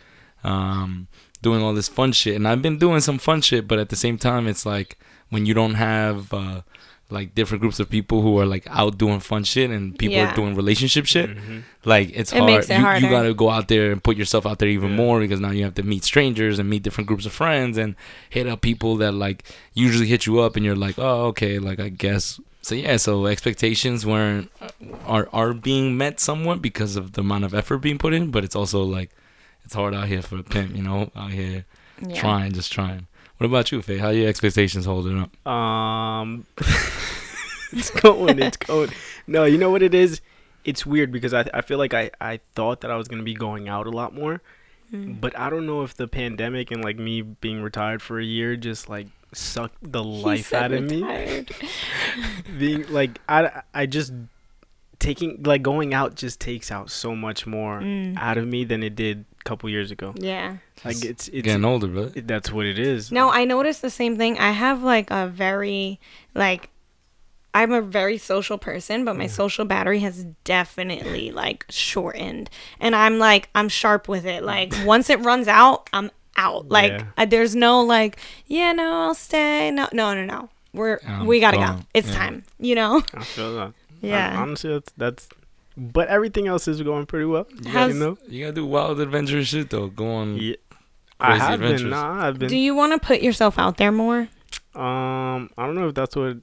um, 0.44 1.06
doing 1.36 1.62
all 1.62 1.74
this 1.74 1.88
fun 1.88 2.12
shit. 2.12 2.36
And 2.36 2.46
I've 2.48 2.62
been 2.62 2.78
doing 2.78 3.00
some 3.00 3.18
fun 3.18 3.40
shit, 3.42 3.66
but 3.68 3.78
at 3.78 3.88
the 3.88 3.96
same 3.96 4.18
time, 4.18 4.46
it's 4.46 4.64
like 4.66 4.98
when 5.30 5.46
you 5.46 5.54
don't 5.54 5.74
have 5.74 6.32
uh, 6.32 6.62
like 7.10 7.34
different 7.34 7.60
groups 7.60 7.78
of 7.78 7.88
people 7.88 8.20
who 8.22 8.38
are 8.38 8.46
like 8.46 8.66
out 8.68 8.98
doing 8.98 9.20
fun 9.20 9.44
shit 9.44 9.70
and 9.70 9.96
people 9.98 10.16
Yeah. 10.16 10.32
are 10.32 10.34
doing 10.34 10.54
relationship 10.56 11.06
shit. 11.06 11.30
Mhm. 11.36 11.62
Like 11.84 12.10
it's 12.14 12.32
It 12.32 12.38
hard. 12.38 12.52
makes 12.52 12.68
it 12.70 12.78
you, 12.80 12.86
you 13.06 13.08
gotta 13.10 13.32
go 13.34 13.48
out 13.50 13.68
there 13.68 13.92
and 13.92 14.02
put 14.02 14.16
yourself 14.16 14.44
out 14.46 14.58
there 14.58 14.68
even 14.68 14.90
Yeah. 14.90 14.96
more 14.96 15.20
because 15.20 15.38
now 15.40 15.50
you 15.52 15.62
have 15.64 15.74
to 15.76 15.82
meet 15.84 16.02
strangers 16.04 16.58
and 16.58 16.68
meet 16.68 16.82
different 16.82 17.06
groups 17.06 17.24
of 17.26 17.32
friends 17.32 17.76
and 17.78 17.94
hit 18.28 18.46
up 18.48 18.60
people 18.60 18.96
that 18.96 19.12
like 19.12 19.44
usually 19.74 20.06
hit 20.08 20.26
you 20.26 20.40
up 20.40 20.56
and 20.56 20.64
you're 20.64 20.74
like, 20.76 20.98
oh 20.98 21.26
okay, 21.26 21.58
like 21.60 21.78
I 21.78 21.90
guess. 21.90 22.40
So 22.62 22.74
yeah, 22.74 22.96
so 22.96 23.26
expectations 23.26 24.04
weren't 24.04 24.50
are 25.04 25.28
are 25.32 25.52
being 25.54 25.96
met 25.96 26.18
somewhat 26.18 26.60
because 26.60 26.96
of 26.96 27.12
the 27.12 27.20
amount 27.20 27.44
of 27.44 27.54
effort 27.54 27.78
being 27.78 27.98
put 27.98 28.14
in, 28.14 28.32
but 28.32 28.42
it's 28.42 28.56
also 28.56 28.82
like 28.82 29.10
it's 29.66 29.74
hard 29.74 29.94
out 29.94 30.06
here 30.06 30.22
for 30.22 30.38
a 30.38 30.42
pimp, 30.44 30.74
you 30.76 30.82
know, 30.82 31.10
out 31.16 31.32
here 31.32 31.64
Yeah. 32.00 32.14
trying, 32.20 32.52
just 32.52 32.72
trying. 32.72 33.06
What 33.38 33.46
about 33.46 33.70
you, 33.72 33.82
Faye? 33.82 33.98
How 33.98 34.06
are 34.08 34.12
your 34.12 34.28
expectations 34.28 34.84
holding 34.86 35.18
up? 35.20 35.46
Um, 35.46 36.46
it's 37.72 37.90
going. 37.90 38.38
It's 38.40 38.56
going. 38.56 38.90
No, 39.26 39.44
you 39.44 39.58
know 39.58 39.70
what 39.70 39.82
it 39.82 39.92
is. 39.94 40.20
It's 40.64 40.86
weird 40.86 41.10
because 41.12 41.34
I 41.34 41.44
I 41.52 41.60
feel 41.62 41.78
like 41.78 41.94
I 41.94 42.10
I 42.20 42.40
thought 42.54 42.80
that 42.82 42.90
I 42.90 42.96
was 42.96 43.08
gonna 43.08 43.22
be 43.24 43.34
going 43.34 43.68
out 43.68 43.86
a 43.86 43.90
lot 43.90 44.14
more, 44.14 44.40
Mm. 44.92 45.20
but 45.20 45.36
I 45.36 45.50
don't 45.50 45.66
know 45.66 45.82
if 45.82 45.94
the 45.94 46.06
pandemic 46.06 46.70
and 46.70 46.82
like 46.82 46.96
me 46.96 47.20
being 47.22 47.60
retired 47.60 48.00
for 48.02 48.20
a 48.20 48.24
year 48.24 48.54
just 48.56 48.88
like 48.88 49.08
sucked 49.34 49.78
the 49.82 50.02
He 50.02 50.22
life 50.22 50.46
said 50.48 50.62
out 50.62 50.72
of 50.72 50.84
me. 50.88 51.02
Being 52.58 52.86
like 52.92 53.18
I 53.28 53.62
I 53.74 53.86
just 53.86 54.12
taking 55.00 55.42
like 55.42 55.62
going 55.62 55.92
out 55.92 56.14
just 56.14 56.40
takes 56.40 56.70
out 56.70 56.90
so 56.90 57.14
much 57.16 57.46
more 57.46 57.80
Mm. 57.80 58.16
out 58.16 58.38
of 58.38 58.46
me 58.46 58.64
than 58.64 58.82
it 58.82 58.94
did 58.94 59.24
a 59.35 59.35
couple 59.46 59.70
years 59.70 59.90
ago. 59.90 60.12
Yeah. 60.16 60.56
Like 60.84 61.04
it's 61.04 61.28
it's 61.28 61.44
Getting 61.46 61.64
older, 61.64 61.86
brother. 61.88 62.12
it- 62.14 62.26
that's 62.26 62.50
what 62.52 62.66
it 62.66 62.78
is. 62.78 63.10
No, 63.12 63.30
I 63.30 63.44
noticed 63.44 63.80
the 63.82 63.90
same 63.90 64.16
thing. 64.16 64.38
I 64.38 64.50
have 64.50 64.82
like 64.82 65.10
a 65.10 65.26
very 65.28 65.98
like 66.34 66.68
I'm 67.54 67.72
a 67.72 67.80
very 67.80 68.18
social 68.18 68.58
person, 68.58 69.04
but 69.06 69.16
my 69.16 69.26
social 69.28 69.64
battery 69.64 70.00
has 70.00 70.26
definitely 70.44 71.30
like 71.30 71.64
shortened. 71.70 72.50
And 72.80 72.94
I'm 72.94 73.18
like 73.18 73.48
I'm 73.54 73.68
sharp 73.70 74.08
with 74.08 74.26
it. 74.26 74.42
Like 74.42 74.74
once 74.84 75.08
it 75.08 75.20
runs 75.20 75.48
out, 75.48 75.88
I'm 75.92 76.10
out. 76.36 76.68
Like 76.68 76.92
Yeah. 76.92 77.04
uh, 77.16 77.24
there's 77.24 77.54
no 77.56 77.80
like, 77.80 78.18
yeah, 78.46 78.72
no, 78.72 78.88
I'll 79.08 79.14
stay. 79.14 79.70
No, 79.70 79.88
no, 79.92 80.12
no, 80.14 80.24
no. 80.24 80.50
We're 80.74 80.98
I'm 81.06 81.24
we 81.26 81.40
got 81.40 81.52
to 81.52 81.56
go. 81.56 81.78
It's 81.94 82.08
Yeah. 82.08 82.14
time, 82.22 82.44
you 82.58 82.74
know? 82.74 83.02
I 83.14 83.24
feel 83.24 83.54
that. 83.56 83.72
Yeah. 84.02 84.32
Hon- 84.36 84.42
honestly, 84.50 84.70
that's 84.74 84.92
that's. 84.98 85.28
But 85.76 86.08
everything 86.08 86.46
else 86.46 86.68
is 86.68 86.80
going 86.82 87.06
pretty 87.06 87.26
well. 87.26 87.46
You 87.62 87.70
How's- 87.70 87.92
you 87.92 87.98
know. 88.00 88.16
You 88.28 88.40
gotta 88.44 88.54
do 88.54 88.66
wild 88.66 88.98
adventurous 89.00 89.48
shit 89.48 89.70
though. 89.70 89.88
Go 89.88 90.10
on. 90.10 90.36
Yeah. 90.38 90.54
I 91.20 91.26
Crazy 91.28 91.40
have 91.40 91.52
adventures. 91.54 91.82
been. 91.82 91.90
Nah, 91.90 92.26
I've 92.28 92.38
been. 92.38 92.48
Do 92.48 92.56
you 92.56 92.74
want 92.74 92.92
to 92.92 93.06
put 93.06 93.20
yourself 93.22 93.58
out 93.58 93.76
there 93.78 93.92
more? 93.92 94.28
um, 94.74 95.50
I 95.56 95.64
don't 95.66 95.74
know 95.74 95.88
if 95.88 95.94
that's 95.94 96.14
what 96.16 96.36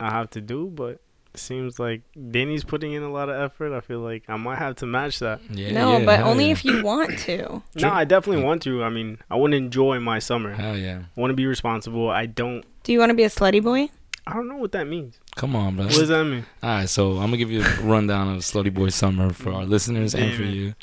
I 0.00 0.10
have 0.10 0.30
to 0.30 0.40
do, 0.40 0.66
but 0.74 1.00
it 1.34 1.40
seems 1.40 1.78
like 1.78 2.02
Danny's 2.30 2.64
putting 2.64 2.92
in 2.92 3.02
a 3.02 3.10
lot 3.10 3.28
of 3.28 3.36
effort. 3.40 3.76
I 3.76 3.80
feel 3.80 4.00
like 4.00 4.24
I 4.28 4.36
might 4.36 4.58
have 4.58 4.76
to 4.76 4.86
match 4.86 5.18
that. 5.18 5.40
Yeah, 5.50 5.72
no, 5.72 5.98
yeah, 5.98 6.04
but 6.06 6.20
only 6.20 6.46
yeah. 6.46 6.52
if 6.52 6.64
you 6.64 6.82
want 6.82 7.18
to. 7.20 7.62
No, 7.76 7.90
I 7.90 8.04
definitely 8.04 8.42
want 8.44 8.62
to. 8.62 8.82
I 8.82 8.88
mean, 8.88 9.18
I 9.30 9.36
want 9.36 9.50
to 9.52 9.56
enjoy 9.58 10.00
my 10.00 10.18
summer. 10.18 10.54
Hell 10.54 10.76
yeah. 10.78 11.02
I 11.16 11.20
want 11.20 11.30
to 11.32 11.36
be 11.36 11.46
responsible. 11.46 12.08
I 12.08 12.26
don't. 12.26 12.64
Do 12.84 12.92
you 12.92 12.98
want 12.98 13.10
to 13.10 13.14
be 13.14 13.24
a 13.24 13.28
slutty 13.30 13.62
boy? 13.62 13.88
I 14.26 14.32
don't 14.34 14.48
know 14.48 14.56
what 14.56 14.72
that 14.72 14.86
means. 14.86 15.18
Come 15.36 15.54
on, 15.54 15.76
bro. 15.76 15.84
What 15.86 15.94
does 15.94 16.08
that 16.08 16.24
mean? 16.24 16.44
All 16.62 16.70
right, 16.70 16.88
so 16.88 17.12
I'm 17.12 17.26
gonna 17.26 17.36
give 17.36 17.50
you 17.50 17.62
a 17.62 17.80
rundown 17.82 18.34
of 18.34 18.40
Slutty 18.42 18.72
Boy 18.72 18.88
Summer 18.88 19.32
for 19.32 19.52
our 19.52 19.64
listeners 19.64 20.14
and 20.14 20.34
for 20.34 20.42
you. 20.44 20.74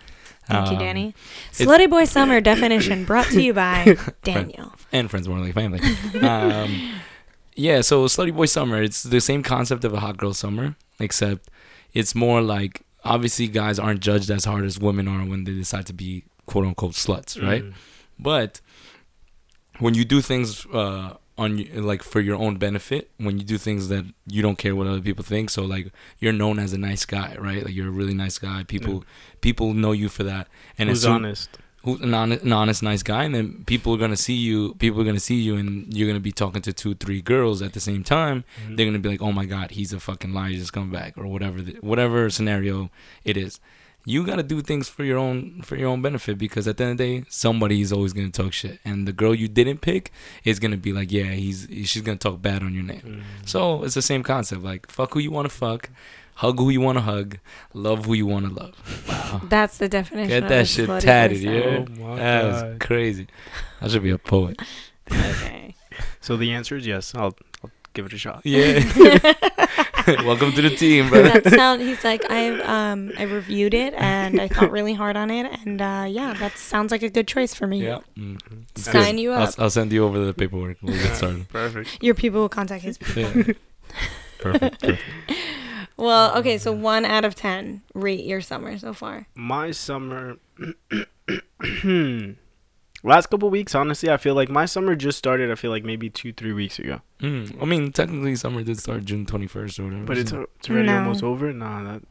Thank 0.45 0.67
you, 0.69 0.73
Um, 0.75 0.80
Danny. 0.80 1.15
Slutty 1.54 1.89
boy 1.89 2.04
summer 2.06 2.41
definition 2.41 3.06
brought 3.06 3.27
to 3.27 3.41
you 3.41 3.54
by 3.54 3.95
Daniel. 4.23 4.73
and 4.91 5.10
friends 5.10 5.27
more 5.30 5.39
like 5.39 5.54
family. 5.54 5.80
um, 6.21 6.93
yeah, 7.56 7.82
so 7.82 8.06
Slutty 8.06 8.36
Boy 8.36 8.45
Summer, 8.47 8.82
it's 8.82 9.04
the 9.04 9.21
same 9.21 9.43
concept 9.43 9.86
of 9.86 9.93
a 9.93 9.99
hot 10.01 10.17
girl 10.17 10.34
summer, 10.34 10.75
except 10.99 11.49
it's 11.93 12.13
more 12.15 12.41
like 12.41 12.82
obviously 13.06 13.47
guys 13.47 13.80
aren't 13.80 14.01
judged 14.01 14.30
as 14.30 14.45
hard 14.45 14.65
as 14.65 14.77
women 14.80 15.08
are 15.08 15.25
when 15.25 15.45
they 15.45 15.54
decide 15.54 15.86
to 15.88 15.93
be 15.93 16.25
quote 16.47 16.65
unquote 16.65 16.93
sluts, 16.93 17.41
right? 17.41 17.63
Mm. 17.63 17.73
But 18.19 18.62
when 19.80 19.93
you 19.93 20.04
do 20.06 20.21
things 20.21 20.65
uh, 20.73 21.15
on 21.38 21.65
like 21.74 22.04
for 22.04 22.20
your 22.20 22.36
own 22.36 22.58
benefit, 22.58 23.10
when 23.17 23.38
you 23.38 23.44
do 23.44 23.58
things 23.58 23.88
that 23.89 24.06
you 24.28 24.41
don't 24.41 24.58
care 24.58 24.76
what 24.76 24.88
other 24.88 25.02
people 25.02 25.24
think, 25.24 25.50
so 25.50 25.63
like 25.63 25.91
you're 26.20 26.34
known 26.34 26.60
as 26.60 26.74
a 26.74 26.78
nice 26.78 27.06
guy, 27.06 27.36
right? 27.39 27.63
Like 27.65 27.74
you're 27.74 27.88
a 27.88 27.91
really 27.91 28.13
nice 28.13 28.38
guy. 28.38 28.63
People 28.63 29.04
people 29.41 29.74
know 29.74 29.91
you 29.91 30.10
for 30.10 30.24
that, 30.24 30.48
and 30.78 30.89
Who's 30.89 31.06
as 31.06 31.10
honest? 31.12 31.58
who's 31.84 32.00
an 32.02 32.13
honest, 32.13 32.44
an 32.44 32.54
honest, 32.54 32.84
nice 32.84 33.02
guy, 33.02 33.24
and 33.24 33.34
then 33.34 33.63
people 33.65 33.94
are 33.96 33.98
gonna 33.98 34.17
see 34.17 34.36
you. 34.36 34.76
People 34.76 35.02
are 35.02 35.06
gonna 35.06 35.20
see 35.20 35.36
you, 35.41 35.56
and 35.56 35.91
you're 35.96 36.08
gonna 36.08 36.20
be 36.20 36.32
talking 36.32 36.62
to 36.62 36.74
two, 36.74 36.94
three 36.96 37.22
girls 37.22 37.62
at 37.62 37.74
the 37.74 37.80
same 37.80 38.04
time. 38.04 38.44
Mhm. 38.67 38.78
They're 38.78 38.86
gonna 38.86 39.00
be 39.00 39.10
like, 39.10 39.22
"Oh 39.22 39.32
my 39.32 39.46
God, 39.46 39.72
he's 39.72 39.91
a 39.94 40.00
fucking 40.00 40.34
liar, 40.34 40.52
just 40.54 40.74
come 40.74 40.91
back," 40.91 41.17
or 41.17 41.26
whatever, 41.28 41.62
the, 41.62 41.74
whatever 41.82 42.30
scenario 42.30 42.91
it 43.24 43.36
is. 43.38 43.60
You 44.04 44.26
gotta 44.26 44.44
do 44.44 44.62
things 44.62 44.90
for 44.90 45.04
your 45.04 45.18
own 45.18 45.62
for 45.62 45.76
your 45.76 45.90
own 45.90 46.02
benefit 46.02 46.38
because 46.38 46.68
at 46.68 46.78
the 46.78 46.84
end 46.84 46.92
of 46.94 46.98
the 46.98 47.20
day, 47.22 47.26
somebody 47.30 47.82
is 47.82 47.94
always 47.94 48.14
gonna 48.14 48.32
talk 48.32 48.52
shit, 48.52 48.80
and 48.84 49.08
the 49.08 49.14
girl 49.14 49.36
you 49.36 49.48
didn't 49.48 49.82
pick 49.82 50.12
is 50.44 50.60
gonna 50.60 50.78
be 50.78 50.92
like, 50.92 51.12
"Yeah, 51.12 51.32
he's 51.32 51.68
she's 51.86 52.02
gonna 52.02 52.18
talk 52.18 52.42
bad 52.42 52.64
on 52.64 52.74
your 52.74 52.84
name." 52.84 53.24
Mm. 53.24 53.48
So 53.48 53.84
it's 53.84 53.94
the 53.94 54.02
same 54.02 54.24
concept. 54.24 54.64
Like, 54.64 54.90
fuck 54.90 55.14
who 55.14 55.20
you 55.20 55.30
wanna 55.30 55.50
fuck, 55.50 55.90
hug 56.36 56.58
who 56.58 56.72
you 56.72 56.82
wanna 56.82 57.02
hug, 57.02 57.38
love 57.74 58.06
who 58.06 58.16
you 58.16 58.26
wanna 58.26 58.50
love. 58.50 58.76
Wow. 59.08 59.42
That's 59.48 59.78
the 59.78 59.88
definition. 59.88 60.30
Get 60.30 60.50
that 60.50 60.62
a 60.62 60.66
shit 60.66 60.90
slutty 60.90 60.94
boy 60.94 61.00
tatted, 61.00 61.38
yeah. 61.40 61.52
Oh 61.52 61.86
my 62.00 62.16
That 62.16 62.44
was 62.46 62.78
crazy. 62.80 63.28
I 63.80 63.88
should 63.88 64.04
be 64.04 64.12
a 64.12 64.18
poet. 64.18 64.60
Okay. 65.12 65.76
So 66.22 66.38
the 66.38 66.52
answer 66.54 66.78
is 66.78 66.88
yes. 66.88 67.14
I'll, 67.14 67.36
I'll 67.64 67.72
give 67.94 68.06
it 68.06 68.14
a 68.14 68.18
shot. 68.18 68.42
Yeah. 68.46 68.80
Welcome 70.26 70.52
to 70.54 70.62
the 70.62 70.69
team, 70.69 71.10
bro. 71.10 71.24
that 71.24 71.45
sound. 71.45 71.82
He's 71.82 72.04
like, 72.04 72.30
I 72.30 72.50
um, 72.62 73.12
I 73.17 73.24
reviewed 73.24 73.74
it 73.74 73.93
and 73.95 74.41
I 74.41 74.47
thought 74.47 74.71
really 74.71 74.93
hard 74.93 75.15
on 75.15 75.32
it, 75.32 75.52
and 75.65 75.82
uh, 75.82 76.06
yeah, 76.08 76.34
that 76.34 76.58
sounds 76.58 76.91
like 76.91 77.04
a 77.04 77.10
good 77.10 77.28
choice 77.28 77.54
for 77.54 77.67
me. 77.67 77.84
Yeah. 77.84 78.00
Mm. 78.17 78.39
It's 78.71 78.84
Sign 78.84 79.15
good. 79.15 79.21
you 79.21 79.32
I'll, 79.32 79.47
up. 79.47 79.56
I'll 79.58 79.69
send 79.69 79.91
you 79.91 80.04
over 80.04 80.24
the 80.24 80.34
paperwork. 80.34 80.78
We'll 80.82 80.95
get 80.95 81.15
started. 81.15 81.47
Perfect. 81.50 82.04
Your 82.04 82.15
people 82.15 82.41
will 82.41 82.50
contact 82.50 82.84
his 82.84 82.97
people. 82.97 83.21
Yeah. 83.21 83.54
Perfect. 84.39 84.82
perfect. 84.82 85.02
Well, 85.97 86.38
okay, 86.39 86.58
so 86.58 86.71
one 86.71 87.06
out 87.06 87.26
of 87.26 87.36
ten. 87.36 87.82
Rate 87.93 88.26
your 88.26 88.41
summer 88.41 88.78
so 88.78 88.93
far. 88.93 89.28
My 89.36 89.71
summer. 89.71 90.38
Last 93.04 93.28
couple 93.32 93.50
weeks, 93.50 93.74
honestly, 93.74 94.10
I 94.12 94.18
feel 94.18 94.36
like 94.36 94.50
my 94.50 94.66
summer 94.66 94.96
just 94.96 95.18
started. 95.18 95.50
I 95.52 95.56
feel 95.56 95.72
like 95.72 95.84
maybe 95.84 96.10
two, 96.10 96.34
three 96.34 96.54
weeks 96.54 96.78
ago. 96.78 97.02
Mm, 97.20 97.60
I 97.62 97.66
mean, 97.66 97.92
technically, 97.92 98.36
summer 98.36 98.62
did 98.64 98.78
start 98.80 99.06
June 99.06 99.26
21st 99.26 99.80
or 99.80 99.84
whatever. 99.86 100.06
But 100.06 100.18
it's, 100.20 100.32
it's 100.32 100.70
already 100.70 100.88
No. 100.88 100.98
almost 101.00 101.24
over. 101.24 101.52
Nah, 101.52 101.84
that. 101.94 102.04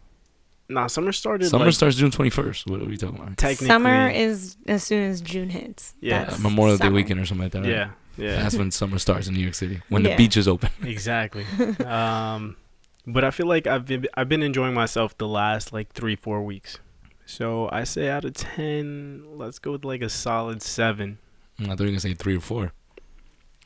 Nah, 0.68 0.86
summer 0.88 1.12
started. 1.12 1.48
summer 1.48 1.66
like, 1.66 1.74
starts 1.74 1.96
June 1.96 2.10
21st. 2.10 2.70
What 2.70 2.80
are 2.80 2.84
we 2.86 2.96
talking 2.96 3.16
about? 3.20 3.36
technically. 3.36 3.66
Summer 3.68 4.08
is 4.08 4.56
as 4.66 4.82
soon 4.84 5.08
as 5.10 5.20
June 5.20 5.50
hits. 5.50 5.94
Yeah. 6.00 6.24
That's 6.24 6.40
Memorial 6.40 6.76
Day 6.76 6.88
weekend 6.88 7.20
or 7.20 7.26
something 7.26 7.44
like 7.44 7.52
that. 7.52 7.60
right? 7.62 7.68
Yeah, 7.70 7.90
yeah. 8.16 8.42
That's 8.42 8.56
when 8.56 8.70
summer 8.72 8.98
starts 8.98 9.26
in 9.28 9.34
New 9.34 9.40
York 9.42 9.54
City. 9.54 9.80
When 9.88 10.04
Yeah. 10.04 10.10
the 10.10 10.16
beach 10.16 10.36
is 10.36 10.46
open. 10.48 10.70
Exactly. 10.84 11.44
um, 11.86 12.56
but 13.06 13.24
I 13.24 13.30
feel 13.30 13.46
like 13.46 13.66
I've 13.66 13.86
been 13.86 14.06
I've 14.14 14.28
been 14.28 14.42
enjoying 14.42 14.74
myself 14.74 15.16
the 15.18 15.26
last 15.28 15.72
like 15.72 15.90
three 15.92 16.14
four 16.16 16.42
weeks. 16.44 16.78
So 17.30 17.68
I 17.70 17.84
say 17.84 18.08
out 18.08 18.24
of 18.24 18.34
ten, 18.34 19.22
let's 19.38 19.58
go 19.60 19.70
with 19.72 19.84
like 19.84 20.02
a 20.02 20.08
solid 20.08 20.62
seven. 20.62 21.18
I 21.60 21.64
thought 21.66 21.80
you 21.80 21.84
were 21.86 21.90
gonna 21.90 22.00
say 22.00 22.14
three 22.14 22.36
or 22.36 22.40
four. 22.40 22.72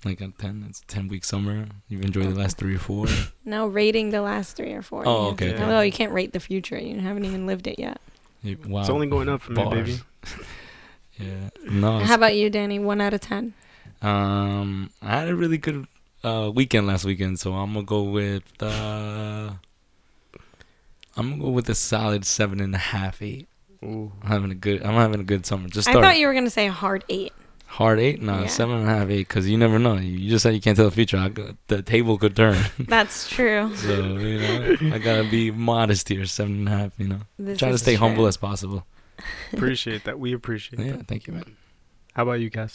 Like 0.04 0.20
a 0.20 0.28
ten. 0.38 0.66
It's 0.68 0.82
ten 0.86 1.08
week 1.08 1.24
summer. 1.24 1.66
You've 1.88 2.02
enjoyed 2.02 2.26
the 2.26 2.38
last 2.38 2.58
three 2.58 2.74
or 2.74 2.78
four. 2.78 3.06
No, 3.46 3.66
rating 3.66 4.10
the 4.10 4.20
last 4.22 4.56
three 4.56 4.72
or 4.72 4.82
four. 4.82 5.02
Oh, 5.06 5.26
You- 5.26 5.32
okay, 5.32 5.54
okay. 5.54 5.62
Although 5.62 5.80
you 5.80 5.92
can't 5.92 6.12
rate 6.12 6.32
the 6.32 6.40
future. 6.40 6.78
You 6.78 6.98
haven't 7.00 7.24
even 7.24 7.46
lived 7.46 7.66
it 7.66 7.78
yet. 7.78 8.00
You- 8.42 8.58
wow. 8.66 8.80
It's 8.82 8.90
only 8.90 9.06
going 9.06 9.28
up 9.28 9.40
for 9.42 9.52
me, 9.52 9.62
bars. 9.64 9.74
baby. 9.74 10.00
Yeah. 11.18 11.48
No. 11.70 12.00
How 12.00 12.16
about 12.16 12.34
you, 12.34 12.50
Danny? 12.50 12.78
One 12.80 13.00
out 13.00 13.14
of 13.14 13.20
ten. 13.20 13.54
Um, 14.02 14.90
I 15.00 15.20
had 15.20 15.28
a 15.28 15.36
really 15.36 15.58
good 15.58 15.86
uh 16.24 16.50
weekend 16.54 16.86
last 16.88 17.04
weekend, 17.04 17.38
so 17.40 17.54
I'm 17.54 17.72
gonna 17.72 17.84
go 17.86 18.02
with 18.02 18.42
uh, 18.60 19.52
I'm 21.16 21.30
gonna 21.30 21.42
go 21.42 21.50
with 21.50 21.68
a 21.70 21.74
solid 21.76 22.24
seven 22.26 22.60
and 22.60 22.74
a 22.74 22.78
half, 22.78 23.22
eight. 23.22 23.46
Ooh. 23.84 24.12
I'm 24.22 24.28
having 24.28 24.50
a 24.50 24.54
good. 24.54 24.82
I'm 24.82 24.94
having 24.94 25.20
a 25.20 25.24
good 25.24 25.44
summer. 25.46 25.68
Just 25.68 25.88
I 25.88 25.92
thought 25.92 26.18
you 26.18 26.26
were 26.26 26.34
gonna 26.34 26.50
say 26.50 26.66
hard 26.68 27.04
eight. 27.08 27.32
hard 27.66 27.98
eight, 27.98 28.22
no 28.22 28.40
Yeah. 28.42 28.46
seven 28.46 28.76
and 28.78 28.88
a 28.88 28.92
half, 28.94 29.08
eight, 29.10 29.26
because 29.28 29.48
you 29.48 29.58
never 29.58 29.78
know. 29.78 29.94
You 29.94 30.12
you 30.12 30.30
just 30.30 30.42
said 30.42 30.54
you 30.54 30.60
can't 30.60 30.76
tell 30.76 30.86
the 30.86 30.90
future. 30.90 31.18
I 31.18 31.28
go, 31.28 31.54
the 31.68 31.82
table 31.82 32.16
could 32.18 32.36
turn, 32.36 32.56
That's 32.78 33.28
true. 33.28 33.74
so 33.76 33.92
you 34.18 34.38
know 34.38 34.94
I 34.94 34.98
gotta 34.98 35.24
be 35.28 35.50
modest 35.50 36.08
here. 36.08 36.24
Seven 36.26 36.58
and 36.60 36.68
a 36.68 36.70
half, 36.70 36.92
you 36.98 37.08
know. 37.08 37.20
This 37.38 37.58
Try 37.58 37.70
to 37.70 37.78
stay 37.78 37.96
true. 37.96 38.06
humble 38.06 38.26
as 38.26 38.36
possible. 38.36 38.86
Appreciate 39.52 40.04
that. 40.04 40.18
We 40.18 40.32
appreciate 40.32 40.80
Yeah, 40.84 40.92
that. 40.96 41.06
thank 41.08 41.26
you, 41.26 41.32
man. 41.34 41.56
How 42.14 42.22
about 42.24 42.40
you 42.40 42.50
guys? 42.50 42.72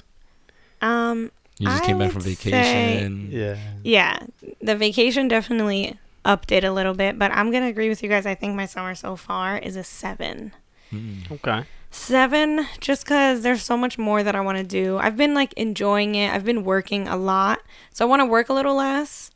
Um. 0.82 1.32
You 1.60 1.68
just 1.68 1.84
I 1.84 1.86
came 1.88 1.98
back 2.00 2.12
from 2.12 2.24
would 2.24 2.38
say- 2.38 2.52
vacation. 2.52 3.30
Yeah. 3.32 3.58
Yeah, 3.84 4.20
the 4.62 4.78
vacation 4.78 5.28
definitely 5.28 5.98
upped 6.24 6.54
it 6.54 6.64
a 6.64 6.72
little 6.72 6.94
bit, 6.94 7.20
but 7.20 7.32
I'm 7.34 7.52
gonna 7.52 7.68
agree 7.68 7.90
with 7.90 8.02
you 8.02 8.08
guys. 8.08 8.26
I 8.26 8.34
think 8.36 8.56
my 8.56 8.66
summer 8.66 8.96
so 8.96 9.16
far 9.18 9.58
is 9.58 9.76
a 9.76 9.84
seven. 9.84 10.54
Mm. 10.92 11.32
Okay. 11.32 11.64
Seven, 11.92 12.68
just 12.80 13.04
because 13.04 13.42
there's 13.42 13.64
so 13.64 13.76
much 13.76 13.98
more 13.98 14.22
that 14.24 14.36
I 14.36 14.42
want 14.42 14.58
to 14.60 14.64
do. 14.64 14.98
I've 15.00 15.18
been 15.18 15.34
like 15.34 15.54
enjoying 15.54 16.16
it. 16.16 16.32
I've 16.34 16.46
been 16.46 16.64
working 16.64 17.08
a 17.08 17.18
lot, 17.18 17.60
so 17.92 18.06
I 18.06 18.08
want 18.08 18.20
to 18.22 18.26
work 18.26 18.50
a 18.50 18.54
little 18.54 18.76
less. 18.76 19.32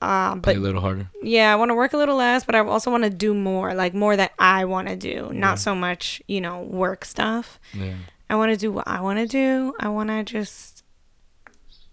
Uh, 0.00 0.32
Play 0.36 0.54
but 0.54 0.56
a 0.56 0.60
little 0.60 0.80
harder. 0.80 1.08
yeah, 1.22 1.52
I 1.52 1.56
want 1.56 1.70
to 1.70 1.74
work 1.74 1.92
a 1.92 1.96
little 1.96 2.16
less, 2.16 2.44
but 2.44 2.54
I 2.54 2.60
also 2.60 2.90
want 2.90 3.04
to 3.04 3.10
do 3.10 3.32
more, 3.34 3.74
like 3.74 3.94
more 3.94 4.16
that 4.16 4.32
I 4.38 4.64
want 4.66 4.88
to 4.88 4.96
do, 4.96 5.30
not 5.32 5.50
Yeah. 5.52 5.54
so 5.56 5.74
much 5.74 6.20
you 6.26 6.40
know 6.40 6.62
work 6.62 7.04
stuff. 7.04 7.58
Yeah. 7.72 7.94
I 8.28 8.36
want 8.36 8.50
to 8.52 8.56
do 8.58 8.72
what 8.72 8.88
I 8.88 9.00
want 9.00 9.18
to 9.18 9.26
do. 9.26 9.74
I 9.78 9.88
want 9.88 10.08
to 10.10 10.22
just, 10.24 10.84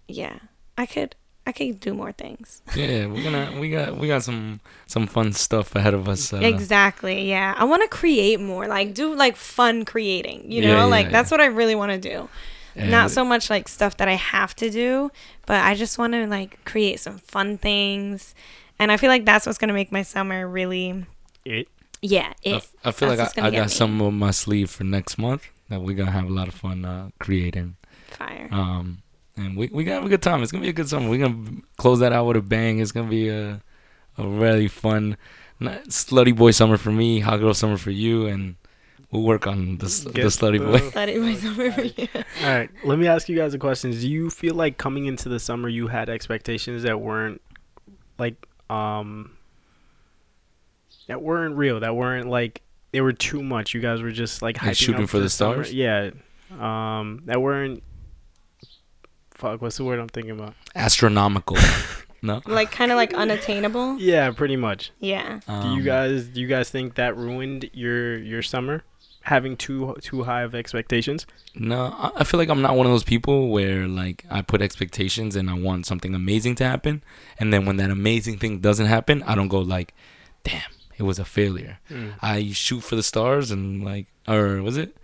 yeah, 0.08 0.38
I 0.76 0.86
could, 0.86 1.14
I 1.46 1.52
can 1.52 1.72
do 1.72 1.92
more 1.94 2.12
things. 2.12 2.62
Yeah, 2.76 3.06
we're 3.06 3.22
gonna 3.24 3.58
we 3.60 3.70
got 3.70 3.96
we 3.98 4.06
got 4.08 4.22
some 4.22 4.60
some 4.86 5.06
fun 5.06 5.32
stuff 5.32 5.74
ahead 5.74 5.92
of 5.94 6.08
us. 6.08 6.32
Uh, 6.32 6.36
exactly. 6.38 7.28
Yeah, 7.28 7.54
I 7.56 7.64
want 7.64 7.82
to 7.82 7.88
create 7.88 8.40
more, 8.40 8.66
like 8.68 8.94
do 8.94 9.14
like 9.14 9.36
fun 9.36 9.84
creating. 9.84 10.50
You 10.50 10.62
know, 10.62 10.68
Yeah, 10.68 10.76
yeah, 10.78 10.84
like 10.84 11.06
yeah. 11.06 11.12
that's 11.12 11.30
what 11.30 11.40
I 11.40 11.46
really 11.46 11.74
want 11.74 11.90
to 11.92 11.98
do. 11.98 12.28
and 12.76 12.90
Not 12.90 13.10
so 13.10 13.24
much 13.24 13.50
like 13.50 13.68
stuff 13.68 13.96
that 13.98 14.08
I 14.08 14.14
have 14.14 14.54
to 14.56 14.70
do, 14.70 15.10
but 15.46 15.60
I 15.64 15.74
just 15.74 15.98
want 15.98 16.12
to 16.14 16.26
like 16.26 16.64
create 16.64 17.00
some 17.00 17.18
fun 17.18 17.58
things, 17.58 18.34
and 18.78 18.92
I 18.92 18.96
feel 18.96 19.10
like 19.10 19.24
that's 19.24 19.44
what's 19.46 19.58
gonna 19.58 19.72
make 19.74 19.90
my 19.92 20.02
summer 20.02 20.46
really. 20.48 21.04
It. 21.44 21.66
Yeah, 22.00 22.32
I, 22.46 22.48
it. 22.48 22.54
f- 22.54 22.72
I 22.84 22.90
feel 22.92 23.14
that's 23.16 23.36
like 23.36 23.44
I, 23.44 23.48
I 23.48 23.50
got 23.50 23.62
me. 23.64 23.68
some 23.68 24.00
on 24.02 24.14
my 24.18 24.30
sleeve 24.32 24.70
for 24.70 24.84
next 24.84 25.18
month 25.18 25.48
that 25.68 25.82
we're 25.82 25.96
gonna 25.96 26.10
have 26.12 26.26
a 26.30 26.32
lot 26.32 26.46
of 26.48 26.54
fun 26.54 26.84
uh, 26.84 27.10
creating. 27.18 27.76
Fire. 28.10 28.48
Um, 28.50 29.01
and 29.36 29.56
we 29.56 29.68
we 29.72 29.84
gonna 29.84 29.96
have 29.96 30.04
a 30.04 30.08
good 30.08 30.22
time. 30.22 30.42
It's 30.42 30.52
gonna 30.52 30.62
be 30.62 30.68
a 30.70 30.72
good 30.74 30.88
summer. 30.88 31.08
We're 31.08 31.26
gonna 31.26 31.60
close 31.76 32.00
that 32.00 32.12
out 32.12 32.26
with 32.26 32.36
a 32.36 32.42
bang. 32.42 32.78
It's 32.80 32.92
gonna 32.92 33.08
be 33.10 33.28
a 33.28 33.60
a 34.18 34.26
really 34.28 34.68
fun, 34.68 35.16
not, 35.60 35.84
slutty 35.84 36.36
boy 36.36 36.50
summer 36.50 36.76
for 36.76 36.90
me, 36.92 37.20
hot 37.20 37.40
girl 37.40 37.54
summer 37.54 37.78
for 37.78 37.90
you, 37.90 38.26
and 38.26 38.56
we'll 39.10 39.22
work 39.22 39.46
on 39.46 39.78
the 39.78 39.86
s- 39.86 40.00
the 40.00 40.10
Get 40.12 40.26
slutty 40.26 40.58
the- 40.58 40.66
boy. 40.78 40.90
Let 40.94 41.08
it 41.08 41.20
my 41.20 41.34
summer 41.34 41.72
for 41.72 41.82
you. 41.82 42.08
All 42.14 42.22
right. 42.58 42.70
Let 42.84 42.98
me 42.98 43.06
ask 43.06 43.28
you 43.28 43.36
guys 43.36 43.54
a 43.54 43.58
question. 43.58 43.90
Do 43.90 44.08
you 44.08 44.28
feel 44.28 44.54
like 44.54 44.76
coming 44.76 45.06
into 45.06 45.28
the 45.30 45.38
summer 45.40 45.68
you 45.68 45.86
had 45.88 46.08
expectations 46.10 46.82
that 46.82 47.00
weren't 47.00 47.40
like 48.18 48.34
um 48.68 49.30
that 51.08 51.22
weren't 51.22 51.56
real, 51.56 51.80
that 51.80 51.96
weren't 51.96 52.28
like 52.28 52.62
they 52.92 53.00
were 53.00 53.12
too 53.14 53.42
much. 53.42 53.72
You 53.74 53.80
guys 53.80 54.02
were 54.02 54.12
just 54.12 54.42
like, 54.42 54.60
Like 54.62 54.72
hyping 54.72 54.76
shooting 54.76 55.02
up 55.04 55.08
for 55.08 55.18
the 55.20 55.30
summer. 55.30 55.64
stars? 55.64 55.74
Yeah. 55.74 56.10
Um 56.60 57.22
that 57.24 57.40
weren't 57.40 57.82
fuck, 59.42 59.60
what's 59.60 59.76
the 59.76 59.84
word 59.84 59.98
I'm 59.98 60.08
thinking 60.08 60.30
about? 60.32 60.54
Astronomical. 60.74 61.56
no. 62.22 62.40
Like 62.46 62.70
kind 62.70 62.92
of 62.92 62.96
like 62.96 63.12
unattainable. 63.12 63.98
Yeah, 63.98 64.30
pretty 64.30 64.56
much. 64.56 64.92
Yeah. 65.00 65.40
do 65.46 65.52
Um, 65.52 65.76
you 65.76 65.82
guys 65.82 66.24
do 66.26 66.40
you 66.40 66.46
guys 66.46 66.70
think 66.70 66.94
that 66.94 67.16
ruined 67.16 67.68
your 67.72 68.16
your 68.18 68.42
summer? 68.42 68.84
Having 69.24 69.56
too 69.58 69.94
too 70.00 70.24
high 70.24 70.42
of 70.42 70.52
expectations? 70.54 71.26
No, 71.54 71.94
I 71.96 72.10
I 72.20 72.24
feel 72.24 72.38
like 72.38 72.48
I'm 72.48 72.62
not 72.62 72.76
one 72.76 72.86
of 72.86 72.92
those 72.92 73.04
people 73.04 73.50
where 73.50 73.86
like 73.86 74.24
I 74.30 74.42
put 74.42 74.62
expectations 74.62 75.36
and 75.36 75.48
I 75.50 75.54
want 75.54 75.86
something 75.86 76.12
amazing 76.14 76.54
to 76.56 76.64
happen, 76.64 77.02
and 77.38 77.52
then 77.52 77.64
when 77.66 77.76
that 77.76 77.90
amazing 77.90 78.38
thing 78.38 78.58
doesn't 78.60 78.86
happen, 78.86 79.22
I 79.24 79.34
don't 79.36 79.46
go 79.48 79.60
like, 79.60 79.94
"Damn, 80.42 80.72
it 80.98 81.04
was 81.04 81.18
a 81.20 81.24
failure." 81.24 81.78
Mm. 81.88 82.14
I 82.20 82.50
shoot 82.52 82.80
for 82.80 82.96
the 82.96 83.02
stars 83.12 83.52
and 83.52 83.84
like, 83.84 84.06
or 84.26 84.60
was 84.60 84.76
it? 84.76 84.96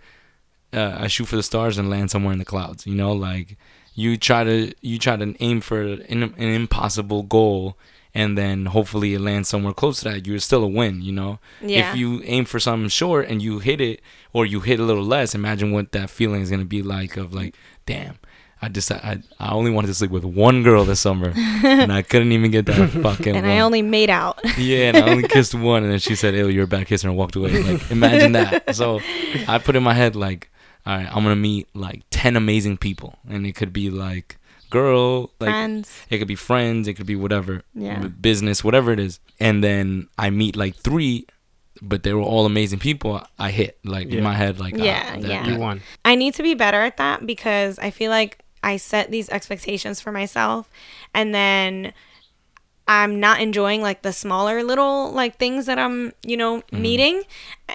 Uh, 0.73 0.97
I 0.99 1.07
shoot 1.07 1.27
for 1.29 1.37
the 1.37 1.43
stars 1.51 1.77
and 1.77 1.89
land 1.89 2.11
somewhere 2.11 2.33
in 2.33 2.39
the 2.39 2.45
clouds. 2.53 2.85
You 2.85 2.95
know, 2.95 3.13
like 3.13 3.57
you 3.95 4.17
try 4.17 4.43
to 4.43 4.73
you 4.81 4.97
try 4.99 5.15
to 5.17 5.35
aim 5.39 5.61
for 5.61 5.81
an, 5.81 6.23
an 6.23 6.33
impossible 6.37 7.23
goal, 7.23 7.77
and 8.13 8.37
then 8.37 8.67
hopefully 8.67 9.13
it 9.13 9.19
lands 9.21 9.49
somewhere 9.49 9.73
close 9.73 9.99
to 9.99 10.09
that. 10.09 10.25
You're 10.27 10.39
still 10.39 10.63
a 10.63 10.67
win. 10.67 11.01
You 11.01 11.11
know. 11.11 11.39
Yeah. 11.61 11.91
If 11.91 11.97
you 11.97 12.21
aim 12.23 12.45
for 12.45 12.59
something 12.59 12.89
short 12.89 13.27
and 13.27 13.41
you 13.41 13.59
hit 13.59 13.81
it, 13.81 14.01
or 14.33 14.45
you 14.45 14.59
hit 14.61 14.79
a 14.79 14.83
little 14.83 15.03
less, 15.03 15.35
imagine 15.35 15.71
what 15.71 15.91
that 15.91 16.09
feeling 16.09 16.41
is 16.41 16.49
gonna 16.49 16.65
be 16.65 16.81
like. 16.81 17.17
Of 17.17 17.33
like, 17.33 17.55
damn, 17.85 18.19
I 18.61 18.69
just 18.69 18.91
I, 18.91 19.19
I 19.39 19.51
only 19.53 19.71
wanted 19.71 19.87
to 19.87 19.93
sleep 19.93 20.11
with 20.11 20.25
one 20.25 20.63
girl 20.63 20.83
this 20.85 20.99
summer, 20.99 21.33
and 21.35 21.91
I 21.91 22.01
couldn't 22.01 22.31
even 22.31 22.51
get 22.51 22.65
that 22.67 22.89
fucking. 23.03 23.35
and 23.35 23.45
one. 23.47 23.55
I 23.55 23.59
only 23.59 23.81
made 23.81 24.09
out. 24.09 24.39
Yeah, 24.57 24.89
and 24.89 24.97
I 24.97 25.09
only 25.11 25.27
kissed 25.27 25.55
one, 25.55 25.83
and 25.83 25.91
then 25.91 25.99
she 25.99 26.15
said, 26.15 26.35
"Ew, 26.35 26.47
you're 26.47 26.65
a 26.65 26.67
bad 26.67 26.87
kisser," 26.87 27.07
and 27.07 27.17
walked 27.17 27.35
away. 27.35 27.61
Like, 27.63 27.89
imagine 27.91 28.33
that. 28.33 28.75
So, 28.75 28.99
I 29.47 29.59
put 29.59 29.75
in 29.75 29.83
my 29.83 29.93
head 29.93 30.15
like, 30.15 30.49
all 30.89 30.97
right, 30.97 31.07
I'm 31.07 31.23
gonna 31.23 31.35
meet 31.35 31.67
like 31.75 32.01
ten 32.09 32.35
amazing 32.35 32.77
people, 32.77 33.17
and 33.29 33.45
it 33.45 33.53
could 33.55 33.71
be 33.71 33.89
like 33.89 34.37
girl, 34.71 35.31
like 35.39 35.49
Friends. 35.49 36.05
it 36.09 36.17
could 36.19 36.27
be 36.27 36.35
friends, 36.35 36.87
it 36.87 36.93
could 36.95 37.05
be 37.07 37.15
whatever, 37.15 37.63
Yeah. 37.73 38.07
business, 38.07 38.63
whatever 38.63 38.91
it 38.91 38.99
is, 38.99 39.19
and 39.39 39.63
then 39.63 40.07
I 40.17 40.29
meet 40.29 40.55
like 40.55 40.75
three, 40.75 41.25
but 41.81 42.03
they 42.03 42.13
were 42.13 42.21
all 42.21 42.45
amazing 42.45 42.79
people. 42.79 43.21
I 43.39 43.49
hit 43.51 43.79
like 43.83 44.09
Yeah. 44.11 44.17
in 44.19 44.23
my 44.23 44.35
head, 44.35 44.59
like, 44.59 44.75
ah, 44.77 44.83
Yeah, 44.83 45.15
that- 45.19 45.27
yeah. 45.29 45.47
You 45.47 45.57
won. 45.57 45.81
I 46.05 46.13
need 46.15 46.33
to 46.35 46.43
be 46.43 46.53
better 46.53 46.81
at 46.81 46.97
that 46.97 47.25
because 47.25 47.79
I 47.79 47.89
feel 47.89 48.11
like 48.11 48.39
I 48.61 48.77
set 48.77 49.09
these 49.09 49.29
expectations 49.29 50.01
for 50.01 50.11
myself 50.11 50.69
and 51.15 51.33
then 51.33 51.93
I'm 52.89 53.19
not 53.19 53.39
enjoying 53.39 53.81
like 53.83 54.01
the 54.01 54.11
smaller 54.11 54.63
little 54.63 55.11
like 55.11 55.37
things 55.37 55.67
that 55.67 55.77
I'm, 55.77 56.11
you 56.23 56.35
know, 56.35 56.57
Mm-hmm. 56.61 56.81
meeting 56.81 57.15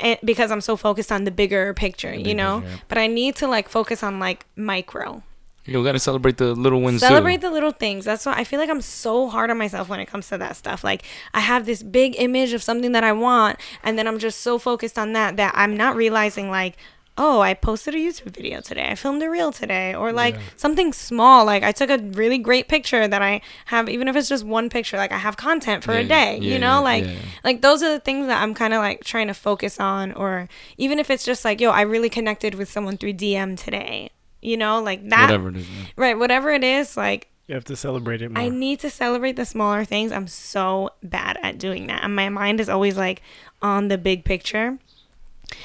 and, 0.03 0.19
because 0.25 0.51
I'm 0.51 0.61
so 0.61 0.77
focused 0.77 1.13
on 1.13 1.23
the 1.23 1.31
bigger 1.31 1.73
picture, 1.73 2.11
The 2.11 2.19
you 2.19 2.25
big 2.25 2.37
know? 2.37 2.61
picture. 2.63 2.81
But 2.89 2.99
I 2.99 3.07
need 3.07 3.37
to 3.37 3.47
like 3.47 3.69
focus 3.69 4.03
on 4.03 4.19
like 4.19 4.45
micro. 4.57 5.23
You 5.67 5.83
gotta 5.85 5.99
celebrate 6.01 6.37
the 6.37 6.53
little 6.55 6.83
wins 6.83 7.01
Celebrate 7.01 7.37
too. 7.37 7.47
the 7.49 7.51
little 7.51 7.71
things. 7.71 8.05
That's 8.05 8.27
why 8.27 8.35
I 8.35 8.45
feel 8.45 8.59
like 8.61 8.69
I'm 8.69 8.83
so 8.83 9.29
hard 9.31 9.51
on 9.51 9.57
myself 9.57 9.89
when 9.89 10.01
it 10.01 10.07
comes 10.07 10.29
to 10.29 10.37
that 10.39 10.57
stuff. 10.57 10.83
Like 10.85 11.05
I 11.33 11.41
have 11.41 11.65
this 11.65 11.83
big 11.83 12.17
image 12.19 12.53
of 12.53 12.63
something 12.63 12.93
that 12.93 13.05
I 13.05 13.13
want, 13.13 13.59
and 13.85 13.97
then 13.97 14.07
I'm 14.09 14.19
just 14.19 14.41
so 14.43 14.59
focused 14.59 14.99
on 14.99 15.13
that 15.15 15.37
that 15.39 15.55
I'm 15.57 15.75
not 15.77 15.95
realizing 15.97 16.51
like, 16.51 16.77
oh, 17.17 17.41
I 17.41 17.55
posted 17.55 17.95
a 17.95 17.99
YouTube 17.99 18.35
video 18.35 18.61
today. 18.61 18.89
I 18.89 18.95
filmed 18.97 19.23
a 19.23 19.31
reel 19.31 19.53
today, 19.53 19.95
or 19.95 20.13
like 20.13 20.35
Yeah. 20.35 20.41
something 20.57 20.93
small. 20.93 21.45
Like 21.45 21.63
I 21.63 21.71
took 21.73 21.89
a 21.91 21.99
really 21.99 22.39
great 22.39 22.67
picture 22.69 23.07
that 23.07 23.23
I 23.23 23.41
have, 23.67 23.89
even 23.89 24.09
if 24.09 24.17
it's 24.17 24.29
just 24.29 24.45
one 24.45 24.69
picture. 24.69 24.97
Like 24.97 25.13
I 25.13 25.19
have 25.19 25.37
content 25.37 25.85
for 25.85 25.93
a 25.93 26.03
day. 26.05 26.39
yeah, 26.41 26.53
you 26.55 26.59
know, 26.59 26.75
yeah, 26.79 26.91
like 26.91 27.05
yeah. 27.05 27.15
like 27.45 27.61
those 27.63 27.83
are 27.83 27.91
the 27.93 28.01
things 28.01 28.27
that 28.27 28.43
I'm 28.43 28.53
kind 28.55 28.75
of 28.75 28.81
like 28.81 29.05
trying 29.05 29.29
to 29.29 29.35
focus 29.35 29.79
on, 29.79 30.13
or 30.13 30.49
even 30.77 30.99
if 30.99 31.09
it's 31.11 31.25
just 31.25 31.45
like, 31.45 31.61
yo, 31.61 31.71
I 31.71 31.83
really 31.83 32.09
connected 32.11 32.57
with 32.57 32.69
someone 32.71 32.97
through 32.97 33.13
DM 33.15 33.57
today. 33.63 34.11
You 34.43 34.57
know, 34.57 34.83
like 34.83 35.09
that. 35.09 35.23
Whatever 35.31 35.49
it 35.51 35.57
is. 35.57 35.69
yeah. 35.71 35.85
Right, 35.97 36.19
whatever 36.19 36.51
it 36.51 36.65
is, 36.65 36.97
like 36.99 37.29
You 37.47 37.55
have 37.55 37.65
to 37.67 37.77
celebrate 37.77 38.21
it 38.23 38.31
more. 38.31 38.43
I 38.43 38.49
need 38.51 38.81
to 38.81 38.91
celebrate 38.91 39.37
the 39.37 39.47
smaller 39.47 39.85
things. 39.85 40.13
I'm 40.13 40.27
so 40.27 40.91
bad 41.03 41.39
at 41.43 41.59
doing 41.59 41.87
that. 41.87 42.03
And 42.05 42.15
my 42.17 42.29
mind 42.29 42.61
is 42.61 42.69
always 42.69 42.97
like 42.99 43.23
on 43.63 43.89
the 43.89 43.97
big 43.97 44.25
picture. 44.25 44.79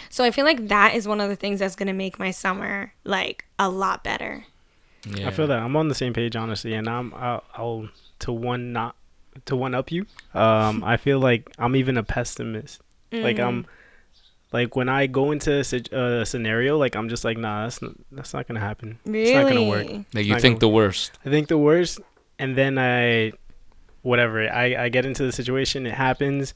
So 0.10 0.24
I 0.24 0.32
feel 0.32 0.46
like 0.46 0.68
that 0.68 0.96
is 0.96 1.08
one 1.08 1.22
of 1.22 1.30
the 1.30 1.36
things 1.36 1.60
that's 1.60 1.76
gonna 1.76 1.94
make 1.94 2.20
my 2.20 2.32
summer 2.32 2.94
like 3.04 3.46
a 3.58 3.69
lot 3.69 4.04
better. 4.04 4.46
Yeah. 5.10 5.27
I 5.30 5.32
feel 5.32 5.48
that 5.48 5.60
I'm 5.60 5.75
on 5.75 5.88
the 5.88 5.96
same 5.96 6.13
page, 6.13 6.36
honestly, 6.36 6.73
and 6.73 6.88
I'm 6.90 7.13
I'll, 7.15 7.44
I'll 7.56 7.90
to 8.19 8.32
one 8.32 8.73
not 8.73 8.96
to 9.46 9.56
one 9.56 9.73
up 9.73 9.92
you. 9.92 10.06
Um, 10.34 10.84
I 10.84 10.98
feel 10.98 11.19
like 11.19 11.50
I'm 11.58 11.75
even 11.75 11.98
a 11.98 12.04
pessimist. 12.04 12.82
Like 13.12 13.38
Mm. 13.38 13.48
I'm 13.48 13.65
like 14.52 14.75
when 14.75 14.90
I 14.90 15.08
go 15.08 15.32
into 15.32 15.52
a, 15.92 15.96
a 16.21 16.25
scenario, 16.25 16.77
like 16.77 16.96
I'm 16.96 17.08
just 17.08 17.23
like, 17.23 17.38
nah, 17.38 17.63
that's 17.63 17.82
not, 17.82 17.92
that's 18.12 18.34
not 18.34 18.48
gonna 18.48 18.60
happen. 18.60 19.00
really. 19.06 19.21
It's 19.23 19.32
not 19.34 19.48
gonna 19.48 19.67
work. 19.69 19.88
Like 20.13 20.25
you 20.25 20.34
think 20.40 20.56
gonna- 20.56 20.60
the 20.60 20.69
worst. 20.69 21.17
I 21.25 21.30
think 21.30 21.48
the 21.48 21.58
worst, 21.58 22.00
and 22.38 22.56
then 22.56 22.77
I, 22.77 23.32
whatever, 24.02 24.50
I 24.50 24.75
I 24.86 24.90
get 24.90 25.06
into 25.06 25.23
the 25.23 25.32
situation, 25.32 25.86
it 25.86 25.94
happens, 25.94 26.54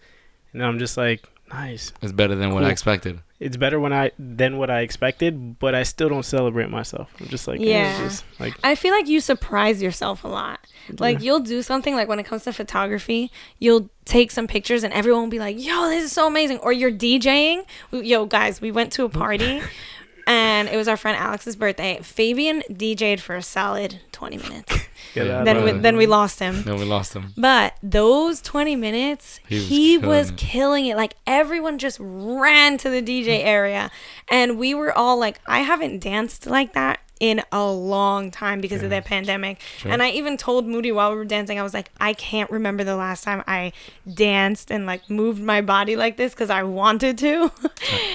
and 0.51 0.61
then 0.61 0.67
I'm 0.67 0.79
just 0.79 0.97
like, 0.97 1.23
nice. 1.53 1.93
It's 2.01 2.11
better 2.11 2.35
than 2.35 2.53
what 2.53 2.63
I 2.63 2.69
expected. 2.71 3.19
It's 3.39 3.57
better 3.57 3.79
when 3.79 3.91
I 3.93 4.11
than 4.17 4.57
what 4.57 4.69
I 4.69 4.79
expected, 4.81 5.59
but 5.59 5.75
I 5.75 5.83
still 5.83 6.09
don't 6.09 6.23
celebrate 6.23 6.69
myself. 6.69 7.09
I'm 7.19 7.27
just 7.27 7.47
like, 7.47 7.59
eh, 7.59 7.63
yeah, 7.65 7.69
Yeah. 7.69 7.91
it's 7.91 7.99
just 8.21 8.25
like 8.39 8.53
I 8.63 8.75
feel 8.75 8.93
like 8.93 9.07
you 9.07 9.19
surprise 9.19 9.81
yourself 9.81 10.23
a 10.23 10.27
lot. 10.29 10.59
Like 10.99 11.19
Yeah. 11.19 11.25
you'll 11.25 11.39
do 11.41 11.61
something 11.61 11.93
like 11.95 12.07
when 12.07 12.19
it 12.19 12.25
comes 12.25 12.43
to 12.45 12.53
photography, 12.53 13.31
you'll 13.59 13.89
take 14.05 14.31
some 14.31 14.47
pictures 14.47 14.83
and 14.83 14.93
everyone 14.93 15.23
will 15.23 15.29
be 15.29 15.39
like, 15.39 15.57
"Yo, 15.63 15.89
this 15.89 16.03
is 16.05 16.11
so 16.11 16.25
amazing." 16.27 16.59
Or 16.59 16.71
you're 16.73 16.91
DJing. 16.91 17.65
Yo, 17.91 18.25
guys, 18.25 18.61
we 18.61 18.71
went 18.71 18.91
to 18.93 19.03
a 19.03 19.09
party 19.09 19.61
and 20.27 20.69
it 20.69 20.77
was 20.77 20.87
our 20.87 20.97
friend 20.97 21.17
Alex's 21.17 21.55
birthday. 21.57 21.99
Fabian 22.01 22.63
DJ'd 22.71 23.19
for 23.19 23.35
a 23.35 23.41
solid 23.43 23.99
20 24.13 24.37
minutes. 24.37 24.82
Get 25.13 25.25
Yeah, 25.27 25.43
then 25.43 25.63
we 25.63 25.71
then 25.71 25.97
we 25.97 26.05
lost 26.05 26.39
him. 26.39 26.63
No, 26.65 26.75
we 26.75 26.85
lost 26.85 27.13
him. 27.13 27.33
But 27.37 27.75
those 27.83 28.41
20 28.41 28.75
minutes, 28.75 29.39
He 29.47 29.59
he 29.59 29.97
was 29.97 30.07
was, 30.07 30.31
killing 30.31 30.35
it. 30.35 30.37
killing 30.37 30.85
it. 30.87 30.97
Like 30.97 31.15
everyone 31.27 31.77
just 31.77 31.97
ran 32.01 32.77
to 32.79 32.89
the 32.89 33.01
DJ 33.01 33.43
area. 33.43 33.91
And 34.29 34.57
we 34.57 34.73
were 34.73 34.91
all 34.91 35.17
like, 35.19 35.39
I 35.45 35.59
haven't 35.59 35.99
danced 35.99 36.47
like 36.47 36.73
that 36.73 36.99
in 37.19 37.41
a 37.53 37.65
long 37.71 38.31
time 38.31 38.59
because 38.59 38.83
of 38.83 38.89
the 38.89 39.01
pandemic. 39.01 39.57
And 39.85 40.03
I 40.03 40.09
even 40.09 40.35
told 40.35 40.65
Moody 40.67 40.91
while 40.91 41.11
we 41.11 41.15
were 41.15 41.23
dancing, 41.23 41.57
I 41.57 41.63
was 41.63 41.73
like, 41.73 41.89
I 41.97 42.11
can't 42.13 42.49
remember 42.51 42.83
the 42.83 42.97
last 42.97 43.23
time 43.23 43.43
I 43.47 43.71
danced 44.13 44.71
and 44.71 44.85
like 44.85 45.09
moved 45.09 45.41
my 45.41 45.61
body 45.61 45.95
like 45.95 46.17
this 46.17 46.33
because 46.33 46.49
I 46.49 46.63
wanted 46.63 47.17
to. 47.19 47.49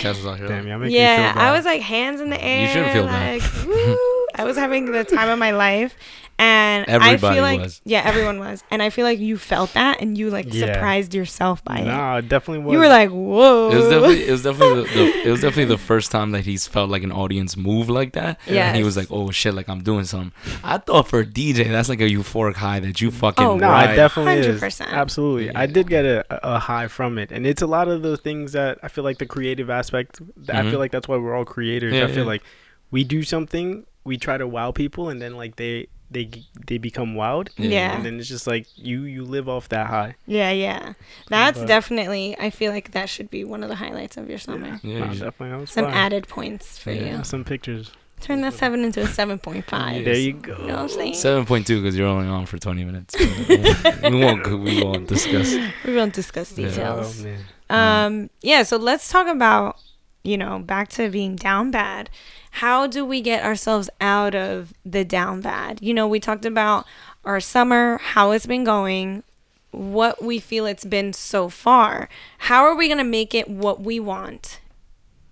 Cass 0.00 0.16
was 0.18 0.26
out 0.26 0.38
here. 0.38 0.48
Damn, 0.48 0.66
y'all 0.66 0.78
make 0.78 0.92
yeah, 0.92 1.32
feel 1.32 1.40
I 1.42 1.52
was 1.52 1.64
like 1.64 1.80
hands 1.80 2.20
in 2.20 2.28
the 2.28 2.42
air. 2.42 2.66
You 2.66 2.72
should 2.72 2.92
feel 2.92 3.06
bad. 3.06 3.40
like, 3.40 3.66
woo. 3.66 3.96
I 4.34 4.44
was 4.44 4.56
having 4.58 4.90
the 4.92 5.04
time 5.04 5.30
of 5.30 5.38
my 5.38 5.52
life. 5.52 5.96
And 6.40 6.86
I 6.88 7.16
feel 7.16 7.42
like 7.42 7.60
was. 7.60 7.80
yeah, 7.84 8.02
everyone 8.04 8.38
was, 8.38 8.62
and 8.70 8.80
I 8.80 8.90
feel 8.90 9.04
like 9.04 9.18
you 9.18 9.36
felt 9.36 9.74
that, 9.74 10.00
and 10.00 10.16
you 10.16 10.30
like 10.30 10.52
Yeah. 10.52 10.72
surprised 10.72 11.12
yourself 11.12 11.64
by 11.64 11.78
it. 11.78 11.84
Nah, 11.84 12.18
it 12.18 12.28
definitely 12.28 12.64
was. 12.64 12.72
You 12.74 12.78
were 12.78 12.88
like, 12.88 13.10
"Whoa!" 13.10 13.70
It 13.70 13.74
was 13.74 13.88
definitely 13.88 14.28
it 14.28 14.30
was 14.30 14.42
definitely 14.44 14.82
the, 14.82 14.88
the 14.88 15.28
it 15.28 15.30
was 15.30 15.40
definitely 15.40 15.64
the 15.64 15.78
first 15.78 16.12
time 16.12 16.30
that 16.32 16.44
he's 16.44 16.68
felt 16.68 16.90
like 16.90 17.02
an 17.02 17.10
audience 17.10 17.56
move 17.56 17.90
like 17.90 18.12
that. 18.12 18.38
And 18.46 18.76
he 18.76 18.84
was 18.84 18.96
like, 18.96 19.08
"Oh 19.10 19.30
shit, 19.30 19.54
like 19.54 19.68
I'm 19.68 19.82
doing 19.82 20.04
something." 20.04 20.32
I 20.62 20.78
thought 20.78 21.08
for 21.08 21.20
a 21.20 21.26
DJ, 21.26 21.68
that's 21.70 21.88
like 21.88 22.00
a 22.00 22.08
euphoric 22.08 22.54
high 22.54 22.80
that 22.80 23.00
you 23.00 23.10
fucking 23.10 23.44
Oh, 23.44 23.56
No, 23.56 23.68
ride. 23.68 23.90
it 23.90 23.96
definitely 23.96 24.34
is. 24.34 24.60
100%. 24.60 24.86
Absolutely. 24.88 25.54
I 25.54 25.66
did 25.66 25.88
get 25.88 26.04
a, 26.04 26.24
a 26.54 26.58
high 26.58 26.88
from 26.88 27.18
it. 27.18 27.32
And 27.32 27.46
it's 27.46 27.62
a 27.62 27.66
lot 27.66 27.88
of 27.88 28.02
the 28.02 28.16
things 28.16 28.52
that 28.52 28.78
I 28.82 28.88
feel 28.88 29.04
like 29.04 29.18
the 29.18 29.26
creative 29.26 29.70
aspect, 29.70 30.20
that 30.46 30.54
I 30.56 30.62
feel 30.62 30.70
mm-hmm. 30.70 30.78
like 30.78 30.92
that's 30.92 31.08
why 31.08 31.16
we're 31.16 31.34
all 31.34 31.44
creators. 31.44 31.94
Yeah, 31.94 32.04
I 32.04 32.06
feel 32.08 32.18
yeah. 32.18 32.24
like 32.24 32.42
we 32.90 33.04
do 33.04 33.22
something, 33.22 33.86
we 34.04 34.16
try 34.16 34.36
to 34.38 34.46
wow 34.46 34.70
people, 34.72 35.08
and 35.08 35.20
then 35.20 35.36
like 35.36 35.56
they 35.56 35.88
they 36.10 36.30
they 36.66 36.78
become 36.78 37.14
wild. 37.14 37.50
Yeah. 37.56 37.94
And 37.94 38.04
then 38.04 38.18
it's 38.18 38.28
just 38.28 38.46
like 38.46 38.66
you 38.76 39.02
you 39.02 39.24
live 39.24 39.48
off 39.48 39.68
that 39.68 39.86
high. 39.88 40.14
yeah, 40.26 40.50
yeah. 40.50 40.94
That's 41.28 41.58
But- 41.58 41.68
definitely. 41.68 42.36
I 42.38 42.50
feel 42.50 42.72
like 42.72 42.92
that 42.92 43.08
should 43.08 43.30
be 43.30 43.44
one 43.44 43.62
of 43.62 43.68
the 43.68 43.76
highlights 43.76 44.16
of 44.16 44.28
your 44.28 44.38
summer. 44.38 44.80
Yeah, 44.82 44.98
Nah, 45.00 45.12
you 45.12 45.20
definitely. 45.20 45.66
Some 45.66 45.84
fine. 45.84 45.94
added 45.94 46.28
points 46.28 46.78
for 46.78 46.92
Yeah, 46.92 47.18
you. 47.18 47.24
some 47.24 47.44
pictures. 47.44 47.90
Turn 48.20 48.40
that 48.40 48.54
seven 48.54 48.82
into 48.84 49.00
a 49.00 49.06
seven 49.06 49.38
point 49.38 49.64
five. 49.66 50.04
There 50.04 50.16
you 50.16 50.32
go. 50.32 50.56
You 50.58 50.66
know 50.66 50.74
what 50.74 50.82
I'm 50.82 50.88
saying? 50.88 51.14
Seven 51.14 51.46
point 51.46 51.66
two 51.68 51.80
because 51.80 51.96
you're 51.96 52.08
only 52.08 52.26
on 52.26 52.46
for 52.46 52.58
twenty 52.58 52.84
minutes. 52.84 53.14
we 53.48 54.10
won't 54.24 54.46
we 54.60 54.82
won't 54.82 55.06
discuss. 55.06 55.54
we 55.84 55.94
won't 55.94 56.14
discuss 56.14 56.56
Yeah. 56.58 56.68
details. 56.68 57.20
Oh, 57.20 57.24
man. 57.24 57.38
Um, 57.70 58.30
yeah, 58.42 58.62
so 58.64 58.76
let's 58.76 59.08
talk 59.10 59.28
about, 59.28 59.76
you 60.24 60.36
know, 60.38 60.58
back 60.58 60.88
to 60.96 61.10
being 61.10 61.36
down 61.36 61.70
bad. 61.70 62.10
How 62.52 62.86
do 62.86 63.04
we 63.04 63.20
get 63.20 63.44
ourselves 63.44 63.88
out 64.00 64.34
of 64.34 64.72
the 64.84 65.04
down 65.04 65.40
bad? 65.40 65.80
You 65.82 65.94
know, 65.94 66.06
we 66.08 66.20
talked 66.20 66.44
about 66.44 66.86
our 67.24 67.40
summer, 67.40 67.98
how 67.98 68.30
it's 68.32 68.46
been 68.46 68.64
going, 68.64 69.22
what 69.70 70.22
we 70.22 70.38
feel 70.38 70.66
it's 70.66 70.84
been 70.84 71.12
so 71.12 71.48
far. 71.48 72.08
How 72.38 72.64
are 72.64 72.74
we 72.74 72.88
going 72.88 72.98
to 72.98 73.04
make 73.04 73.34
it 73.34 73.48
what 73.48 73.80
we 73.82 74.00
want 74.00 74.60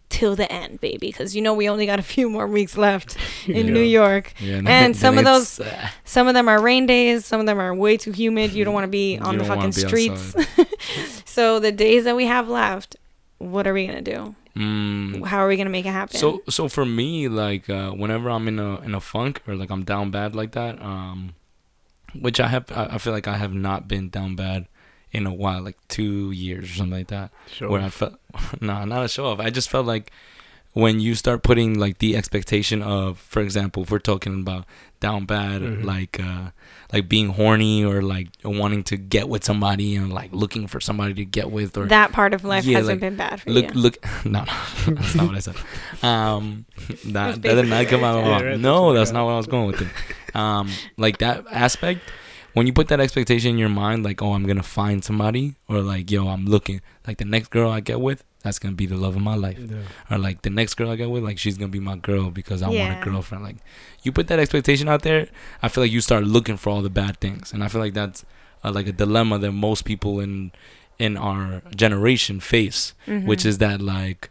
till 0.09 0.37
the 0.37 0.51
end, 0.53 0.81
baby? 0.81 1.09
Because, 1.09 1.35
you 1.35 1.41
know, 1.43 1.55
we 1.55 1.69
only 1.69 1.87
got 1.87 1.99
a 1.99 2.03
few 2.03 2.29
more 2.29 2.47
weeks 2.47 2.77
left 2.77 3.17
in 3.49 3.67
Yeah. 3.69 3.73
New 3.73 3.81
York. 3.83 4.35
Yeah, 4.39 4.61
And 4.67 4.95
some 4.97 5.17
of 5.19 5.25
those- 5.25 5.59
uh, 5.61 5.89
Some 6.05 6.29
of 6.29 6.35
them 6.35 6.49
are 6.49 6.61
rain 6.61 6.87
days, 6.87 7.25
some 7.25 7.41
of 7.41 7.47
them 7.47 7.59
are 7.59 7.75
way 7.75 7.97
too 7.97 8.13
humid. 8.13 8.53
You 8.53 8.65
don't 8.65 8.75
want 8.75 8.85
to 8.85 8.89
be 8.91 9.19
on 9.23 9.39
the 9.39 9.45
fucking 9.45 9.73
streets. 9.73 10.35
so 11.25 11.59
the 11.59 11.73
days 11.73 12.05
that 12.05 12.15
we 12.15 12.27
have 12.27 12.49
left, 12.49 12.97
what 13.39 13.67
are 13.67 13.73
we 13.73 13.87
going 13.87 14.05
to 14.05 14.13
do? 14.15 14.35
Mm, 14.57 15.27
How 15.27 15.39
are 15.39 15.49
we 15.49 15.57
gonna 15.57 15.71
make 15.71 15.87
it 15.87 15.91
happen? 15.91 16.19
So 16.19 16.43
so 16.49 16.69
for 16.69 16.85
me, 16.85 17.29
like 17.29 17.69
uh, 17.71 17.91
whenever 17.91 18.31
I'm 18.31 18.49
in 18.49 18.59
a 18.59 18.81
in 18.81 18.95
a 18.95 19.01
funk 19.01 19.43
or 19.47 19.55
like 19.55 19.71
I'm 19.71 19.85
down 19.85 20.11
bad 20.11 20.35
like 20.35 20.53
that, 20.53 20.81
um, 20.81 21.35
which 22.21 22.41
I 22.41 22.49
have, 22.49 22.71
I, 22.73 22.87
I 22.93 22.99
feel 22.99 23.13
like 23.13 23.29
I 23.29 23.37
have 23.37 23.53
not 23.55 23.87
been 23.89 24.09
down 24.09 24.37
bad 24.37 24.67
in 25.13 25.27
a 25.27 25.33
while, 25.33 25.63
like 25.63 25.77
two 25.89 26.31
years 26.33 26.71
or 26.71 26.75
something 26.75 26.99
like 26.99 27.09
that. 27.09 27.31
Sure. 27.53 27.69
Where 27.71 27.81
I 27.83 27.89
felt, 27.89 28.15
nah, 28.61 28.85
not 28.85 29.05
a 29.05 29.09
show 29.09 29.27
off. 29.27 29.41
I 29.41 29.51
just 29.51 29.71
felt 29.71 29.87
like 29.87 30.11
when 30.77 31.01
you 31.01 31.15
start 31.15 31.43
putting 31.43 31.79
like 31.79 31.97
the 32.05 32.15
expectation 32.15 32.83
of, 32.83 33.17
for 33.19 33.41
example, 33.41 33.83
if 33.85 33.91
we're 33.91 33.99
talking 33.99 34.41
about 34.41 34.67
down 35.01 35.25
bad, 35.25 35.63
Mhm. 35.63 35.85
like 35.85 36.21
uh, 36.21 36.51
like 36.93 37.09
being 37.09 37.31
horny 37.31 37.83
or 37.83 38.03
like 38.03 38.29
wanting 38.45 38.83
to 38.85 38.99
get 38.99 39.27
with 39.27 39.43
somebody 39.43 39.97
and 39.97 40.13
like 40.13 40.31
looking 40.33 40.67
for 40.67 40.79
somebody 40.79 41.15
to 41.15 41.25
get 41.25 41.51
with 41.51 41.79
or 41.79 41.87
that 41.87 42.13
part 42.13 42.35
of 42.35 42.45
life 42.45 42.67
Yeah, 42.67 42.77
hasn't 42.79 42.97
like, 42.97 43.01
been 43.01 43.17
bad 43.17 43.41
for 43.41 43.51
look 43.51 43.73
you. 43.75 43.81
look 43.81 43.97
no 44.27 44.45
no 44.45 44.95
that's 44.95 45.15
not 45.15 45.27
what 45.27 45.37
i 45.37 45.39
said 45.41 45.57
um 46.03 46.67
that, 47.07 47.41
that 47.43 47.55
did 47.55 47.69
not 47.69 47.87
come 47.89 48.05
out 48.05 48.19
Yeah, 48.19 48.31
wrong. 48.31 48.43
right, 48.43 48.51
that's 48.51 48.61
no 48.61 48.83
what 48.83 48.91
I 48.97 48.99
that's 48.99 49.11
got. 49.13 49.19
not 49.19 49.25
what 49.27 49.33
i 49.33 49.37
was 49.39 49.47
going 49.47 49.67
with 49.69 49.81
it 49.81 49.89
um 50.37 50.69
like 50.99 51.19
that 51.19 51.45
aspect 51.51 52.01
when 52.55 52.67
you 52.67 52.73
put 52.73 52.89
that 52.89 53.01
expectation 53.01 53.51
in 53.53 53.59
your 53.59 53.69
mind 53.71 54.05
like 54.05 54.21
oh 54.23 54.33
i'm 54.33 54.45
gonna 54.47 54.63
find 54.63 55.03
somebody 55.05 55.57
or 55.69 55.81
like 55.81 56.11
yo 56.11 56.29
i'm 56.29 56.45
looking 56.47 56.81
like 57.07 57.17
the 57.19 57.25
next 57.25 57.49
girl 57.51 57.71
i 57.71 57.81
get 57.81 58.01
with 58.01 58.25
that's 58.47 58.59
gonna 58.59 58.75
be 58.75 58.87
the 58.87 58.97
love 58.97 59.15
of 59.17 59.23
my 59.23 59.35
life 59.35 59.59
Yeah. 59.59 59.77
or 60.11 60.19
like 60.19 60.43
the 60.43 60.51
next 60.51 60.75
girl 60.75 60.91
I 60.91 60.97
get 60.97 61.11
with, 61.11 61.23
like 61.23 61.39
she's 61.39 61.59
gonna 61.59 61.77
be 61.81 61.85
my 61.93 61.97
girl 61.97 62.31
because 62.31 62.63
I 62.63 62.69
want 62.69 63.01
a 63.01 63.05
girlfriend. 63.05 63.45
Like 63.45 63.57
you 64.05 64.11
put 64.13 64.27
that 64.29 64.39
expectation 64.39 64.89
out 64.89 65.03
there, 65.03 65.29
I 65.63 65.69
feel 65.69 65.85
like 65.85 65.93
you 65.93 66.01
start 66.01 66.25
looking 66.25 66.57
for 66.57 66.71
all 66.71 66.83
the 66.83 66.91
bad 67.03 67.21
things, 67.21 67.53
and 67.53 67.63
I 67.65 67.69
feel 67.69 67.81
like 67.81 67.95
that's 67.95 68.25
uh, 68.65 68.73
like 68.73 68.87
a 68.87 68.93
dilemma 68.93 69.39
that 69.41 69.53
most 69.53 69.85
people 69.85 70.21
in 70.21 70.53
in 70.99 71.17
our 71.17 71.61
generation 71.75 72.41
face, 72.41 72.95
Mm-hmm. 73.07 73.27
which 73.27 73.45
is 73.45 73.59
that 73.59 73.81
like, 73.83 74.31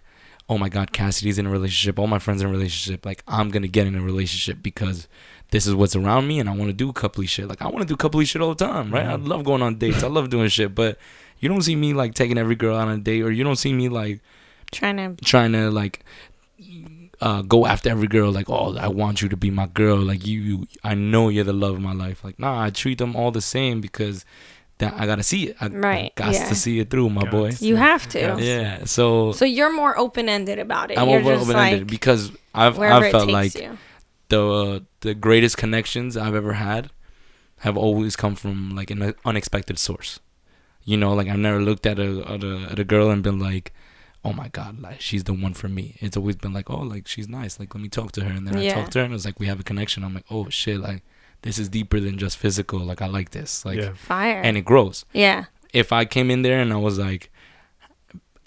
oh 0.49 0.57
my 0.57 0.69
God, 0.69 0.91
Cassidy's 0.91 1.37
in 1.37 1.45
a 1.45 1.49
relationship, 1.49 1.99
all 1.99 2.07
my 2.07 2.19
friends 2.19 2.41
in 2.41 2.47
a 2.47 2.51
relationship, 2.51 3.05
like 3.05 3.21
I'm 3.27 3.49
gonna 3.49 3.67
get 3.67 3.85
in 3.87 3.95
a 3.95 4.01
relationship 4.01 4.57
because 4.63 5.07
this 5.51 5.67
is 5.67 5.75
what's 5.75 5.95
around 5.95 6.27
me, 6.27 6.39
and 6.39 6.49
I 6.49 6.53
want 6.59 6.69
to 6.69 6.73
do 6.83 6.91
coupley 6.91 7.29
shit. 7.29 7.47
Like 7.47 7.61
I 7.61 7.67
want 7.67 7.87
to 7.87 7.91
do 7.93 7.95
coupley 7.95 8.25
shit 8.27 8.41
all 8.41 8.53
the 8.55 8.65
time, 8.65 8.91
right? 8.91 9.05
I 9.05 9.15
Mhm. 9.17 9.27
love 9.27 9.43
going 9.43 9.61
on 9.61 9.75
dates, 9.83 10.03
I 10.03 10.07
love 10.07 10.29
doing 10.31 10.49
shit, 10.49 10.73
but 10.73 10.97
you 11.39 11.49
don't 11.49 11.61
see 11.61 11.75
me 11.75 11.93
like 11.93 12.13
taking 12.13 12.37
every 12.37 12.55
girl 12.55 12.75
out 12.77 12.87
on 12.87 12.93
a 12.93 12.97
date, 13.01 13.21
or 13.21 13.31
you 13.31 13.43
don't 13.43 13.55
see 13.57 13.73
me 13.73 13.89
like 13.89 14.21
trying 14.71 14.97
to 14.97 15.15
trying 15.23 15.51
to 15.53 15.69
like 15.71 16.03
uh 17.21 17.41
go 17.43 17.65
after 17.65 17.89
every 17.89 18.07
girl 18.07 18.31
like 18.31 18.49
oh 18.49 18.75
i 18.77 18.87
want 18.87 19.21
you 19.21 19.29
to 19.29 19.37
be 19.37 19.49
my 19.49 19.67
girl 19.67 19.95
like 19.97 20.25
you, 20.25 20.39
you 20.41 20.67
i 20.83 20.93
know 20.93 21.29
you're 21.29 21.43
the 21.45 21.53
love 21.53 21.75
of 21.75 21.81
my 21.81 21.93
life 21.93 22.23
like 22.23 22.37
nah 22.39 22.61
i 22.61 22.69
treat 22.69 22.97
them 22.97 23.15
all 23.15 23.31
the 23.31 23.41
same 23.41 23.79
because 23.79 24.25
that 24.79 24.93
i 24.97 25.05
gotta 25.05 25.23
see 25.23 25.47
it 25.49 25.55
i, 25.61 25.67
Right, 25.67 26.11
I 26.17 26.21
got 26.21 26.33
yeah. 26.33 26.49
to 26.49 26.55
see 26.55 26.79
it 26.79 26.89
through 26.89 27.09
my 27.09 27.21
Got 27.23 27.31
boy 27.31 27.51
you 27.59 27.77
have 27.77 28.07
to. 28.09 28.19
Yeah. 28.19 28.37
yeah 28.37 28.83
so, 28.85 29.31
So 29.31 29.45
you're 29.45 29.71
more 29.71 29.97
open 29.97 30.27
ended 30.27 30.59
about 30.59 30.91
it. 30.91 30.97
i'm 30.97 31.07
you're 31.07 31.19
over 31.19 31.35
just 31.35 31.49
open-ended 31.49 31.79
like 31.81 31.87
because 31.89 32.31
i've 32.53 32.77
i've 32.79 33.11
felt 33.11 33.29
like 33.29 33.55
you. 33.55 33.77
the 34.29 34.83
the 35.01 35.13
greatest 35.13 35.55
connections 35.57 36.17
i've 36.17 36.35
ever 36.35 36.53
had 36.53 36.89
have 37.59 37.77
always 37.77 38.17
come 38.17 38.35
from 38.35 38.75
like 38.75 38.91
an 38.91 39.13
unexpected 39.23 39.79
source 39.79 40.19
you 40.85 40.95
know 40.95 41.13
like 41.13 41.27
i've 41.27 41.37
never 41.39 41.59
looked 41.61 41.85
at 41.85 41.99
a 41.99 42.23
at 42.27 42.43
a, 42.43 42.67
at 42.71 42.79
a 42.79 42.83
girl 42.83 43.09
and 43.09 43.21
been 43.23 43.39
like 43.39 43.73
oh 44.23 44.31
my 44.33 44.47
god 44.49 44.79
like 44.81 45.01
she's 45.01 45.23
the 45.25 45.33
one 45.33 45.53
for 45.53 45.67
me 45.67 45.97
it's 45.99 46.15
always 46.17 46.35
been 46.35 46.53
like 46.53 46.69
oh 46.69 46.77
like 46.93 47.07
she's 47.07 47.27
nice 47.27 47.59
like 47.59 47.73
let 47.75 47.81
me 47.81 47.89
talk 47.89 48.11
to 48.11 48.23
her 48.23 48.31
and 48.31 48.47
then 48.47 48.55
i 48.55 48.61
Yeah. 48.61 48.73
talk 48.75 48.89
to 48.91 48.99
her 48.99 49.05
and 49.05 49.13
it's 49.13 49.25
like 49.25 49.39
we 49.39 49.47
have 49.47 49.59
a 49.59 49.63
connection 49.63 50.03
i'm 50.03 50.13
like 50.13 50.25
oh 50.31 50.49
shit 50.49 50.79
like 50.79 51.03
this 51.41 51.59
is 51.59 51.69
deeper 51.69 51.99
than 51.99 52.17
just 52.17 52.37
physical 52.37 52.79
like 52.79 53.01
i 53.01 53.07
like 53.07 53.31
this 53.31 53.65
like 53.65 53.79
yeah. 53.79 53.93
Fire. 53.93 54.41
and 54.41 54.57
it 54.57 54.61
grows 54.65 55.05
yeah. 55.13 55.45
if 55.73 55.91
i 55.91 56.05
came 56.05 56.31
in 56.31 56.41
there 56.43 56.59
and 56.59 56.71
i 56.73 56.77
was 56.77 56.97
like 56.97 57.31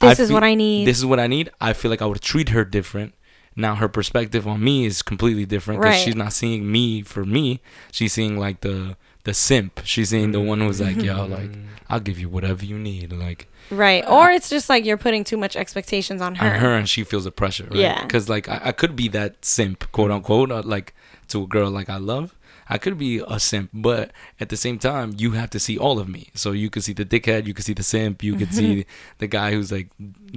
I 0.00 0.10
This 0.10 0.20
is 0.20 0.28
feel- 0.28 0.34
what 0.36 0.44
I 0.44 0.54
need. 0.54 0.86
this 0.86 0.98
is 0.98 1.04
what 1.06 1.20
i 1.20 1.26
need 1.26 1.50
i 1.60 1.72
feel 1.72 1.90
like 1.90 2.02
i 2.02 2.06
would 2.06 2.20
treat 2.20 2.50
her 2.50 2.64
different 2.64 3.14
now 3.56 3.74
her 3.74 3.88
perspective 3.88 4.46
on 4.46 4.62
me 4.62 4.84
is 4.84 5.02
completely 5.02 5.44
different 5.44 5.80
because 5.80 5.94
Right. 5.96 6.04
she's 6.04 6.14
not 6.14 6.32
seeing 6.32 6.70
me 6.70 7.02
for 7.02 7.24
me 7.24 7.60
she's 7.92 8.12
seeing 8.12 8.38
like 8.38 8.60
the 8.60 8.96
the 9.28 9.34
simp. 9.34 9.80
She's 9.84 10.08
seeing 10.10 10.32
the 10.32 10.40
one 10.40 10.60
who's 10.60 10.80
like, 10.80 11.00
yo, 11.08 11.26
like 11.26 11.50
Mm. 11.52 11.64
I'll 11.90 12.00
give 12.08 12.18
you 12.22 12.28
whatever 12.28 12.64
you 12.64 12.78
need, 12.78 13.12
like 13.12 13.48
Right. 13.70 14.04
Or 14.16 14.30
it's 14.36 14.48
just 14.48 14.68
like 14.72 14.84
you're 14.86 14.96
putting 15.06 15.24
too 15.24 15.36
much 15.44 15.54
expectations 15.56 16.20
on 16.26 16.34
her. 16.36 16.46
on 16.54 16.60
her, 16.60 16.72
and 16.78 16.88
she 16.88 17.04
feels 17.04 17.24
the 17.24 17.30
pressure, 17.30 17.64
right? 17.70 17.78
Yeah. 17.86 18.02
Because 18.02 18.28
like 18.28 18.48
I, 18.48 18.58
I 18.70 18.72
could 18.72 18.94
be 18.96 19.08
that 19.18 19.44
simp, 19.44 19.78
quote 19.92 20.10
unquote, 20.10 20.50
uh, 20.50 20.62
like 20.64 20.94
to 21.28 21.42
a 21.42 21.46
girl 21.46 21.70
like 21.70 21.88
I 21.90 21.98
love. 21.98 22.34
I 22.70 22.76
could 22.76 22.98
be 22.98 23.22
a 23.26 23.38
simp, 23.40 23.70
but 23.72 24.10
at 24.38 24.48
the 24.50 24.56
same 24.56 24.78
time, 24.78 25.14
you 25.16 25.30
have 25.40 25.48
to 25.56 25.58
see 25.66 25.78
all 25.78 25.98
of 25.98 26.06
me. 26.06 26.28
So 26.34 26.52
you 26.52 26.68
could 26.68 26.84
see 26.84 26.92
the 26.92 27.04
dickhead, 27.14 27.46
you 27.46 27.54
could 27.54 27.64
see 27.64 27.72
the 27.72 27.82
simp, 27.94 28.22
you 28.22 28.34
could 28.36 28.52
see 28.52 28.84
the 29.22 29.26
guy 29.26 29.52
who's 29.52 29.72
like 29.72 29.88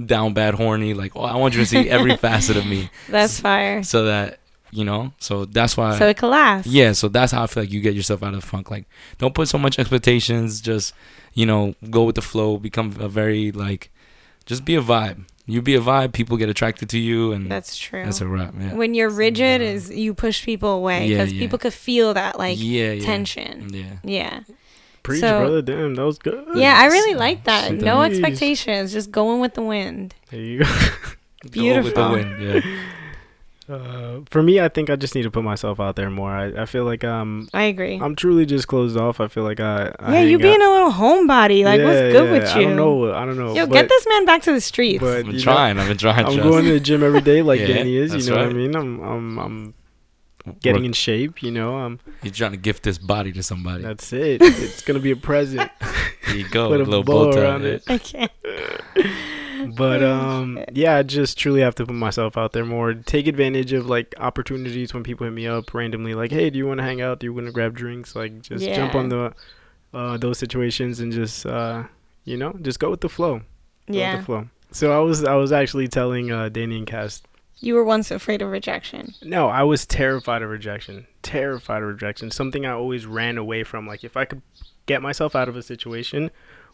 down 0.06 0.32
bad, 0.32 0.54
horny. 0.54 0.94
Like, 0.94 1.12
oh, 1.14 1.24
I 1.34 1.36
want 1.36 1.52
you 1.54 1.60
to 1.60 1.66
see 1.66 1.90
every 1.90 2.16
facet 2.26 2.56
of 2.56 2.64
me, 2.66 2.88
That's 3.08 3.38
fire. 3.38 3.82
so 3.82 4.04
that 4.06 4.40
you 4.72 4.84
know. 4.84 5.12
So 5.18 5.44
that's 5.44 5.76
why. 5.76 5.98
So 5.98 6.08
it 6.08 6.16
can 6.16 6.30
last. 6.30 6.66
Yeah, 6.66 6.92
so 6.92 7.08
that's 7.08 7.30
how 7.32 7.44
I 7.44 7.46
feel 7.46 7.62
like 7.62 7.70
you 7.72 7.80
get 7.80 7.94
yourself 7.94 8.22
out 8.22 8.34
of 8.34 8.40
the 8.40 8.46
funk. 8.46 8.70
Like, 8.70 8.86
don't 9.18 9.34
put 9.34 9.48
so 9.48 9.58
much 9.58 9.78
expectations. 9.78 10.60
Just, 10.60 10.94
you 11.34 11.46
know, 11.46 11.74
go 11.90 12.04
with 12.04 12.16
the 12.16 12.22
flow. 12.22 12.56
Become 12.56 12.96
a 12.98 13.08
very 13.08 13.52
like, 13.52 13.90
just 14.46 14.64
be 14.64 14.74
a 14.74 14.82
vibe. 14.82 15.26
You 15.46 15.60
be 15.60 15.74
a 15.74 15.80
vibe. 15.80 16.12
People 16.12 16.36
get 16.36 16.48
attracted 16.48 16.88
to 16.90 16.98
you, 16.98 17.32
and 17.32 17.50
That's 17.50 17.76
true. 17.76 18.04
that's 18.04 18.20
a 18.20 18.26
wrap. 18.26 18.54
Yeah. 18.58 18.74
when 18.74 18.94
you're 18.94 19.10
rigid 19.10 19.60
is 19.60 19.90
you 19.90 20.14
push 20.14 20.44
people 20.44 20.70
away 20.70 21.08
because 21.08 21.32
yeah. 21.32 21.38
people 21.40 21.58
could 21.58 21.74
feel 21.74 22.14
that 22.14 22.38
like 22.38 22.56
yeah, 22.60 22.92
yeah. 22.92 23.04
tension. 23.04 23.68
Yeah. 23.74 23.84
Yeah. 24.04 24.40
Preach, 25.02 25.20
So- 25.20 25.40
brother. 25.40 25.62
Damn, 25.62 25.96
that 25.96 26.04
was 26.06 26.18
good. 26.18 26.46
Yeah, 26.54 26.78
I 26.78 26.86
really 26.86 27.14
like 27.16 27.42
that. 27.44 27.70
Shit, 27.70 27.82
No 27.82 28.02
expectations, 28.02 28.92
just 28.92 29.10
going 29.10 29.40
with 29.40 29.54
the 29.54 29.62
wind. 29.62 30.14
There 30.30 30.40
you 30.40 30.58
go. 30.60 30.64
Go 30.70 30.78
with 31.42 31.52
the 31.54 31.60
Beautiful. 31.60 32.10
wind. 32.12 32.40
Yeah. 32.40 32.60
Uh, 33.68 34.20
for 34.30 34.42
me, 34.42 34.60
I 34.60 34.68
think 34.68 34.90
I 34.90 34.96
just 34.96 35.14
need 35.14 35.22
to 35.22 35.30
put 35.30 35.44
myself 35.44 35.78
out 35.80 35.96
there 35.96 36.10
more. 36.10 36.30
I, 36.30 36.62
I 36.62 36.66
feel 36.66 36.84
like 36.84 37.04
um 37.04 37.48
I 37.54 37.64
agree. 37.64 37.98
I'm 38.00 38.16
truly 38.16 38.44
just 38.46 38.66
closed 38.68 38.96
off. 38.96 39.20
I 39.20 39.28
feel 39.28 39.44
like 39.44 39.60
I, 39.60 39.94
I 39.98 40.14
yeah, 40.14 40.22
you 40.22 40.38
being 40.38 40.60
out- 40.60 40.68
a 40.68 40.72
little 40.72 40.92
homebody. 40.92 41.64
Like, 41.64 41.80
what's 41.80 42.00
good 42.00 42.26
yeah, 42.26 42.32
with 42.32 42.56
you? 42.56 42.60
I 42.60 42.64
don't 42.64 42.76
know. 42.76 43.14
I 43.14 43.24
don't 43.24 43.38
know. 43.38 43.54
Yo, 43.54 43.66
but, 43.66 43.74
get 43.74 43.88
this 43.88 44.06
man 44.08 44.24
back 44.24 44.42
to 44.42 44.52
the 44.52 44.60
streets. 44.60 45.00
But 45.00 45.18
I've 45.18 45.24
been 45.24 45.34
you 45.34 45.38
know, 45.38 45.44
trying. 45.44 45.78
I've 45.78 45.88
been 45.88 45.98
trying. 45.98 46.26
I'm 46.26 46.34
trust. 46.34 46.42
going 46.42 46.64
to 46.64 46.72
the 46.72 46.80
gym 46.80 47.02
every 47.02 47.20
day, 47.20 47.42
like 47.42 47.60
Yeah, 47.62 47.66
Danny 47.68 47.96
is. 47.96 48.12
You 48.12 48.18
that's 48.18 48.28
know 48.28 48.36
what 48.36 48.46
I 48.46 48.52
mean? 48.52 48.74
I'm 48.74 49.00
I'm 49.00 49.38
I'm 49.38 49.74
getting 50.60 50.84
in 50.84 50.92
shape. 50.92 51.42
You 51.42 51.52
know, 51.52 51.76
I'm. 51.76 52.00
You're 52.22 52.32
trying 52.32 52.52
to 52.52 52.56
gift 52.56 52.82
this 52.82 52.98
body 52.98 53.32
to 53.32 53.42
somebody. 53.42 53.82
That's 53.82 54.12
it. 54.12 54.42
it's 54.42 54.82
gonna 54.82 54.98
be 54.98 55.12
a 55.12 55.16
present. 55.16 55.70
There 56.26 56.36
you 56.36 56.48
go. 56.48 56.68
Put 56.68 56.80
a 56.80 56.84
a 56.84 56.84
little 56.84 57.04
bow 57.04 57.32
bow 57.32 57.40
around 57.40 57.62
yeah. 57.62 57.68
it. 57.70 57.84
I 57.88 57.98
can't. 57.98 58.32
But 59.76 60.02
um, 60.02 60.58
yeah, 60.72 60.96
I 60.96 61.02
just 61.02 61.38
truly 61.38 61.60
have 61.60 61.74
to 61.76 61.86
put 61.86 61.94
myself 61.94 62.36
out 62.36 62.52
there 62.52 62.64
more. 62.64 62.94
Take 62.94 63.26
advantage 63.26 63.72
of 63.72 63.86
like 63.86 64.14
opportunities 64.18 64.92
when 64.94 65.02
people 65.02 65.24
hit 65.24 65.32
me 65.32 65.46
up 65.46 65.72
randomly, 65.74 66.14
like, 66.14 66.30
"Hey, 66.32 66.50
do 66.50 66.58
you 66.58 66.66
want 66.66 66.78
to 66.78 66.84
hang 66.84 67.00
out? 67.00 67.20
Do 67.20 67.26
you 67.26 67.32
want 67.34 67.46
to 67.46 67.52
grab 67.52 67.74
drinks?" 67.74 68.14
Like, 68.16 68.42
just 68.42 68.64
jump 68.64 68.94
on 68.94 69.08
the 69.08 69.32
uh, 69.94 70.16
those 70.16 70.38
situations 70.38 71.00
and 71.00 71.12
just 71.12 71.46
uh, 71.46 71.84
you 72.24 72.36
know, 72.36 72.52
just 72.62 72.78
go 72.78 72.90
with 72.90 73.00
the 73.00 73.08
flow. 73.08 73.38
Go 73.38 73.44
with 73.88 73.96
Yeah. 73.96 74.16
the 74.18 74.22
flow. 74.24 74.48
So 74.70 74.92
I 74.92 75.00
was 75.00 75.24
I 75.24 75.34
was 75.34 75.52
actually 75.52 75.88
telling 75.88 76.30
uh, 76.32 76.48
Danny 76.48 76.78
and 76.78 76.86
Cass. 76.86 77.22
You 77.58 77.74
were 77.74 77.84
once 77.84 78.10
afraid 78.10 78.42
of 78.42 78.50
rejection. 78.50 79.14
No, 79.22 79.48
I 79.48 79.62
was 79.62 79.86
terrified 79.86 80.42
of 80.42 80.50
rejection. 80.50 81.06
Terrified 81.22 81.82
of 81.82 81.88
rejection. 81.88 82.30
Something 82.32 82.66
I 82.66 82.72
always 82.72 83.06
ran 83.06 83.38
away 83.38 83.62
from. 83.62 83.86
Like 83.86 84.02
if 84.02 84.16
I 84.16 84.24
could 84.24 84.42
get 84.86 85.00
myself 85.02 85.36
out 85.36 85.48
of 85.48 85.54
a 85.56 85.62
situation 85.62 86.30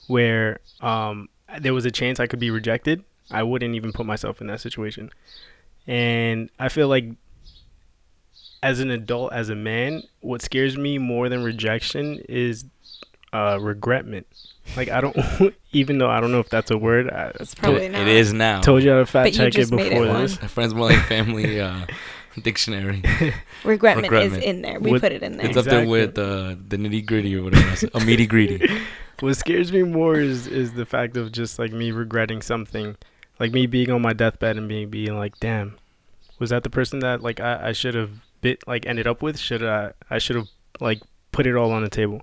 where 0.06 0.60
um, 0.80 1.28
there 1.60 1.74
was 1.74 1.84
a 1.84 1.90
chance 1.90 2.20
I 2.20 2.26
could 2.26 2.38
be 2.40 2.50
rejected, 2.50 3.04
I 3.30 3.42
wouldn't 3.42 3.74
even 3.74 3.92
put 3.92 4.06
myself 4.06 4.40
in 4.40 4.46
that 4.48 4.60
situation. 4.60 5.10
And 5.86 6.50
I 6.58 6.68
feel 6.68 6.88
like 6.88 7.06
as 8.62 8.80
an 8.80 8.90
adult, 8.90 9.32
as 9.32 9.48
a 9.48 9.54
man, 9.54 10.02
what 10.20 10.42
scares 10.42 10.76
me 10.76 10.98
more 10.98 11.28
than 11.28 11.42
rejection 11.44 12.20
is 12.28 12.64
uh, 13.32 13.58
regretment. 13.60 14.26
Like 14.76 14.88
I 14.90 15.00
don't, 15.00 15.16
even 15.72 15.98
though 15.98 16.10
I 16.10 16.20
don't 16.20 16.32
know 16.32 16.40
if 16.40 16.48
that's 16.50 16.70
a 16.70 16.76
word. 16.76 17.08
I 17.10 17.32
It's 17.40 17.54
probably 17.54 17.84
It- 17.86 17.92
not. 17.92 18.02
it 18.02 18.08
is 18.08 18.32
now. 18.32 18.60
told 18.60 18.82
you 18.82 18.90
how 18.90 18.98
to 18.98 19.06
fact 19.06 19.34
check 19.34 19.48
it 19.48 19.52
just 19.52 19.72
made 19.72 19.86
it 19.86 19.90
before 19.90 20.08
one. 20.08 20.22
this. 20.22 20.40
My 20.42 20.48
friends 20.48 20.74
more 20.74 20.86
like 20.90 21.02
family 21.06 21.60
uh, 21.60 21.86
dictionary. 22.42 23.02
Regretment, 23.64 24.04
Regretment. 24.10 24.42
is 24.42 24.44
in 24.48 24.62
there. 24.62 24.80
We 24.80 24.90
With- 24.92 25.02
put 25.02 25.12
it 25.12 25.22
in 25.22 25.36
there. 25.38 25.46
It's 25.46 25.56
up 25.56 25.64
there 25.64 25.86
with 25.88 26.18
uh, 26.18 26.56
the 26.68 26.76
nitty 26.76 27.06
gritty 27.06 27.34
or 27.36 27.44
whatever. 27.44 27.88
a 27.94 28.00
meaty 28.04 28.26
greedy. 28.26 28.68
What 29.20 29.34
scares 29.36 29.72
me 29.72 29.82
more 29.82 30.16
is 30.16 30.46
is 30.46 30.72
the 30.74 30.86
fact 30.86 31.16
of 31.16 31.32
just 31.32 31.58
like 31.58 31.72
me 31.72 31.90
regretting 31.90 32.42
something, 32.42 32.96
like 33.40 33.52
me 33.52 33.66
being 33.66 33.90
on 33.90 34.02
my 34.02 34.12
deathbed 34.12 34.56
and 34.56 34.68
being 34.68 34.88
being 34.90 35.16
like, 35.16 35.38
damn, 35.40 35.76
was 36.38 36.50
that 36.50 36.62
the 36.62 36.70
person 36.70 37.00
that 37.00 37.22
like 37.22 37.40
I, 37.40 37.68
I 37.68 37.72
should 37.72 37.94
have 37.94 38.10
bit 38.40 38.66
like 38.66 38.86
ended 38.86 39.06
up 39.06 39.22
with? 39.22 39.38
Should 39.38 39.62
I 39.64 39.92
I 40.10 40.18
should 40.18 40.36
have 40.36 40.48
like 40.80 41.00
put 41.32 41.46
it 41.46 41.56
all 41.56 41.72
on 41.72 41.82
the 41.82 41.90
table? 41.90 42.22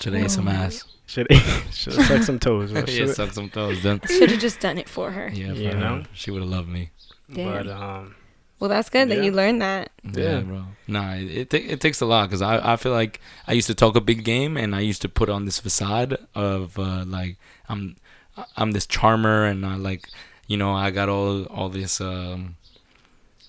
Should 0.00 0.14
have 0.14 0.24
ate 0.24 0.30
some 0.30 0.48
ass. 0.48 0.84
Should 1.06 1.26
should 1.72 1.94
have 1.94 2.06
sucked 2.06 2.24
some 2.24 2.38
toes? 2.38 2.72
or 2.72 2.76
yeah, 2.88 3.12
should- 3.12 3.34
some 3.34 3.50
toes. 3.50 3.82
Then 3.82 4.00
Should 4.08 4.30
have 4.30 4.40
just 4.40 4.60
done 4.60 4.78
it 4.78 4.88
for 4.88 5.10
her. 5.10 5.28
yeah, 5.32 5.52
for 5.52 5.58
You 5.60 5.70
her, 5.72 5.76
know? 5.76 6.02
she 6.14 6.30
would 6.30 6.42
have 6.42 6.50
loved 6.50 6.68
me. 6.68 6.90
Damn. 7.32 7.52
But 7.52 7.68
um, 7.68 8.14
Well, 8.62 8.68
that's 8.68 8.90
good 8.90 9.08
that 9.08 9.24
you 9.24 9.32
learned 9.32 9.60
that. 9.60 9.90
Yeah, 10.04 10.38
Yeah. 10.38 10.40
bro. 10.42 10.62
Nah, 10.86 11.14
it 11.14 11.52
it, 11.52 11.54
it 11.54 11.80
takes 11.80 12.00
a 12.00 12.06
lot 12.06 12.28
because 12.28 12.42
I, 12.42 12.74
I 12.74 12.76
feel 12.76 12.92
like 12.92 13.18
I 13.48 13.54
used 13.54 13.66
to 13.66 13.74
talk 13.74 13.96
a 13.96 14.00
big 14.00 14.22
game 14.22 14.56
and 14.56 14.72
I 14.72 14.78
used 14.78 15.02
to 15.02 15.08
put 15.08 15.28
on 15.28 15.46
this 15.46 15.58
facade 15.58 16.16
of 16.32 16.78
uh, 16.78 17.02
like 17.04 17.38
I'm 17.68 17.96
I'm 18.56 18.70
this 18.70 18.86
charmer 18.86 19.46
and 19.46 19.66
I 19.66 19.74
like 19.74 20.08
you 20.46 20.56
know 20.56 20.72
I 20.74 20.92
got 20.92 21.08
all 21.08 21.42
all 21.46 21.70
this 21.70 22.00
um 22.00 22.54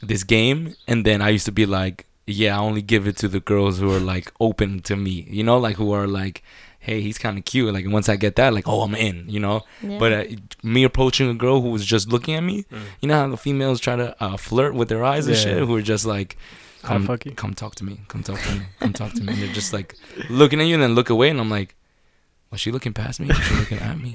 this 0.01 0.23
game 0.23 0.73
and 0.87 1.05
then 1.05 1.21
I 1.21 1.29
used 1.29 1.45
to 1.45 1.51
be 1.51 1.67
like 1.67 2.07
yeah 2.25 2.57
I 2.57 2.59
only 2.59 2.81
give 2.81 3.05
it 3.05 3.15
to 3.17 3.27
the 3.27 3.39
girls 3.39 3.77
who 3.77 3.93
are 3.95 3.99
like 3.99 4.33
open 4.39 4.79
to 4.89 4.95
me 4.95 5.27
you 5.29 5.43
know 5.43 5.59
like 5.59 5.75
who 5.75 5.91
are 5.91 6.07
like 6.07 6.41
hey 6.87 6.99
he's 7.01 7.17
kind 7.25 7.37
of 7.39 7.43
cute. 7.51 7.73
Like 7.73 7.85
once 7.97 8.07
I 8.13 8.15
get 8.25 8.35
that 8.39 8.53
like 8.53 8.67
oh 8.67 8.81
I'm 8.85 8.93
in 9.07 9.17
you 9.35 9.39
know? 9.45 9.57
Yeah. 9.81 9.97
but 10.01 10.11
uh, 10.13 10.23
me 10.61 10.83
approaching 10.83 11.29
a 11.29 11.33
girl 11.43 11.61
who 11.63 11.69
was 11.75 11.83
just 11.93 12.05
looking 12.13 12.35
at 12.39 12.43
me 12.43 12.57
Mm. 12.71 12.81
you 13.01 13.07
know 13.09 13.17
how 13.21 13.27
the 13.35 13.37
females 13.37 13.79
try 13.79 13.95
to 14.03 14.07
uh, 14.23 14.37
flirt 14.37 14.73
with 14.79 14.87
their 14.89 15.03
eyes 15.11 15.25
and 15.27 15.37
shit? 15.43 15.57
Who 15.67 15.75
are 15.75 15.81
just 15.93 16.05
like 16.05 16.37
come, 16.89 17.05
fuck 17.07 17.25
you. 17.25 17.31
come 17.43 17.53
talk 17.53 17.73
to 17.79 17.83
me 17.85 17.93
come 18.11 18.21
talk 18.29 18.39
to 18.47 18.51
me 18.59 18.65
come 18.81 18.93
talk 19.01 19.11
to 19.13 19.21
me. 19.23 19.31
And 19.33 19.41
they're 19.41 19.53
just 19.61 19.71
like 19.73 19.95
looking 20.29 20.59
at 20.61 20.67
you 20.67 20.73
and 20.75 20.83
then 20.83 20.93
look 20.99 21.09
away 21.09 21.29
and 21.29 21.39
i'm 21.39 21.49
like 21.59 21.75
was 22.51 22.59
she 22.61 22.69
looking 22.71 22.93
past 22.93 23.19
me? 23.21 23.27
Was 23.27 23.37
she 23.47 23.55
looking 23.55 23.79
at 23.79 23.97
me? 23.97 24.11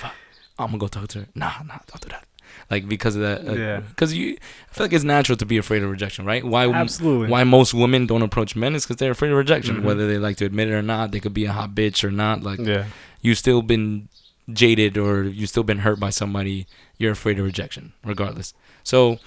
Fuck. 0.00 0.14
i'm 0.58 0.66
gonna 0.72 0.78
go 0.78 0.88
talk 0.88 1.06
to 1.12 1.18
her. 1.20 1.26
Nah 1.34 1.52
nah 1.68 1.78
don't 1.88 2.00
do 2.00 2.08
that 2.14 2.24
like 2.70 2.88
because 2.88 3.16
of 3.16 3.22
that 3.22 3.46
uh, 3.48 3.52
Yeah. 3.54 3.80
because 3.80 4.14
you 4.14 4.36
i 4.70 4.74
feel 4.74 4.84
like 4.86 4.92
it's 4.92 5.04
natural 5.04 5.36
to 5.38 5.46
be 5.46 5.56
afraid 5.58 5.82
of 5.82 5.90
rejection 5.90 6.24
right 6.24 6.44
why 6.44 6.66
absolutely. 6.68 7.28
why 7.28 7.44
most 7.44 7.74
women 7.74 8.06
don't 8.06 8.22
approach 8.22 8.54
men 8.56 8.74
is 8.74 8.84
because 8.84 8.96
they're 8.96 9.12
afraid 9.12 9.30
of 9.32 9.36
rejection 9.38 9.76
Mhm. 9.76 9.82
whether 9.84 10.06
they 10.06 10.18
like 10.18 10.36
to 10.38 10.44
admit 10.44 10.68
it 10.68 10.72
or 10.74 10.82
not 10.82 11.12
they 11.12 11.20
could 11.20 11.34
be 11.34 11.44
a 11.46 11.52
hot 11.52 11.74
bitch 11.74 12.04
or 12.04 12.10
not 12.10 12.42
like 12.42 12.60
Yeah. 12.60 12.84
you 13.22 13.34
still 13.34 13.62
been 13.62 14.08
jaded 14.52 14.98
or 14.98 15.24
you 15.24 15.46
still 15.46 15.62
been 15.62 15.78
hurt 15.80 16.00
by 16.00 16.10
somebody, 16.10 16.66
you're 16.98 17.12
afraid 17.12 17.38
of 17.38 17.44
rejection, 17.44 17.92
regardless. 18.04 18.52
So 18.82 19.20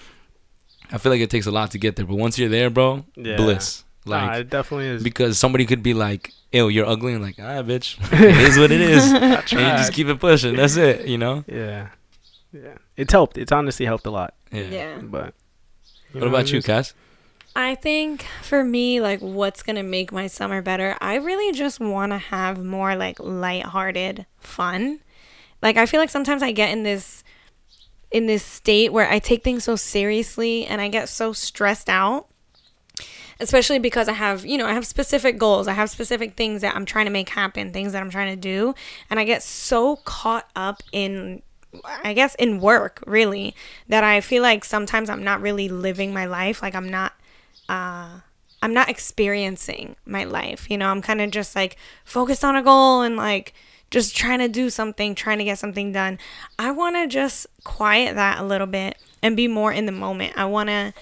I 0.91 0.97
feel 0.97 1.13
like 1.13 1.21
it 1.21 1.29
takes 1.29 1.45
a 1.45 1.51
lot 1.51 1.71
to 1.71 1.77
get 1.77 1.95
there, 1.95 2.05
but 2.05 2.15
once 2.17 2.37
you're 2.37 2.49
there, 2.49 2.69
bro, 2.69 3.05
Yeah. 3.15 3.37
bliss. 3.37 3.85
Nah, 4.05 4.25
Like 4.27 4.39
it 4.41 4.49
definitely 4.49 4.87
is. 4.87 5.01
because 5.03 5.39
somebody 5.39 5.65
could 5.65 5.81
be 5.81 5.93
like, 5.93 6.31
"Ew, 6.51 6.67
you're 6.67 6.85
ugly," 6.85 7.13
and 7.13 7.23
like, 7.23 7.35
"Ah, 7.39 7.63
bitch, 7.63 7.95
it 8.11 8.41
is 8.49 8.57
what 8.59 8.69
it 8.69 8.81
is," 8.81 9.09
and 9.13 9.49
you 9.51 9.77
just 9.79 9.93
keep 9.93 10.07
it 10.07 10.19
pushing. 10.19 10.57
That's 10.57 10.75
it, 10.75 11.07
you 11.07 11.17
know. 11.17 11.45
Yeah. 11.47 11.87
Yeah. 12.53 12.77
It's 12.95 13.11
helped. 13.11 13.37
It's 13.37 13.51
honestly 13.51 13.85
helped 13.85 14.05
a 14.05 14.11
lot. 14.11 14.35
Yeah. 14.51 14.61
yeah. 14.63 14.99
But 15.01 15.33
What 16.11 16.27
about 16.27 16.51
you, 16.51 16.61
Cass? 16.61 16.91
Cass? 16.91 16.93
I 17.55 17.75
think 17.75 18.25
for 18.41 18.63
me, 18.63 18.99
like, 18.99 19.19
what's 19.19 19.61
gonna 19.61 19.83
make 19.83 20.11
my 20.11 20.27
summer 20.27 20.61
better? 20.61 20.97
I 21.01 21.15
really 21.15 21.51
just 21.51 21.79
want 21.79 22.11
to 22.11 22.17
have 22.17 22.63
more 22.63 22.95
like 22.95 23.19
lighthearted 23.19 24.25
fun. 24.39 24.99
Like, 25.61 25.77
I 25.77 25.85
feel 25.85 25.99
like 25.99 26.09
sometimes 26.09 26.41
I 26.41 26.51
get 26.51 26.71
in 26.71 26.83
this 26.83 27.23
in 28.11 28.27
this 28.27 28.43
state 28.43 28.93
where 28.93 29.09
I 29.09 29.19
take 29.19 29.43
things 29.43 29.63
so 29.63 29.75
seriously 29.75 30.65
and 30.65 30.79
I 30.79 30.87
get 30.87 31.09
so 31.09 31.33
stressed 31.33 31.89
out. 31.89 32.27
Especially 33.39 33.79
because 33.79 34.07
I 34.07 34.13
have, 34.13 34.45
you 34.45 34.57
know, 34.57 34.67
I 34.67 34.73
have 34.73 34.85
specific 34.85 35.39
goals. 35.39 35.67
I 35.67 35.73
have 35.73 35.89
specific 35.89 36.35
things 36.35 36.61
that 36.61 36.75
I'm 36.75 36.85
trying 36.85 37.05
to 37.05 37.11
make 37.11 37.29
happen, 37.29 37.73
things 37.73 37.91
that 37.91 38.01
I'm 38.01 38.11
trying 38.11 38.33
to 38.33 38.39
do, 38.39 38.75
and 39.09 39.19
I 39.19 39.23
get 39.25 39.41
so 39.41 39.97
caught 39.97 40.47
up 40.55 40.83
in 40.91 41.41
I 42.03 42.13
guess 42.13 42.35
in 42.35 42.59
work 42.59 43.03
really 43.05 43.55
that 43.87 44.03
I 44.03 44.21
feel 44.21 44.43
like 44.43 44.63
sometimes 44.63 45.09
I'm 45.09 45.23
not 45.23 45.41
really 45.41 45.69
living 45.69 46.13
my 46.13 46.25
life. 46.25 46.61
Like 46.61 46.75
I'm 46.75 46.89
not 46.89 47.13
uh 47.69 48.19
I'm 48.61 48.73
not 48.73 48.89
experiencing 48.89 49.97
my 50.05 50.23
life. 50.23 50.69
You 50.69 50.77
know, 50.77 50.87
I'm 50.87 51.01
kind 51.01 51.21
of 51.21 51.31
just 51.31 51.55
like 51.55 51.77
focused 52.05 52.45
on 52.45 52.55
a 52.55 52.63
goal 52.63 53.01
and 53.01 53.17
like 53.17 53.53
just 53.91 54.15
trying 54.15 54.39
to 54.39 54.47
do 54.47 54.69
something, 54.69 55.13
trying 55.15 55.37
to 55.37 55.43
get 55.43 55.59
something 55.59 55.91
done. 55.91 56.17
I 56.57 56.71
want 56.71 56.95
to 56.95 57.07
just 57.07 57.45
quiet 57.63 58.15
that 58.15 58.39
a 58.39 58.43
little 58.43 58.67
bit 58.67 58.97
and 59.21 59.35
be 59.35 59.47
more 59.47 59.71
in 59.71 59.85
the 59.85 59.91
moment. 59.91 60.37
I 60.37 60.45
want 60.45 60.69
to 60.69 60.93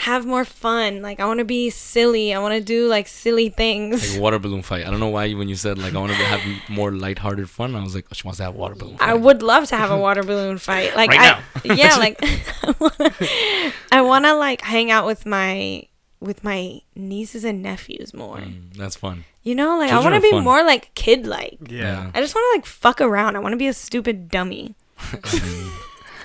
have 0.00 0.24
more 0.24 0.44
fun. 0.46 1.02
Like 1.02 1.20
I 1.20 1.26
want 1.26 1.38
to 1.40 1.44
be 1.44 1.68
silly. 1.70 2.32
I 2.32 2.38
want 2.38 2.54
to 2.54 2.60
do 2.60 2.88
like 2.88 3.06
silly 3.06 3.50
things. 3.50 4.12
Like 4.14 4.22
water 4.22 4.38
balloon 4.38 4.62
fight. 4.62 4.86
I 4.86 4.90
don't 4.90 4.98
know 5.00 5.08
why 5.08 5.32
when 5.32 5.48
you 5.48 5.56
said 5.56 5.76
like 5.78 5.94
I 5.94 5.98
want 5.98 6.12
to 6.12 6.16
have 6.18 6.40
more 6.70 6.90
lighthearted 6.90 7.50
fun, 7.50 7.74
I 7.76 7.82
was 7.82 7.94
like, 7.94 8.06
oh, 8.10 8.14
she 8.14 8.26
wants 8.26 8.38
to 8.38 8.44
have 8.44 8.54
water 8.54 8.74
balloon. 8.74 8.96
Fight. 8.96 9.08
I 9.10 9.14
would 9.14 9.42
love 9.42 9.66
to 9.68 9.76
have 9.76 9.90
a 9.90 9.98
water 9.98 10.22
balloon 10.22 10.56
fight. 10.68 10.96
Like 10.96 11.10
Right 11.10 11.42
I, 11.64 11.74
yeah, 11.74 11.96
like 11.96 12.18
I 13.92 14.00
wanna, 14.00 14.34
like 14.34 14.62
hang 14.62 14.90
out 14.90 15.04
with 15.06 15.26
my 15.26 15.84
with 16.20 16.44
my 16.44 16.80
nieces 16.94 17.44
and 17.44 17.62
nephews 17.62 18.14
more. 18.14 18.38
Mm, 18.38 18.74
that's 18.76 18.96
fun. 18.96 19.24
You 19.42 19.54
know, 19.54 19.78
like 19.78 19.90
Children 19.90 20.12
I 20.12 20.16
want 20.16 20.22
to 20.22 20.28
be 20.30 20.32
fun. 20.32 20.44
more 20.44 20.62
like 20.64 20.94
kid 20.94 21.26
like. 21.26 21.58
Yeah. 21.68 22.10
I 22.14 22.20
just 22.20 22.34
want 22.34 22.44
to 22.52 22.58
like 22.58 22.66
fuck 22.66 23.00
around. 23.00 23.36
I 23.36 23.38
want 23.38 23.52
to 23.52 23.56
be 23.58 23.68
a 23.68 23.72
stupid 23.72 24.28
dummy. 24.30 24.74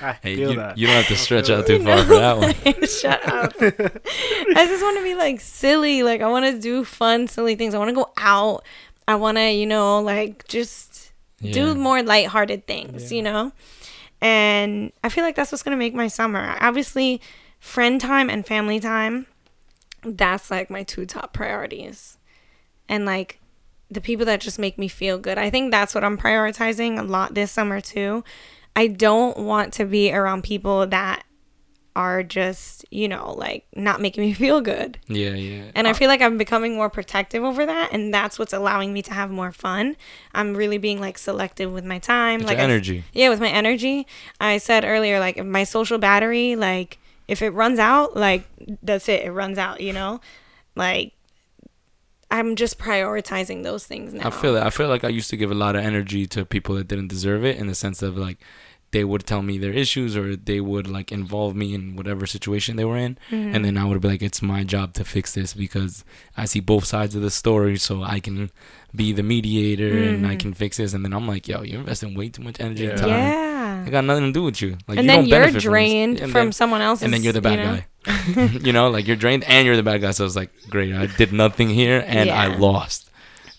I 0.02 0.14
Hey, 0.22 0.36
feel 0.36 0.52
you, 0.52 0.56
that. 0.58 0.78
you 0.78 0.88
don't 0.88 0.96
have 0.96 1.08
to 1.08 1.16
stretch 1.26 1.50
out 1.50 1.66
too 1.68 1.84
far 1.84 2.04
for 2.04 2.16
that 2.16 2.38
one. 2.38 2.54
Shut 2.88 3.26
up. 3.28 3.54
I 3.62 4.66
just 4.68 4.82
want 4.84 4.98
to 4.98 5.04
be 5.04 5.16
like 5.16 5.40
silly. 5.42 6.04
Like 6.04 6.22
I 6.22 6.28
want 6.30 6.46
to 6.46 6.60
do 6.60 6.84
fun, 6.84 7.28
silly 7.28 7.56
things. 7.56 7.74
I 7.74 7.78
want 7.80 7.90
to 7.90 7.96
go 7.96 8.12
out. 8.18 8.64
I 9.08 9.16
want 9.16 9.38
to, 9.38 9.52
you 9.52 9.66
know, 9.66 10.02
like 10.02 10.48
just 10.48 11.12
Yeah. 11.40 11.54
do 11.54 11.76
more 11.76 12.02
lighthearted 12.02 12.66
things, 12.68 13.12
Yeah. 13.12 13.16
you 13.18 13.24
know? 13.24 13.52
And 14.22 14.92
I 15.04 15.10
feel 15.10 15.24
like 15.24 15.36
that's 15.36 15.52
what's 15.52 15.62
going 15.64 15.76
to 15.76 15.80
make 15.80 15.94
my 15.94 16.08
summer. 16.08 16.56
Obviously, 16.60 17.22
friend 17.60 18.00
time 18.02 18.30
and 18.30 18.46
family 18.46 18.80
time, 18.80 19.28
that's 20.04 20.50
like 20.50 20.70
my 20.70 20.84
two 20.84 21.06
top 21.06 21.34
priorities. 21.34 22.18
And 22.90 23.06
like 23.06 23.40
the 23.92 24.02
people 24.02 24.26
that 24.26 24.42
just 24.42 24.58
make 24.58 24.78
me 24.80 24.88
feel 24.88 25.18
good. 25.20 25.38
I 25.38 25.50
think 25.50 25.70
that's 25.72 25.94
what 25.94 26.04
I'm 26.04 26.18
prioritizing 26.18 26.98
a 27.00 27.04
lot 27.04 27.34
this 27.36 27.52
summer 27.52 27.82
too. 27.82 28.24
I 28.76 28.88
don't 28.88 29.38
want 29.38 29.74
to 29.74 29.86
be 29.86 30.12
around 30.14 30.44
people 30.44 30.86
that 30.88 31.24
are 31.96 32.24
just, 32.24 32.84
you 32.92 33.08
know, 33.08 33.32
like 33.32 33.66
not 33.74 34.02
making 34.02 34.22
me 34.26 34.34
feel 34.44 34.60
good. 34.60 35.00
Yeah, 35.08 35.30
yeah. 35.30 35.72
And 35.76 35.88
I 35.88 35.92
uh, 35.92 35.94
feel 35.94 36.10
like 36.10 36.22
I'm 36.22 36.38
becoming 36.38 36.76
more 36.76 36.90
protective 36.90 37.42
over 37.44 37.66
that, 37.66 37.94
and 37.94 38.14
that's 38.14 38.38
what's 38.38 38.52
allowing 38.52 38.92
me 38.92 39.02
to 39.04 39.14
have 39.14 39.32
more 39.32 39.54
fun. 39.54 39.96
I'm 40.34 40.56
really 40.58 40.78
being 40.78 41.00
like 41.00 41.18
selective 41.18 41.72
with 41.72 41.86
my 41.86 42.00
time, 42.00 42.40
With 42.40 42.48
like 42.48 42.58
your 42.58 42.62
I- 42.64 42.66
energy. 42.70 43.04
yeah, 43.14 43.30
with 43.30 43.40
my 43.40 43.48
energy. 43.50 44.08
I 44.42 44.58
said 44.58 44.84
earlier, 44.84 45.20
like 45.22 45.38
if 45.38 45.46
my 45.46 45.64
social 45.64 45.98
battery, 45.98 46.58
like 46.58 46.98
if 47.30 47.42
it 47.42 47.52
runs 47.52 47.80
out, 47.80 48.18
like 48.18 48.44
that's 48.84 49.08
it. 49.08 49.24
It 49.24 49.32
runs 49.32 49.58
out. 49.58 49.80
You 49.80 49.94
know, 49.94 50.20
like 50.76 51.14
I'm 52.38 52.56
just 52.56 52.78
prioritizing 52.80 53.64
those 53.64 53.86
things 53.86 54.14
now. 54.14 54.28
I 54.28 54.32
feel 54.32 54.54
that. 54.56 54.66
I 54.66 54.70
feel 54.70 54.88
like 54.90 55.04
I 55.04 55.10
used 55.10 55.30
to 55.32 55.38
give 55.38 55.52
a 55.52 55.56
lot 55.66 55.76
of 55.76 55.84
energy 55.84 56.26
to 56.28 56.46
people 56.46 56.76
that 56.76 56.88
didn't 56.88 57.08
deserve 57.10 57.44
it 57.46 57.58
in 57.58 57.68
the 57.68 57.76
sense 57.76 58.02
of 58.02 58.18
like 58.18 58.38
they 58.92 59.04
would 59.04 59.26
tell 59.26 59.42
me 59.42 59.58
their 59.58 59.74
issues 59.74 60.16
or 60.16 60.36
they 60.38 60.62
would 60.62 60.88
like 60.88 61.12
involve 61.12 61.54
me 61.56 61.74
in 61.74 61.96
whatever 61.98 62.26
situation 62.26 62.76
they 62.78 62.86
were 62.86 62.96
in 63.08 63.18
Mm-hmm. 63.30 63.54
and 63.56 63.66
then 63.66 63.78
I 63.78 63.84
would 63.86 64.00
be 64.00 64.08
like 64.08 64.22
it's 64.22 64.42
my 64.42 64.64
job 64.64 64.94
to 64.94 65.04
fix 65.04 65.34
this 65.34 65.54
because 65.54 66.06
I 66.38 66.46
see 66.46 66.62
both 66.62 66.86
sides 66.86 67.14
of 67.16 67.22
the 67.22 67.32
story 67.32 67.78
so 67.78 68.04
I 68.04 68.20
can 68.22 68.52
be 68.96 69.12
the 69.12 69.24
mediator 69.24 69.92
and 70.10 70.26
I 70.26 70.36
Mhm. 70.36 70.40
can 70.40 70.54
fix 70.54 70.78
this 70.78 70.94
and 70.94 71.04
then 71.04 71.14
I'm 71.14 71.28
like 71.28 71.46
yo 71.48 71.62
you're 71.64 71.80
investing 71.82 72.16
way 72.16 72.30
too 72.30 72.44
much 72.44 72.58
energy 72.62 72.86
and 72.86 72.98
Yeah. 73.00 73.06
time 73.06 73.20
Yeah. 73.20 73.84
I 73.88 73.90
got 73.90 74.06
nothing 74.06 74.28
to 74.28 74.32
do 74.32 74.44
with 74.44 74.62
you 74.62 74.78
like 74.88 74.98
and 75.00 75.06
you 75.06 75.12
then 75.12 75.20
don't 75.20 75.28
you're 75.28 75.40
benefit 75.40 75.62
from 75.64 75.72
drained 75.72 76.20
from 76.20 76.32
then, 76.32 76.52
someone 76.54 76.82
else's. 76.82 77.04
and 77.04 77.14
then 77.14 77.22
you're 77.24 77.34
the 77.34 77.42
bad 77.42 77.60
you 77.60 77.66
know? 77.66 77.76
guy 77.76 77.86
you 78.36 78.72
know 78.72 78.90
like 78.90 79.08
you're 79.08 79.16
drained 79.16 79.44
and 79.46 79.66
you're 79.66 79.76
the 79.76 79.84
bad 79.84 80.02
guy 80.02 80.12
so 80.12 80.26
it's 80.26 80.36
like 80.36 80.52
great 80.70 80.94
I 80.94 81.08
did 81.08 81.32
nothing 81.34 81.70
here 81.70 82.04
and 82.08 82.32
I 82.32 82.48
lost 82.58 83.10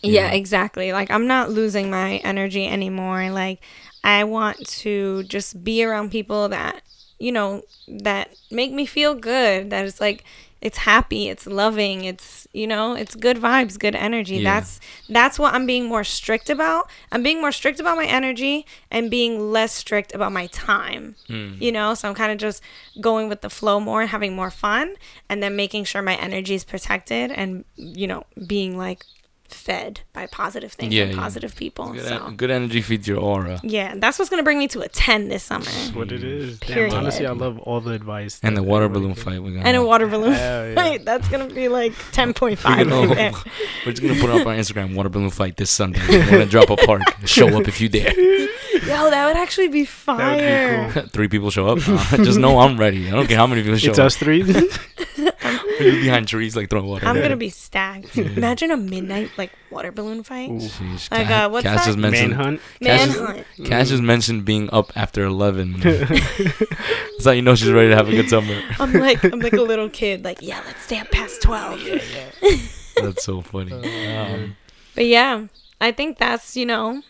Yeah, 0.02 0.28
Yeah. 0.28 0.32
exactly. 0.32 0.92
Like 0.92 1.10
I'm 1.10 1.26
not 1.26 1.50
losing 1.50 1.90
my 1.90 2.16
energy 2.18 2.66
anymore. 2.66 3.30
Like 3.30 3.60
I 4.04 4.24
want 4.24 4.66
to 4.84 5.24
just 5.24 5.64
be 5.64 5.82
around 5.84 6.10
people 6.10 6.48
that, 6.50 6.82
you 7.18 7.32
know, 7.32 7.62
that 7.88 8.30
make 8.50 8.72
me 8.72 8.86
feel 8.86 9.14
good. 9.14 9.70
That 9.70 9.84
it's 9.86 10.00
like 10.00 10.24
it's 10.66 10.78
happy, 10.78 11.28
it's 11.28 11.46
loving, 11.46 12.04
it's, 12.04 12.48
you 12.52 12.66
know, 12.66 12.96
it's 12.96 13.14
good 13.14 13.36
vibes, 13.36 13.78
good 13.78 13.94
energy. 13.94 14.38
Yeah. 14.38 14.54
That's 14.54 14.80
that's 15.08 15.38
what 15.38 15.54
I'm 15.54 15.64
being 15.64 15.86
more 15.86 16.02
strict 16.02 16.50
about. 16.50 16.90
I'm 17.12 17.22
being 17.22 17.40
more 17.40 17.52
strict 17.52 17.78
about 17.78 17.96
my 17.96 18.04
energy 18.04 18.66
and 18.90 19.08
being 19.08 19.52
less 19.52 19.72
strict 19.72 20.12
about 20.12 20.32
my 20.32 20.48
time. 20.48 21.14
Mm. 21.28 21.62
You 21.62 21.70
know, 21.70 21.94
so 21.94 22.08
I'm 22.08 22.16
kind 22.16 22.32
of 22.32 22.38
just 22.38 22.64
going 23.00 23.28
with 23.28 23.42
the 23.42 23.48
flow 23.48 23.78
more 23.78 24.00
and 24.00 24.10
having 24.10 24.34
more 24.34 24.50
fun 24.50 24.96
and 25.28 25.40
then 25.40 25.54
making 25.54 25.84
sure 25.84 26.02
my 26.02 26.16
energy 26.16 26.56
is 26.56 26.64
protected 26.64 27.30
and, 27.30 27.64
you 27.76 28.08
know, 28.08 28.24
being 28.44 28.76
like 28.76 29.04
fed 29.48 30.00
by 30.12 30.26
positive 30.26 30.72
things 30.72 30.92
Yeah, 30.94 31.04
and 31.04 31.12
yeah. 31.14 31.18
positive 31.18 31.54
people. 31.56 31.92
Good, 31.92 32.06
So 32.06 32.30
good 32.36 32.50
energy 32.50 32.80
feeds 32.82 33.06
your 33.08 33.18
aura. 33.18 33.60
yeah, 33.62 33.94
that's 33.96 34.18
what's 34.18 34.28
gonna 34.30 34.42
bring 34.42 34.58
me 34.58 34.68
to 34.68 34.80
a 34.80 34.88
ten 34.88 35.28
this 35.28 35.42
summer. 35.44 35.64
That's 35.64 35.92
what 35.94 36.12
it 36.12 36.22
is. 36.24 36.58
Damn, 36.60 36.74
Period. 36.74 36.94
honestly, 36.94 37.26
I 37.26 37.32
love 37.32 37.58
all 37.60 37.80
the 37.80 37.92
advice. 37.92 38.40
And 38.42 38.56
the 38.56 38.62
water 38.62 38.88
balloon 38.88 39.14
gave. 39.14 39.22
fight 39.24 39.42
we're 39.42 39.50
gonna 39.52 39.64
And 39.66 39.76
a 39.76 39.84
water 39.84 40.06
balloon 40.06 40.32
Hell 40.32 40.68
yeah. 40.68 40.74
fight. 40.74 41.04
That's 41.04 41.28
gonna 41.28 41.46
be 41.48 41.68
like 41.68 41.92
ten 42.12 42.32
point 42.34 42.58
five. 42.58 42.86
We're 42.90 43.06
gonna- 43.08 43.32
We're 43.86 43.92
just 43.92 44.02
gonna 44.02 44.20
put 44.20 44.30
it 44.30 44.40
up 44.40 44.46
on 44.46 44.56
Instagram. 44.56 44.94
Water 44.94 45.08
balloon 45.08 45.30
fight 45.30 45.56
this 45.56 45.70
Sunday. 45.70 46.00
We're 46.08 46.30
gonna 46.30 46.46
drop 46.46 46.70
a 46.70 46.76
park. 46.76 47.02
Show 47.24 47.48
up 47.58 47.68
if 47.68 47.80
you 47.80 47.88
dare. 47.88 48.12
Yo, 48.18 49.10
that 49.10 49.26
would 49.26 49.36
actually 49.36 49.68
be 49.68 49.80
would 49.80 49.82
be 49.82 49.84
fire. 49.86 50.90
cool. 50.92 51.02
Three 51.08 51.28
people 51.28 51.50
show 51.50 51.66
up. 51.68 51.78
Uh, 51.88 52.16
just 52.18 52.38
know 52.38 52.58
I'm 52.60 52.76
ready. 52.76 53.08
I 53.08 53.12
don't 53.12 53.26
care 53.26 53.36
how 53.36 53.46
many 53.46 53.62
people 53.62 53.78
show 53.78 53.90
It's 53.90 53.98
up. 53.98 54.06
us 54.06 54.16
three. 54.16 54.42
We're 55.78 55.92
behind 56.02 56.28
trees 56.28 56.56
like 56.56 56.70
throwing 56.70 56.86
water. 56.86 57.06
I'm 57.06 57.20
gonna 57.20 57.36
be 57.36 57.50
stacked. 57.50 58.16
Imagine 58.16 58.70
a 58.70 58.76
midnight 58.76 59.30
like 59.36 59.52
water 59.70 59.92
balloon 59.92 60.22
fight. 60.22 60.50
Ooh. 60.50 60.58
Sheesh, 60.58 61.10
Like, 61.10 61.26
Ca- 61.28 61.46
uh, 61.46 61.48
what's 61.48 61.64
Cass 61.64 61.80
that? 61.80 61.86
just 61.86 61.98
mentioned. 61.98 62.30
Manhunt. 62.36 62.60
Cass 62.82 63.08
is- 63.08 63.16
Manhunt. 63.20 63.46
Cass 63.64 63.88
just 63.88 64.02
mentioned 64.02 64.44
being 64.44 64.68
up 64.72 64.92
after 64.96 65.24
eleven. 65.24 65.80
That's 65.80 67.24
how 67.24 67.30
you 67.32 67.42
know 67.42 67.54
she's 67.54 67.70
ready 67.70 67.90
to 67.90 67.96
have 67.96 68.08
a 68.08 68.12
good 68.12 68.28
summer. 68.28 68.60
I'm 68.78 68.92
like 68.92 69.22
I'm 69.24 69.40
like 69.40 69.52
a 69.54 69.62
little 69.62 69.88
kid. 69.88 70.24
Like 70.24 70.42
yeah, 70.42 70.62
let's 70.66 70.82
stay 70.82 70.98
up 70.98 71.10
past 71.10 71.42
twelve. 71.42 71.80
That's 72.96 73.24
so 73.24 73.40
funny. 73.42 73.72
Um, 74.16 74.56
But 74.94 75.04
yeah, 75.06 75.46
I 75.80 75.92
think 75.92 76.16
that's, 76.16 76.56
you 76.56 76.64
know, 76.64 77.02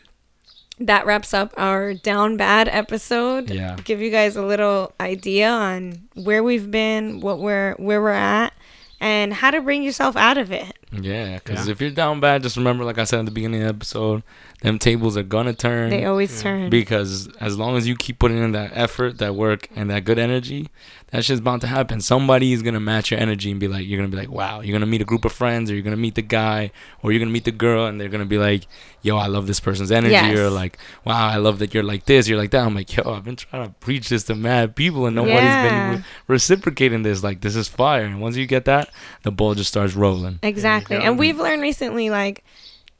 that 0.80 1.06
wraps 1.06 1.32
up 1.32 1.54
our 1.56 1.94
down 1.94 2.36
bad 2.36 2.66
episode. 2.68 3.50
Yeah. 3.50 3.76
Give 3.84 4.00
you 4.00 4.10
guys 4.10 4.34
a 4.34 4.42
little 4.42 4.92
idea 5.00 5.48
on 5.48 6.08
where 6.14 6.42
we've 6.42 6.68
been, 6.70 7.20
what 7.20 7.38
we're 7.38 7.74
where 7.76 8.02
we're 8.02 8.10
at, 8.10 8.52
and 9.01 9.32
how 9.34 9.51
to 9.51 9.61
bring 9.61 9.82
yourself 9.82 10.16
out 10.16 10.38
of 10.38 10.51
it. 10.53 10.72
yeah, 10.92 11.34
because 11.34 11.66
Yeah. 11.66 11.72
if 11.72 11.80
you're 11.80 11.90
down 11.90 12.20
bad, 12.20 12.42
just 12.42 12.57
remember, 12.57 12.84
like 12.84 12.97
I 12.99 13.05
said 13.05 13.18
at 13.20 13.24
the 13.26 13.30
beginning 13.30 13.61
of 13.62 13.68
the 13.68 13.74
episode, 13.74 14.22
them 14.62 14.78
tables 14.78 15.16
are 15.16 15.22
gonna 15.22 15.53
turn. 15.53 15.90
They 15.90 16.05
always 16.07 16.34
Yeah. 16.36 16.42
turn. 16.42 16.70
because 16.70 17.28
as 17.40 17.59
long 17.59 17.76
as 17.76 17.86
you 17.86 17.94
keep 17.97 18.18
putting 18.18 18.38
in 18.38 18.53
that 18.53 18.70
effort, 18.74 19.18
that 19.18 19.34
work, 19.34 19.68
and 19.76 19.90
that 19.90 20.05
good 20.05 20.18
energy, 20.18 20.68
that 21.11 21.24
shit's 21.24 21.40
bound 21.40 21.61
to 21.61 21.66
happen. 21.66 22.01
Somebody 22.01 22.53
is 22.55 22.62
gonna 22.62 22.80
match 22.80 23.11
your 23.11 23.20
energy 23.20 23.51
and 23.51 23.61
be 23.61 23.68
like, 23.68 23.86
you're 23.86 23.99
gonna 23.99 24.09
be 24.11 24.16
like, 24.16 24.30
wow, 24.30 24.61
you're 24.61 24.72
gonna 24.72 24.86
meet 24.86 25.03
a 25.03 25.05
group 25.05 25.24
of 25.26 25.32
friends, 25.32 25.70
or 25.70 25.74
you're 25.74 25.82
gonna 25.82 25.97
meet 25.97 26.14
the 26.14 26.22
guy, 26.22 26.70
or 27.03 27.12
you're 27.12 27.18
gonna 27.18 27.30
meet 27.30 27.44
the 27.44 27.51
girl, 27.53 27.84
and 27.86 28.01
they're 28.01 28.09
gonna 28.09 28.24
be 28.24 28.38
like, 28.38 28.66
yo, 29.07 29.16
I 29.16 29.26
love 29.28 29.46
this 29.46 29.61
person's 29.61 29.90
energy, 29.92 30.12
Yes. 30.12 30.36
or 30.36 30.50
like, 30.50 30.76
wow, 31.04 31.28
I 31.28 31.36
love 31.36 31.61
that 31.61 31.72
you're 31.72 31.82
like 31.82 32.04
this, 32.07 32.28
you're 32.28 32.38
like 32.38 32.50
that. 32.50 32.64
I'm 32.66 32.74
like, 32.74 32.94
yo, 32.94 33.14
I've 33.14 33.24
been 33.24 33.36
trying 33.36 33.66
to 33.68 33.72
preach 33.80 34.09
this 34.09 34.24
to 34.24 34.34
mad 34.34 34.74
people, 34.76 35.07
and 35.07 35.14
nobody's 35.16 35.42
Yeah. 35.44 35.90
been 35.90 35.98
re- 35.98 36.04
reciprocating 36.26 37.02
this. 37.02 37.22
Like, 37.22 37.40
this 37.40 37.57
is 37.57 37.68
fire, 37.68 38.04
and 38.04 38.20
once 38.20 38.36
you 38.36 38.46
get 38.46 38.64
that, 38.66 38.90
the 39.22 39.30
ball 39.30 39.54
just 39.54 39.70
starts 39.70 39.94
rolling. 39.94 40.40
Exactly. 40.42 40.96
Yeah. 40.96 41.04
And 41.09 41.18
we've 41.18 41.38
learned 41.38 41.62
recently 41.62 42.11
like 42.11 42.44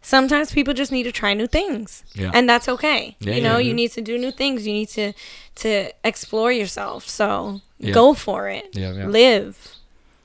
sometimes 0.07 0.53
people 0.53 0.73
just 0.73 0.93
need 0.93 1.03
to 1.03 1.13
try 1.13 1.35
new 1.35 1.49
things. 1.49 2.05
Yeah. 2.15 2.31
And 2.33 2.49
that's 2.49 2.69
okay. 2.69 3.17
Yeah, 3.19 3.35
you 3.35 3.43
know, 3.43 3.59
yeah. 3.59 3.67
you 3.69 3.75
need 3.75 3.91
to 3.93 4.01
do 4.01 4.17
new 4.19 4.31
things. 4.31 4.67
You 4.67 4.73
need 4.73 4.89
to 4.91 5.13
to 5.57 5.91
explore 6.05 6.53
yourself. 6.53 7.09
So 7.09 7.61
Yeah. 7.79 7.93
go 7.93 8.15
for 8.15 8.49
it. 8.49 8.69
Yeah, 8.73 8.93
yeah. 8.93 9.07
Live. 9.09 9.77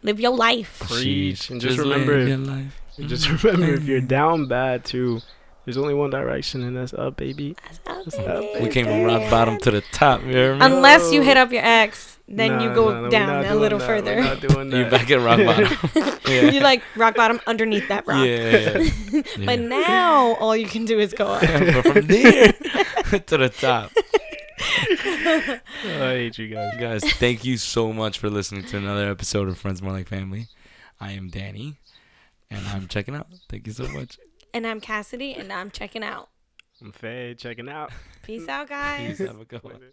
Live 0.03 0.19
your 0.19 0.35
life. 0.35 0.83
Preach. 0.87 1.49
And 1.49 1.59
just 1.59 1.77
live 1.77 1.87
remember, 1.87 2.17
your 2.19 2.39
if- 2.41 2.47
life. 2.47 2.81
just 3.07 3.29
remember, 3.43 3.73
if 3.73 3.83
you're 3.83 3.99
mm-hmm. 3.99 4.07
down 4.07 4.47
bad 4.47 4.85
too, 4.85 5.21
there's 5.65 5.77
only 5.77 5.93
one 5.93 6.09
direction, 6.09 6.63
and 6.63 6.75
that's 6.75 6.93
up, 6.93 7.17
baby. 7.17 7.55
That's 7.85 8.17
up, 8.17 8.43
We 8.61 8.69
came 8.69 8.85
from 8.85 9.03
rock 9.03 9.29
bottom 9.29 9.59
to 9.59 9.71
the 9.71 9.81
top. 9.91 10.21
You 10.23 10.31
hear 10.31 10.55
me? 10.55 10.65
Unless 10.65 11.13
you 11.13 11.21
hit 11.21 11.37
up 11.37 11.51
your 11.51 11.63
ex, 11.63 12.17
then 12.27 12.61
you 12.61 12.73
go 12.73 12.91
nah, 12.91 13.01
nah, 13.01 13.09
down 13.09 13.45
a 13.45 13.55
little 13.55 13.79
that. 13.79 13.85
further. 13.85 14.15
We're 14.15 14.23
not 14.23 14.41
doing 14.41 14.71
You're 14.71 14.89
back 14.89 15.11
at 15.11 15.19
rock 15.19 15.37
bottom. 15.45 15.77
yeah. 16.27 16.49
you 16.49 16.61
like 16.61 16.81
rock 16.95 17.15
bottom 17.15 17.39
underneath 17.45 17.87
that 17.89 18.07
rock. 18.07 18.25
Yeah. 18.25 18.79
yeah. 18.79 19.21
But 19.45 19.59
now 19.59 20.35
all 20.35 20.55
you 20.55 20.67
can 20.67 20.85
do 20.85 20.99
is 20.99 21.13
go 21.13 21.27
up. 21.27 21.41
but 21.41 21.93
from 21.93 22.07
there 22.07 22.53
to 22.53 23.37
the 23.37 23.49
top. 23.49 23.91
Oh, 24.63 25.59
I 25.85 26.13
hate 26.13 26.37
you 26.37 26.47
guys. 26.47 26.79
Guys, 26.79 27.13
thank 27.13 27.43
you 27.43 27.57
so 27.57 27.91
much 27.91 28.19
for 28.19 28.29
listening 28.29 28.65
to 28.65 28.77
another 28.77 29.09
episode 29.09 29.47
of 29.47 29.57
Friends 29.57 29.81
More 29.81 29.91
Like 29.91 30.07
Family. 30.07 30.47
I 30.99 31.11
am 31.11 31.29
Danny, 31.29 31.77
and 32.49 32.65
I'm 32.67 32.87
checking 32.87 33.15
out. 33.15 33.27
Thank 33.49 33.67
you 33.67 33.73
so 33.73 33.87
much. 33.89 34.17
And 34.53 34.67
I'm 34.67 34.81
Cassidy, 34.81 35.33
and 35.33 35.51
I'm 35.51 35.71
checking 35.71 36.03
out. 36.03 36.29
I'm 36.81 36.91
Faye, 36.91 37.35
checking 37.37 37.69
out. 37.69 37.91
Peace 38.23 38.47
out, 38.49 38.67
guys. 38.67 39.17
Peace. 39.17 39.27
Have 39.27 39.39
a 39.39 39.45
good 39.45 39.63
one. 39.63 39.75
Later. 39.75 39.91